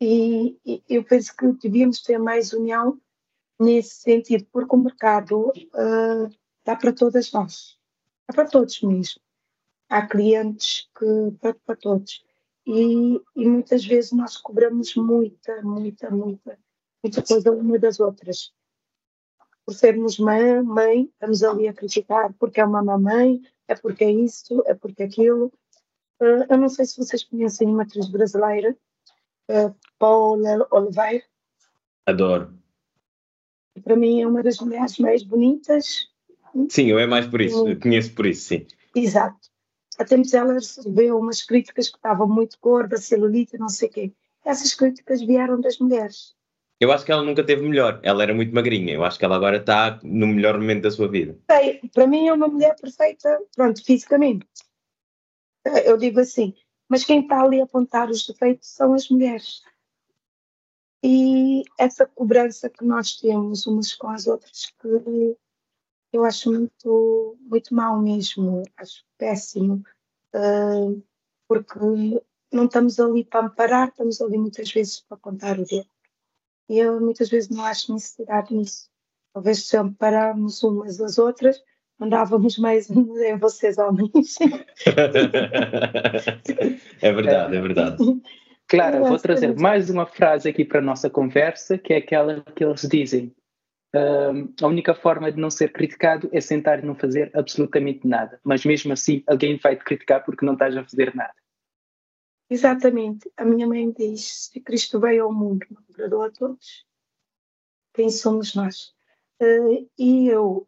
E, 0.00 0.58
e, 0.66 0.82
eu 0.88 1.04
penso 1.04 1.34
que 1.36 1.52
devíamos 1.52 2.02
ter 2.02 2.18
mais 2.18 2.52
união 2.52 3.00
nesse 3.60 4.02
sentido, 4.02 4.44
porque 4.52 4.74
o 4.74 4.78
mercado 4.78 5.50
uh, 5.50 6.28
dá 6.64 6.74
para 6.74 6.92
todas 6.92 7.30
nós, 7.30 7.75
dá 8.28 8.34
para 8.34 8.48
todos 8.48 8.80
mesmo. 8.82 9.20
Há 9.88 10.06
clientes 10.06 10.88
que 10.98 11.30
para, 11.40 11.54
para 11.54 11.76
todos. 11.76 12.24
E, 12.66 13.20
e, 13.36 13.48
muitas 13.48 13.84
vezes 13.84 14.12
nós 14.12 14.36
cobramos 14.36 14.94
muita, 14.96 15.62
muita, 15.62 16.10
muita, 16.10 16.58
muita 17.02 17.22
coisa 17.22 17.52
uma 17.52 17.78
das 17.78 18.00
outras 18.00 18.52
por 19.66 19.74
sermos 19.74 20.16
mãe, 20.18 20.62
mãe, 20.62 21.02
estamos 21.12 21.42
ali 21.42 21.66
a 21.66 21.74
criticar 21.74 22.32
porque 22.34 22.60
é 22.60 22.64
uma 22.64 22.84
mamãe, 22.84 23.42
é 23.66 23.74
porque 23.74 24.04
é 24.04 24.10
isso, 24.12 24.62
é 24.64 24.74
porque 24.74 25.02
é 25.02 25.06
aquilo. 25.06 25.52
Uh, 26.20 26.46
eu 26.48 26.56
não 26.56 26.68
sei 26.68 26.86
se 26.86 26.96
vocês 26.96 27.24
conhecem 27.24 27.66
uma 27.66 27.82
atriz 27.82 28.08
brasileira, 28.08 28.76
uh, 29.50 29.74
Paula 29.98 30.66
Oliveira. 30.70 31.24
Adoro. 32.06 32.56
Para 33.82 33.96
mim 33.96 34.22
é 34.22 34.26
uma 34.26 34.42
das 34.42 34.58
mulheres 34.58 34.98
mais 34.98 35.24
bonitas. 35.24 36.08
Sim, 36.68 36.86
eu 36.86 36.98
é 36.98 37.06
mais 37.06 37.26
por 37.26 37.40
isso, 37.40 37.66
eu 37.68 37.78
conheço 37.78 38.14
por 38.14 38.26
isso, 38.26 38.48
sim. 38.48 38.66
Exato. 38.94 39.36
Há 39.98 40.04
tempos 40.04 40.34
ela 40.34 40.54
recebeu 40.54 41.18
umas 41.18 41.42
críticas 41.42 41.88
que 41.88 41.96
estava 41.96 42.26
muito 42.26 42.58
gorda, 42.60 42.96
celulite, 42.98 43.58
não 43.58 43.68
sei 43.68 43.88
o 43.88 43.92
quê. 43.92 44.12
Essas 44.44 44.74
críticas 44.74 45.22
vieram 45.22 45.60
das 45.60 45.78
mulheres. 45.78 46.34
Eu 46.78 46.92
acho 46.92 47.04
que 47.04 47.12
ela 47.12 47.22
nunca 47.22 47.42
teve 47.42 47.62
melhor. 47.62 48.00
Ela 48.02 48.22
era 48.22 48.34
muito 48.34 48.54
magrinha. 48.54 48.92
Eu 48.92 49.04
acho 49.04 49.18
que 49.18 49.24
ela 49.24 49.36
agora 49.36 49.56
está 49.56 49.98
no 50.02 50.26
melhor 50.26 50.58
momento 50.58 50.82
da 50.82 50.90
sua 50.90 51.08
vida. 51.08 51.38
Sei, 51.50 51.80
para 51.92 52.06
mim 52.06 52.28
é 52.28 52.32
uma 52.32 52.48
mulher 52.48 52.76
perfeita, 52.78 53.40
pronto, 53.54 53.82
fisicamente. 53.82 54.46
Eu 55.84 55.96
digo 55.96 56.20
assim, 56.20 56.54
mas 56.88 57.04
quem 57.04 57.22
está 57.22 57.42
ali 57.42 57.60
a 57.60 57.64
apontar 57.64 58.10
os 58.10 58.26
defeitos 58.26 58.68
são 58.68 58.92
as 58.92 59.08
mulheres. 59.08 59.62
E 61.02 61.62
essa 61.78 62.06
cobrança 62.06 62.68
que 62.68 62.84
nós 62.84 63.16
temos 63.16 63.66
umas 63.66 63.94
com 63.94 64.08
as 64.08 64.26
outras, 64.26 64.72
que 64.80 65.36
eu 66.12 66.24
acho 66.24 66.52
muito, 66.52 67.36
muito 67.40 67.74
mal 67.74 68.00
mesmo, 68.00 68.62
acho 68.76 69.04
péssimo, 69.18 69.82
uh, 70.34 71.02
porque 71.48 71.78
não 72.52 72.66
estamos 72.66 72.98
ali 72.98 73.24
para 73.24 73.46
amparar, 73.46 73.88
estamos 73.88 74.20
ali 74.20 74.38
muitas 74.38 74.70
vezes 74.72 75.00
para 75.00 75.16
apontar 75.16 75.58
o 75.58 75.64
dedo. 75.64 75.88
E 76.68 76.78
eu 76.78 77.00
muitas 77.00 77.28
vezes 77.28 77.48
não 77.48 77.64
acho 77.64 77.92
necessidade 77.92 78.54
nisso. 78.54 78.88
Talvez 79.32 79.66
se 79.66 79.76
ampararmos 79.76 80.62
umas 80.62 81.00
às 81.00 81.18
outras, 81.18 81.62
andávamos 82.00 82.58
mais 82.58 82.88
em 82.90 83.36
vocês 83.38 83.78
homens. 83.78 84.36
é 87.02 87.12
verdade, 87.12 87.56
é 87.56 87.60
verdade. 87.60 87.96
Claro, 88.68 89.04
vou 89.04 89.18
trazer 89.18 89.54
mais 89.56 89.88
uma 89.90 90.06
frase 90.06 90.48
aqui 90.48 90.64
para 90.64 90.80
a 90.80 90.82
nossa 90.82 91.08
conversa, 91.08 91.78
que 91.78 91.92
é 91.92 91.98
aquela 91.98 92.40
que 92.40 92.64
eles 92.64 92.82
dizem. 92.82 93.32
Uh, 93.96 94.52
a 94.62 94.66
única 94.66 94.94
forma 94.94 95.32
de 95.32 95.40
não 95.40 95.50
ser 95.50 95.72
criticado 95.72 96.28
é 96.30 96.40
sentar 96.40 96.82
e 96.82 96.86
não 96.86 96.94
fazer 96.94 97.30
absolutamente 97.34 98.06
nada. 98.06 98.38
Mas 98.44 98.64
mesmo 98.64 98.92
assim, 98.92 99.22
alguém 99.26 99.56
vai 99.56 99.76
te 99.76 99.84
criticar 99.84 100.24
porque 100.24 100.44
não 100.44 100.52
estás 100.52 100.76
a 100.76 100.84
fazer 100.84 101.14
nada. 101.14 101.34
Exatamente. 102.50 103.30
A 103.36 103.44
minha 103.44 103.66
mãe 103.66 103.90
diz: 103.90 104.48
se 104.50 104.60
Cristo 104.60 105.00
veio 105.00 105.24
ao 105.24 105.32
mundo, 105.32 105.66
agradou 105.88 106.22
a 106.22 106.30
todos, 106.30 106.84
quem 107.94 108.10
somos 108.10 108.54
nós? 108.54 108.94
Uh, 109.40 109.88
e 109.98 110.28
eu, 110.28 110.66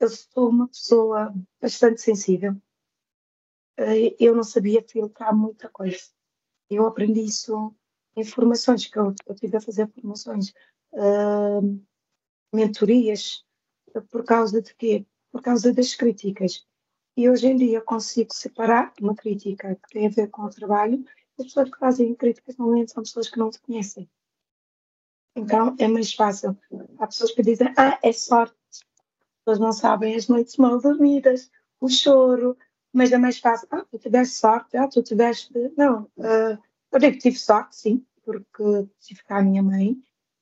eu 0.00 0.08
sou 0.08 0.48
uma 0.48 0.68
pessoa 0.68 1.34
bastante 1.60 2.00
sensível. 2.00 2.52
Uh, 3.78 4.14
eu 4.18 4.34
não 4.34 4.42
sabia 4.42 4.82
filtrar 4.82 5.36
muita 5.36 5.68
coisa. 5.68 6.02
Eu 6.70 6.86
aprendi 6.86 7.20
isso 7.20 7.74
em 8.16 8.24
formações, 8.24 8.86
que 8.86 8.98
eu, 8.98 9.14
eu 9.26 9.34
tive 9.34 9.56
a 9.56 9.60
fazer 9.60 9.88
formações, 9.88 10.52
uh, 10.92 11.80
mentorias, 12.52 13.44
por 14.10 14.24
causa 14.24 14.62
de 14.62 14.74
quê? 14.74 15.06
Por 15.30 15.42
causa 15.42 15.72
das 15.72 15.94
críticas. 15.94 16.66
E 17.16 17.28
hoje 17.28 17.48
em 17.48 17.56
dia 17.56 17.80
consigo 17.80 18.32
separar 18.32 18.92
uma 19.00 19.14
crítica 19.14 19.74
que 19.74 19.88
tem 19.92 20.06
a 20.06 20.10
ver 20.10 20.28
com 20.28 20.42
o 20.42 20.50
trabalho 20.50 21.04
as 21.38 21.46
pessoas 21.46 21.70
que 21.70 21.78
fazem 21.78 22.14
críticas 22.14 22.56
normalmente 22.56 22.92
são 22.92 23.02
pessoas 23.02 23.30
que 23.30 23.38
não 23.38 23.50
te 23.50 23.60
conhecem. 23.60 24.10
Então 25.36 25.76
é 25.78 25.86
mais 25.86 26.12
fácil. 26.12 26.58
Há 26.98 27.06
pessoas 27.06 27.30
que 27.30 27.42
dizem, 27.42 27.72
ah, 27.76 27.98
é 28.02 28.12
sorte. 28.12 28.56
As 28.70 28.82
pessoas 29.44 29.58
não 29.60 29.72
sabem 29.72 30.16
as 30.16 30.26
noites 30.26 30.56
mal 30.56 30.80
dormidas, 30.80 31.50
o 31.80 31.88
choro, 31.88 32.56
mas 32.92 33.12
é 33.12 33.18
mais 33.18 33.38
fácil. 33.38 33.68
Ah, 33.70 33.84
tu 33.88 33.98
tiveste 33.98 34.34
sorte, 34.34 34.76
ah, 34.76 34.88
tu 34.88 35.00
tiveste. 35.02 35.52
Não, 35.76 36.02
uh, 36.16 36.58
eu 36.90 36.98
digo 36.98 37.12
que 37.12 37.22
tive 37.22 37.38
sorte, 37.38 37.76
sim, 37.76 38.04
porque 38.24 38.88
tive 39.00 39.22
cá 39.22 39.38
a 39.38 39.42
minha 39.42 39.62
mãe 39.62 39.96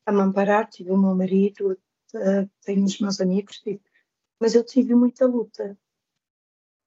a 0.06 0.12
me 0.12 0.22
amparar, 0.22 0.68
tive 0.70 0.92
o 0.92 0.96
meu 0.96 1.14
marido, 1.14 1.76
uh, 2.14 2.48
tenho 2.64 2.84
os 2.84 2.98
meus 3.00 3.20
amigos, 3.20 3.62
mas 4.40 4.54
eu 4.54 4.64
tive 4.64 4.94
muita 4.94 5.26
luta. 5.26 5.78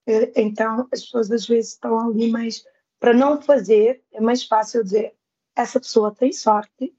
Eh, 0.08 0.32
então, 0.36 0.88
as 0.92 1.04
pessoas 1.04 1.32
às 1.32 1.46
vezes 1.48 1.74
estão 1.74 2.00
ali, 2.00 2.32
mas 2.32 2.66
para 3.00 3.14
não 3.14 3.42
fazer, 3.42 4.04
é 4.12 4.22
mais 4.22 4.44
fácil 4.44 4.84
dizer: 4.84 5.16
essa 5.56 5.80
pessoa 5.80 6.14
tem 6.14 6.32
sorte, 6.32 6.96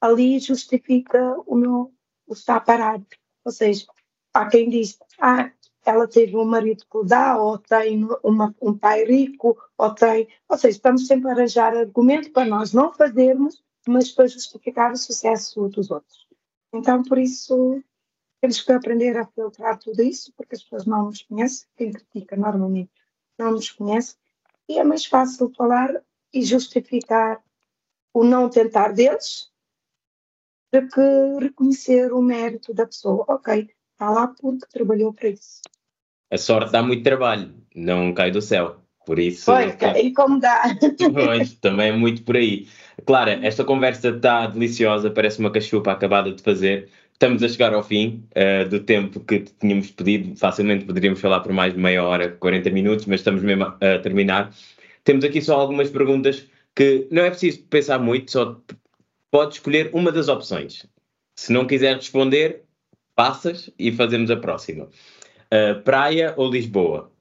ali 0.00 0.38
justifica 0.38 1.36
o 1.46 1.54
meu 1.54 1.92
o 2.26 2.32
estar 2.34 2.60
parado. 2.60 3.06
Ou 3.44 3.52
seja, 3.52 3.86
há 4.32 4.46
quem 4.48 4.68
diz: 4.68 4.98
ah, 5.18 5.50
ela 5.84 6.06
teve 6.06 6.36
um 6.36 6.44
marido 6.44 6.84
que 6.90 7.04
dá, 7.04 7.36
ou 7.36 7.58
tem 7.58 8.04
uma, 8.22 8.54
um 8.60 8.76
pai 8.76 9.04
rico, 9.04 9.56
ou 9.76 9.94
tem. 9.94 10.28
Ou 10.48 10.56
seja, 10.56 10.76
estamos 10.76 11.06
sempre 11.06 11.28
a 11.28 11.32
arranjar 11.32 11.76
argumento 11.76 12.32
para 12.32 12.44
nós 12.44 12.72
não 12.72 12.92
fazermos, 12.92 13.62
mas 13.86 14.10
para 14.10 14.28
justificar 14.28 14.92
o 14.92 14.96
sucesso 14.96 15.68
dos 15.68 15.90
outros. 15.90 16.26
Então, 16.72 17.02
por 17.02 17.18
isso, 17.18 17.82
temos 18.40 18.60
que 18.60 18.72
aprender 18.72 19.16
a 19.16 19.26
filtrar 19.26 19.78
tudo 19.78 20.02
isso, 20.02 20.32
porque 20.36 20.54
as 20.54 20.62
pessoas 20.62 20.86
não 20.86 21.06
nos 21.06 21.22
conhecem, 21.22 21.68
quem 21.76 21.92
critica 21.92 22.36
normalmente 22.36 22.90
não 23.38 23.52
nos 23.52 23.70
conhece, 23.70 24.16
e 24.68 24.78
é 24.78 24.84
mais 24.84 25.04
fácil 25.04 25.52
falar 25.56 26.02
e 26.32 26.42
justificar 26.42 27.42
o 28.14 28.24
não 28.24 28.48
tentar 28.48 28.92
deles 28.92 29.50
do 30.72 30.88
que 30.88 31.44
reconhecer 31.44 32.12
o 32.12 32.22
mérito 32.22 32.72
da 32.72 32.86
pessoa. 32.86 33.24
Ok, 33.28 33.70
está 33.92 34.10
lá 34.10 34.28
porque 34.28 34.66
trabalhou 34.66 35.12
para 35.12 35.28
isso. 35.28 35.60
A 36.30 36.38
sorte 36.38 36.72
dá 36.72 36.82
muito 36.82 37.02
trabalho, 37.02 37.54
não 37.74 38.14
cai 38.14 38.30
do 38.30 38.40
céu. 38.40 38.81
Por 39.04 39.18
isso. 39.18 39.46
Pois, 39.46 39.76
e 39.96 40.12
como 40.12 40.38
dá. 40.40 40.62
Pois, 41.12 41.54
também 41.54 41.88
é 41.88 41.92
muito 41.92 42.22
por 42.22 42.36
aí. 42.36 42.68
Clara, 43.04 43.40
esta 43.42 43.64
conversa 43.64 44.10
está 44.10 44.46
deliciosa, 44.46 45.10
parece 45.10 45.40
uma 45.40 45.50
cachupa 45.50 45.92
acabada 45.92 46.30
de 46.30 46.42
fazer 46.42 46.88
estamos 47.22 47.40
a 47.44 47.48
chegar 47.48 47.72
ao 47.72 47.84
fim 47.84 48.26
uh, 48.34 48.68
do 48.68 48.80
tempo 48.80 49.20
que 49.20 49.40
tínhamos 49.60 49.92
pedido. 49.92 50.36
Facilmente 50.36 50.84
poderíamos 50.84 51.20
falar 51.20 51.38
por 51.38 51.52
mais 51.52 51.72
de 51.72 51.78
meia 51.78 52.02
hora, 52.02 52.32
40 52.32 52.68
minutos, 52.70 53.06
mas 53.06 53.20
estamos 53.20 53.42
mesmo 53.42 53.64
a, 53.64 53.94
a 53.94 53.98
terminar. 54.00 54.52
Temos 55.04 55.24
aqui 55.24 55.40
só 55.40 55.54
algumas 55.54 55.88
perguntas 55.88 56.44
que 56.74 57.06
não 57.12 57.22
é 57.22 57.30
preciso 57.30 57.62
pensar 57.64 58.00
muito, 58.00 58.32
só 58.32 58.60
pode 59.30 59.54
escolher 59.54 59.90
uma 59.92 60.10
das 60.10 60.28
opções. 60.28 60.84
Se 61.36 61.52
não 61.52 61.64
quiser 61.64 61.94
responder, 61.94 62.64
passas 63.14 63.70
e 63.78 63.92
fazemos 63.92 64.28
a 64.28 64.36
próxima. 64.36 64.88
Uh, 65.52 65.80
praia 65.84 66.34
ou 66.36 66.50
Lisboa? 66.50 67.11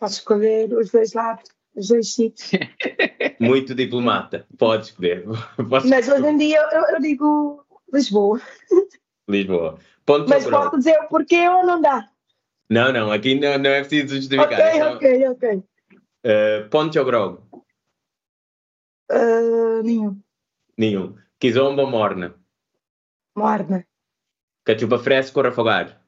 Posso 0.00 0.14
escolher 0.14 0.72
os 0.72 0.90
dois 0.90 1.12
lados, 1.12 1.44
os 1.76 1.88
dois 1.88 2.14
sítios. 2.14 2.50
Muito 3.38 3.74
diplomata, 3.74 4.46
pode 4.56 4.86
escolher. 4.86 5.26
Posso 5.68 5.86
Mas 5.86 6.08
hoje 6.08 6.26
em 6.26 6.38
dia 6.38 6.58
eu, 6.72 6.94
eu, 6.94 7.00
digo 7.00 7.66
Lisboa. 7.92 8.40
Lisboa. 9.28 9.78
Ponto 10.06 10.26
Mas 10.28 10.48
posso 10.48 10.78
dizer 10.78 10.98
o 11.00 11.08
porquê 11.08 11.46
ou 11.46 11.66
não 11.66 11.82
dá? 11.82 12.10
Não, 12.70 12.90
não, 12.90 13.12
aqui 13.12 13.34
não, 13.34 13.58
não 13.58 13.70
é 13.70 13.80
preciso 13.80 14.16
justificar. 14.16 14.52
Ok, 14.52 14.64
é 14.64 14.78
só... 14.78 14.94
ok, 14.94 15.28
ok. 15.28 15.56
Uh, 16.24 16.68
ponte 16.70 16.98
ou 16.98 17.04
grog? 17.04 17.42
Uh, 19.12 19.82
nenhum. 19.82 20.18
Nenhum. 20.78 21.14
Kizomba 21.38 21.82
ou 21.82 21.90
morna? 21.90 22.34
Morna. 23.36 23.86
Cachupa 24.64 24.98
fresco 24.98 25.40
ou 25.40 25.46
afogar? 25.46 26.02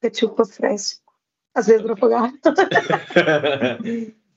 Cachupa 0.00 0.44
fresco. 0.44 1.01
Às 1.54 1.66
vezes 1.66 1.88
afogar. 1.88 2.32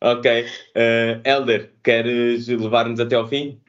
ok. 0.01 0.45
Uh, 0.45 1.21
Elder, 1.23 1.73
queres 1.83 2.47
levar-nos 2.47 2.99
até 2.99 3.15
ao 3.15 3.27
fim? 3.27 3.61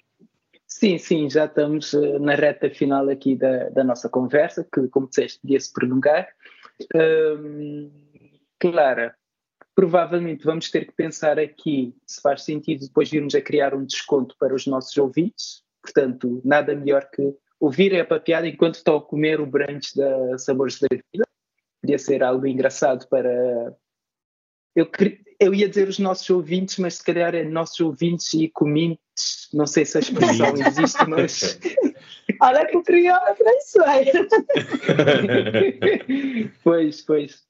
Sim, 0.66 0.98
sim, 0.98 1.30
já 1.30 1.46
estamos 1.46 1.94
na 2.20 2.34
reta 2.34 2.68
final 2.68 3.08
aqui 3.08 3.34
da, 3.34 3.70
da 3.70 3.82
nossa 3.82 4.08
conversa, 4.08 4.66
que, 4.70 4.88
como 4.88 5.08
disseste, 5.08 5.40
podia 5.40 5.60
se 5.60 5.72
prolongar. 5.72 6.28
Um, 6.94 7.90
Clara, 8.58 9.14
provavelmente 9.74 10.44
vamos 10.44 10.70
ter 10.70 10.86
que 10.86 10.92
pensar 10.92 11.38
aqui 11.38 11.94
se 12.06 12.20
faz 12.20 12.42
sentido 12.42 12.86
depois 12.86 13.10
virmos 13.10 13.34
a 13.34 13.40
criar 13.40 13.74
um 13.74 13.84
desconto 13.84 14.34
para 14.38 14.54
os 14.54 14.66
nossos 14.66 14.96
ouvintes. 14.96 15.62
Portanto, 15.82 16.40
nada 16.44 16.74
melhor 16.74 17.08
que 17.10 17.34
ouvir 17.60 17.98
a 17.98 18.04
papiada 18.04 18.48
enquanto 18.48 18.76
estão 18.76 18.96
a 18.96 19.02
comer 19.02 19.40
o 19.40 19.46
brunch 19.46 19.96
da 19.96 20.38
Sabores 20.38 20.80
da 20.80 20.88
Vida. 20.90 21.25
Podia 21.86 21.98
ser 22.00 22.24
algo 22.24 22.44
engraçado 22.48 23.06
para. 23.06 23.72
Eu, 24.74 24.90
eu 25.38 25.54
ia 25.54 25.68
dizer 25.68 25.86
os 25.86 26.00
nossos 26.00 26.28
ouvintes, 26.28 26.78
mas 26.78 26.96
se 26.96 27.04
calhar 27.04 27.32
é 27.32 27.44
nossos 27.44 27.78
ouvintes 27.78 28.34
e 28.34 28.48
comintes. 28.48 29.48
Não 29.54 29.68
sei 29.68 29.84
se 29.84 29.96
a 29.96 30.00
expressão 30.00 30.52
existe, 30.66 31.06
mas. 31.06 31.60
Olha 32.42 32.66
que 32.66 32.76
o 32.76 32.82
crioulo 32.82 33.22
é 33.28 33.34
pois, 36.64 37.02
pois. 37.02 37.44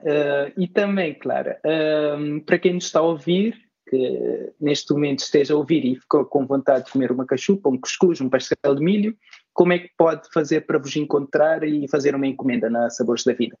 Uh, 0.00 0.52
e 0.58 0.68
também, 0.68 1.14
Clara, 1.14 1.58
uh, 1.64 2.42
para 2.42 2.58
quem 2.58 2.74
nos 2.74 2.84
está 2.84 2.98
a 2.98 3.04
ouvir, 3.04 3.56
que 3.88 4.52
neste 4.60 4.92
momento 4.92 5.20
esteja 5.20 5.54
a 5.54 5.56
ouvir 5.56 5.82
e 5.82 5.96
ficou 5.96 6.26
com 6.26 6.46
vontade 6.46 6.84
de 6.84 6.92
comer 6.92 7.10
uma 7.10 7.24
cachupa, 7.24 7.70
um 7.70 7.80
cuscuz, 7.80 8.20
um 8.20 8.28
pastel 8.28 8.74
de 8.74 8.84
milho, 8.84 9.16
como 9.54 9.72
é 9.72 9.78
que 9.78 9.90
pode 9.96 10.28
fazer 10.30 10.66
para 10.66 10.78
vos 10.78 10.94
encontrar 10.96 11.64
e 11.64 11.88
fazer 11.88 12.14
uma 12.14 12.26
encomenda 12.26 12.68
na 12.68 12.90
Sabores 12.90 13.24
da 13.24 13.32
Vida? 13.32 13.56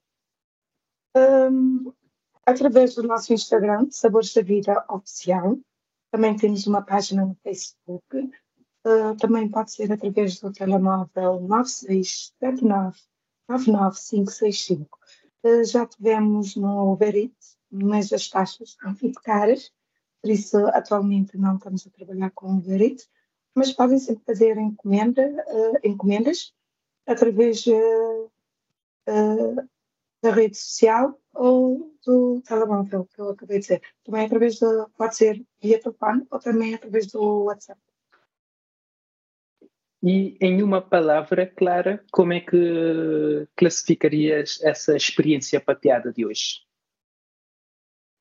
Um, 1.16 1.92
através 2.44 2.94
do 2.94 3.04
nosso 3.04 3.32
Instagram, 3.32 3.86
Sabores 3.90 4.34
da 4.34 4.42
Vida 4.42 4.84
Oficial. 4.90 5.58
Também 6.10 6.36
temos 6.36 6.66
uma 6.66 6.82
página 6.82 7.24
no 7.24 7.34
Facebook. 7.42 8.04
Uh, 8.86 9.16
também 9.18 9.48
pode 9.48 9.72
ser 9.72 9.90
através 9.90 10.38
do 10.40 10.52
telemóvel 10.52 11.40
9679 11.40 12.98
99565. 13.48 14.98
Uh, 15.42 15.64
já 15.64 15.86
tivemos 15.86 16.56
no 16.56 16.92
Uber 16.92 17.16
Eats, 17.16 17.56
mas 17.70 18.12
as 18.12 18.28
taxas 18.28 18.70
estão 18.70 18.94
muito 19.00 19.22
caras 19.22 19.72
por 20.24 20.30
isso 20.30 20.56
atualmente 20.68 21.36
não 21.36 21.56
estamos 21.56 21.86
a 21.86 21.90
trabalhar 21.90 22.30
com 22.30 22.56
Uber 22.56 22.80
Eats, 22.80 23.10
mas 23.54 23.72
podem 23.72 23.98
sempre 23.98 24.24
fazer 24.24 24.56
encomenda, 24.58 25.22
uh, 25.22 25.78
encomendas 25.84 26.52
através 27.06 27.64
uh, 27.66 28.30
uh, 29.08 29.68
da 30.22 30.30
rede 30.30 30.56
social 30.56 31.18
ou 31.32 31.94
do 32.04 32.40
telemóvel, 32.42 33.06
que 33.06 33.20
eu 33.20 33.30
acabei 33.30 33.58
de 33.58 33.62
dizer. 33.62 33.82
Também 34.02 34.26
através 34.26 34.56
de, 34.56 34.66
pode 34.96 35.16
ser 35.16 35.44
via 35.60 35.80
telefone 35.80 36.26
ou 36.30 36.38
também 36.38 36.74
através 36.74 37.06
do 37.06 37.44
WhatsApp. 37.44 37.80
E 40.02 40.36
em 40.38 40.62
uma 40.62 40.82
palavra, 40.82 41.46
Clara, 41.46 42.04
como 42.12 42.34
é 42.34 42.40
que 42.40 43.48
classificarias 43.56 44.62
essa 44.62 44.94
experiência 44.94 45.58
pateada 45.58 46.12
de 46.12 46.26
hoje? 46.26 46.60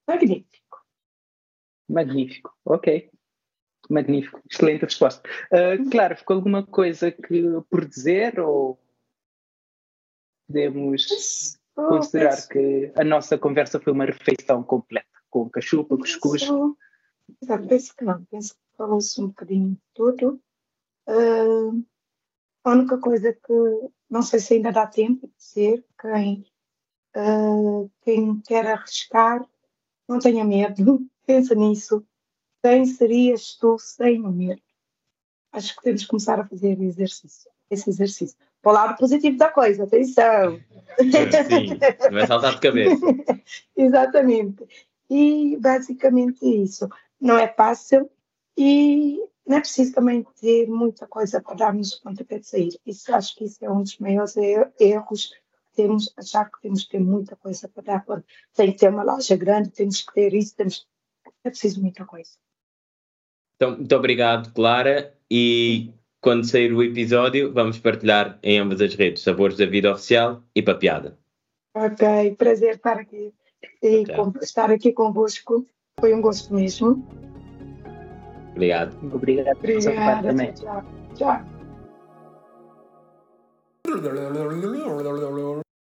Magnífico. 0.07 0.85
Magnífico, 1.89 2.55
ok. 2.63 3.11
Magnífico, 3.89 4.41
excelente 4.49 4.85
resposta. 4.85 5.27
Uh, 5.51 5.89
claro, 5.89 6.15
ficou 6.15 6.37
alguma 6.37 6.65
coisa 6.65 7.11
que 7.11 7.43
por 7.69 7.85
dizer 7.85 8.39
ou 8.39 8.79
podemos 10.47 11.57
oh, 11.75 11.87
considerar 11.87 12.35
penso... 12.35 12.49
que 12.49 12.91
a 12.95 13.03
nossa 13.03 13.37
conversa 13.37 13.79
foi 13.79 13.93
uma 13.93 14.05
refeição 14.05 14.63
completa, 14.63 15.07
com 15.29 15.49
cachupa, 15.49 15.97
cuscuz? 15.97 16.43
Exato, 17.41 17.67
penso 17.67 17.95
que 17.95 18.05
não, 18.05 18.23
penso 18.25 18.53
que 18.53 18.77
falou-se 18.77 19.21
um 19.21 19.27
bocadinho 19.27 19.71
de 19.71 19.81
tudo. 19.93 20.41
Uh, 21.07 21.83
a 22.63 22.71
única 22.71 22.97
coisa 22.97 23.33
que 23.33 23.53
não 24.09 24.21
sei 24.21 24.39
se 24.39 24.53
ainda 24.53 24.71
dá 24.71 24.87
tempo 24.87 25.27
de 25.27 25.33
dizer, 25.37 25.85
quem, 25.99 26.45
uh, 27.15 27.89
quem 28.01 28.39
quer 28.41 28.67
arriscar, 28.67 29.45
não 30.07 30.19
tenha 30.19 30.45
medo, 30.45 31.05
pensa 31.25 31.55
nisso. 31.55 32.05
Quem 32.63 32.85
serias 32.85 33.55
tu 33.59 33.77
sem 33.77 34.21
o 34.21 34.31
medo? 34.31 34.61
Acho 35.51 35.75
que 35.75 35.83
temos 35.83 36.03
que 36.03 36.07
começar 36.07 36.39
a 36.39 36.47
fazer 36.47 36.81
exercício, 36.81 37.51
esse 37.69 37.89
exercício. 37.89 38.37
Para 38.61 38.71
o 38.71 38.75
lado 38.75 38.97
positivo 38.97 39.37
da 39.37 39.49
coisa, 39.49 39.83
atenção! 39.83 40.61
Sim, 40.97 41.77
vai 42.11 42.25
saltar 42.25 42.55
de 42.55 42.61
cabeça. 42.61 43.05
Exatamente. 43.75 44.65
E 45.09 45.57
basicamente 45.57 46.45
isso. 46.45 46.87
Não 47.19 47.37
é 47.37 47.49
fácil 47.49 48.09
e 48.57 49.19
não 49.45 49.57
é 49.57 49.59
preciso 49.59 49.93
também 49.93 50.25
ter 50.39 50.65
muita 50.67 51.05
coisa 51.05 51.41
para 51.41 51.55
darmos 51.55 51.91
o 51.93 52.01
pontapé 52.01 52.39
de 52.39 52.47
sair. 52.47 52.79
Isso, 52.85 53.13
acho 53.13 53.35
que 53.35 53.43
isso 53.43 53.63
é 53.63 53.69
um 53.69 53.83
dos 53.83 53.97
maiores 53.97 54.35
erros 54.79 55.33
temos, 55.75 56.13
achar 56.15 56.49
que 56.49 56.61
temos 56.61 56.83
que 56.83 56.91
ter 56.91 56.99
muita 56.99 57.35
coisa 57.35 57.67
para 57.67 57.83
dar. 57.83 58.23
Tem 58.53 58.71
que 58.71 58.77
ter 58.77 58.89
uma 58.89 59.03
loja 59.03 59.35
grande, 59.35 59.69
temos 59.69 60.01
que 60.01 60.13
ter 60.13 60.33
isso, 60.33 60.55
temos 60.55 60.87
é 61.43 61.49
preciso 61.49 61.81
muita 61.81 62.05
coisa. 62.05 62.31
Então, 63.63 63.77
muito 63.77 63.95
obrigado, 63.95 64.53
Clara. 64.53 65.13
E 65.31 65.93
quando 66.19 66.43
sair 66.45 66.73
o 66.73 66.83
episódio, 66.83 67.53
vamos 67.53 67.79
partilhar 67.79 68.37
em 68.43 68.59
ambas 68.59 68.81
as 68.81 68.93
redes 68.93 69.23
Sabores 69.23 69.55
da 69.55 69.65
Vida 69.65 69.89
Oficial 69.91 70.43
e 70.53 70.61
Papiada. 70.61 71.17
Ok, 71.73 72.35
prazer 72.37 72.75
estar 72.75 72.99
aqui 72.99 73.33
e 73.81 74.05
com, 74.05 74.33
estar 74.41 74.69
aqui 74.69 74.91
convosco. 74.91 75.65
Foi 75.97 76.13
um 76.13 76.21
gosto 76.21 76.53
mesmo. 76.53 77.07
Obrigado. 78.51 78.95
Obrigado. 79.15 79.57
Obrigada. 79.57 80.53
Tchau. 80.53 80.83
tchau. 81.15 81.41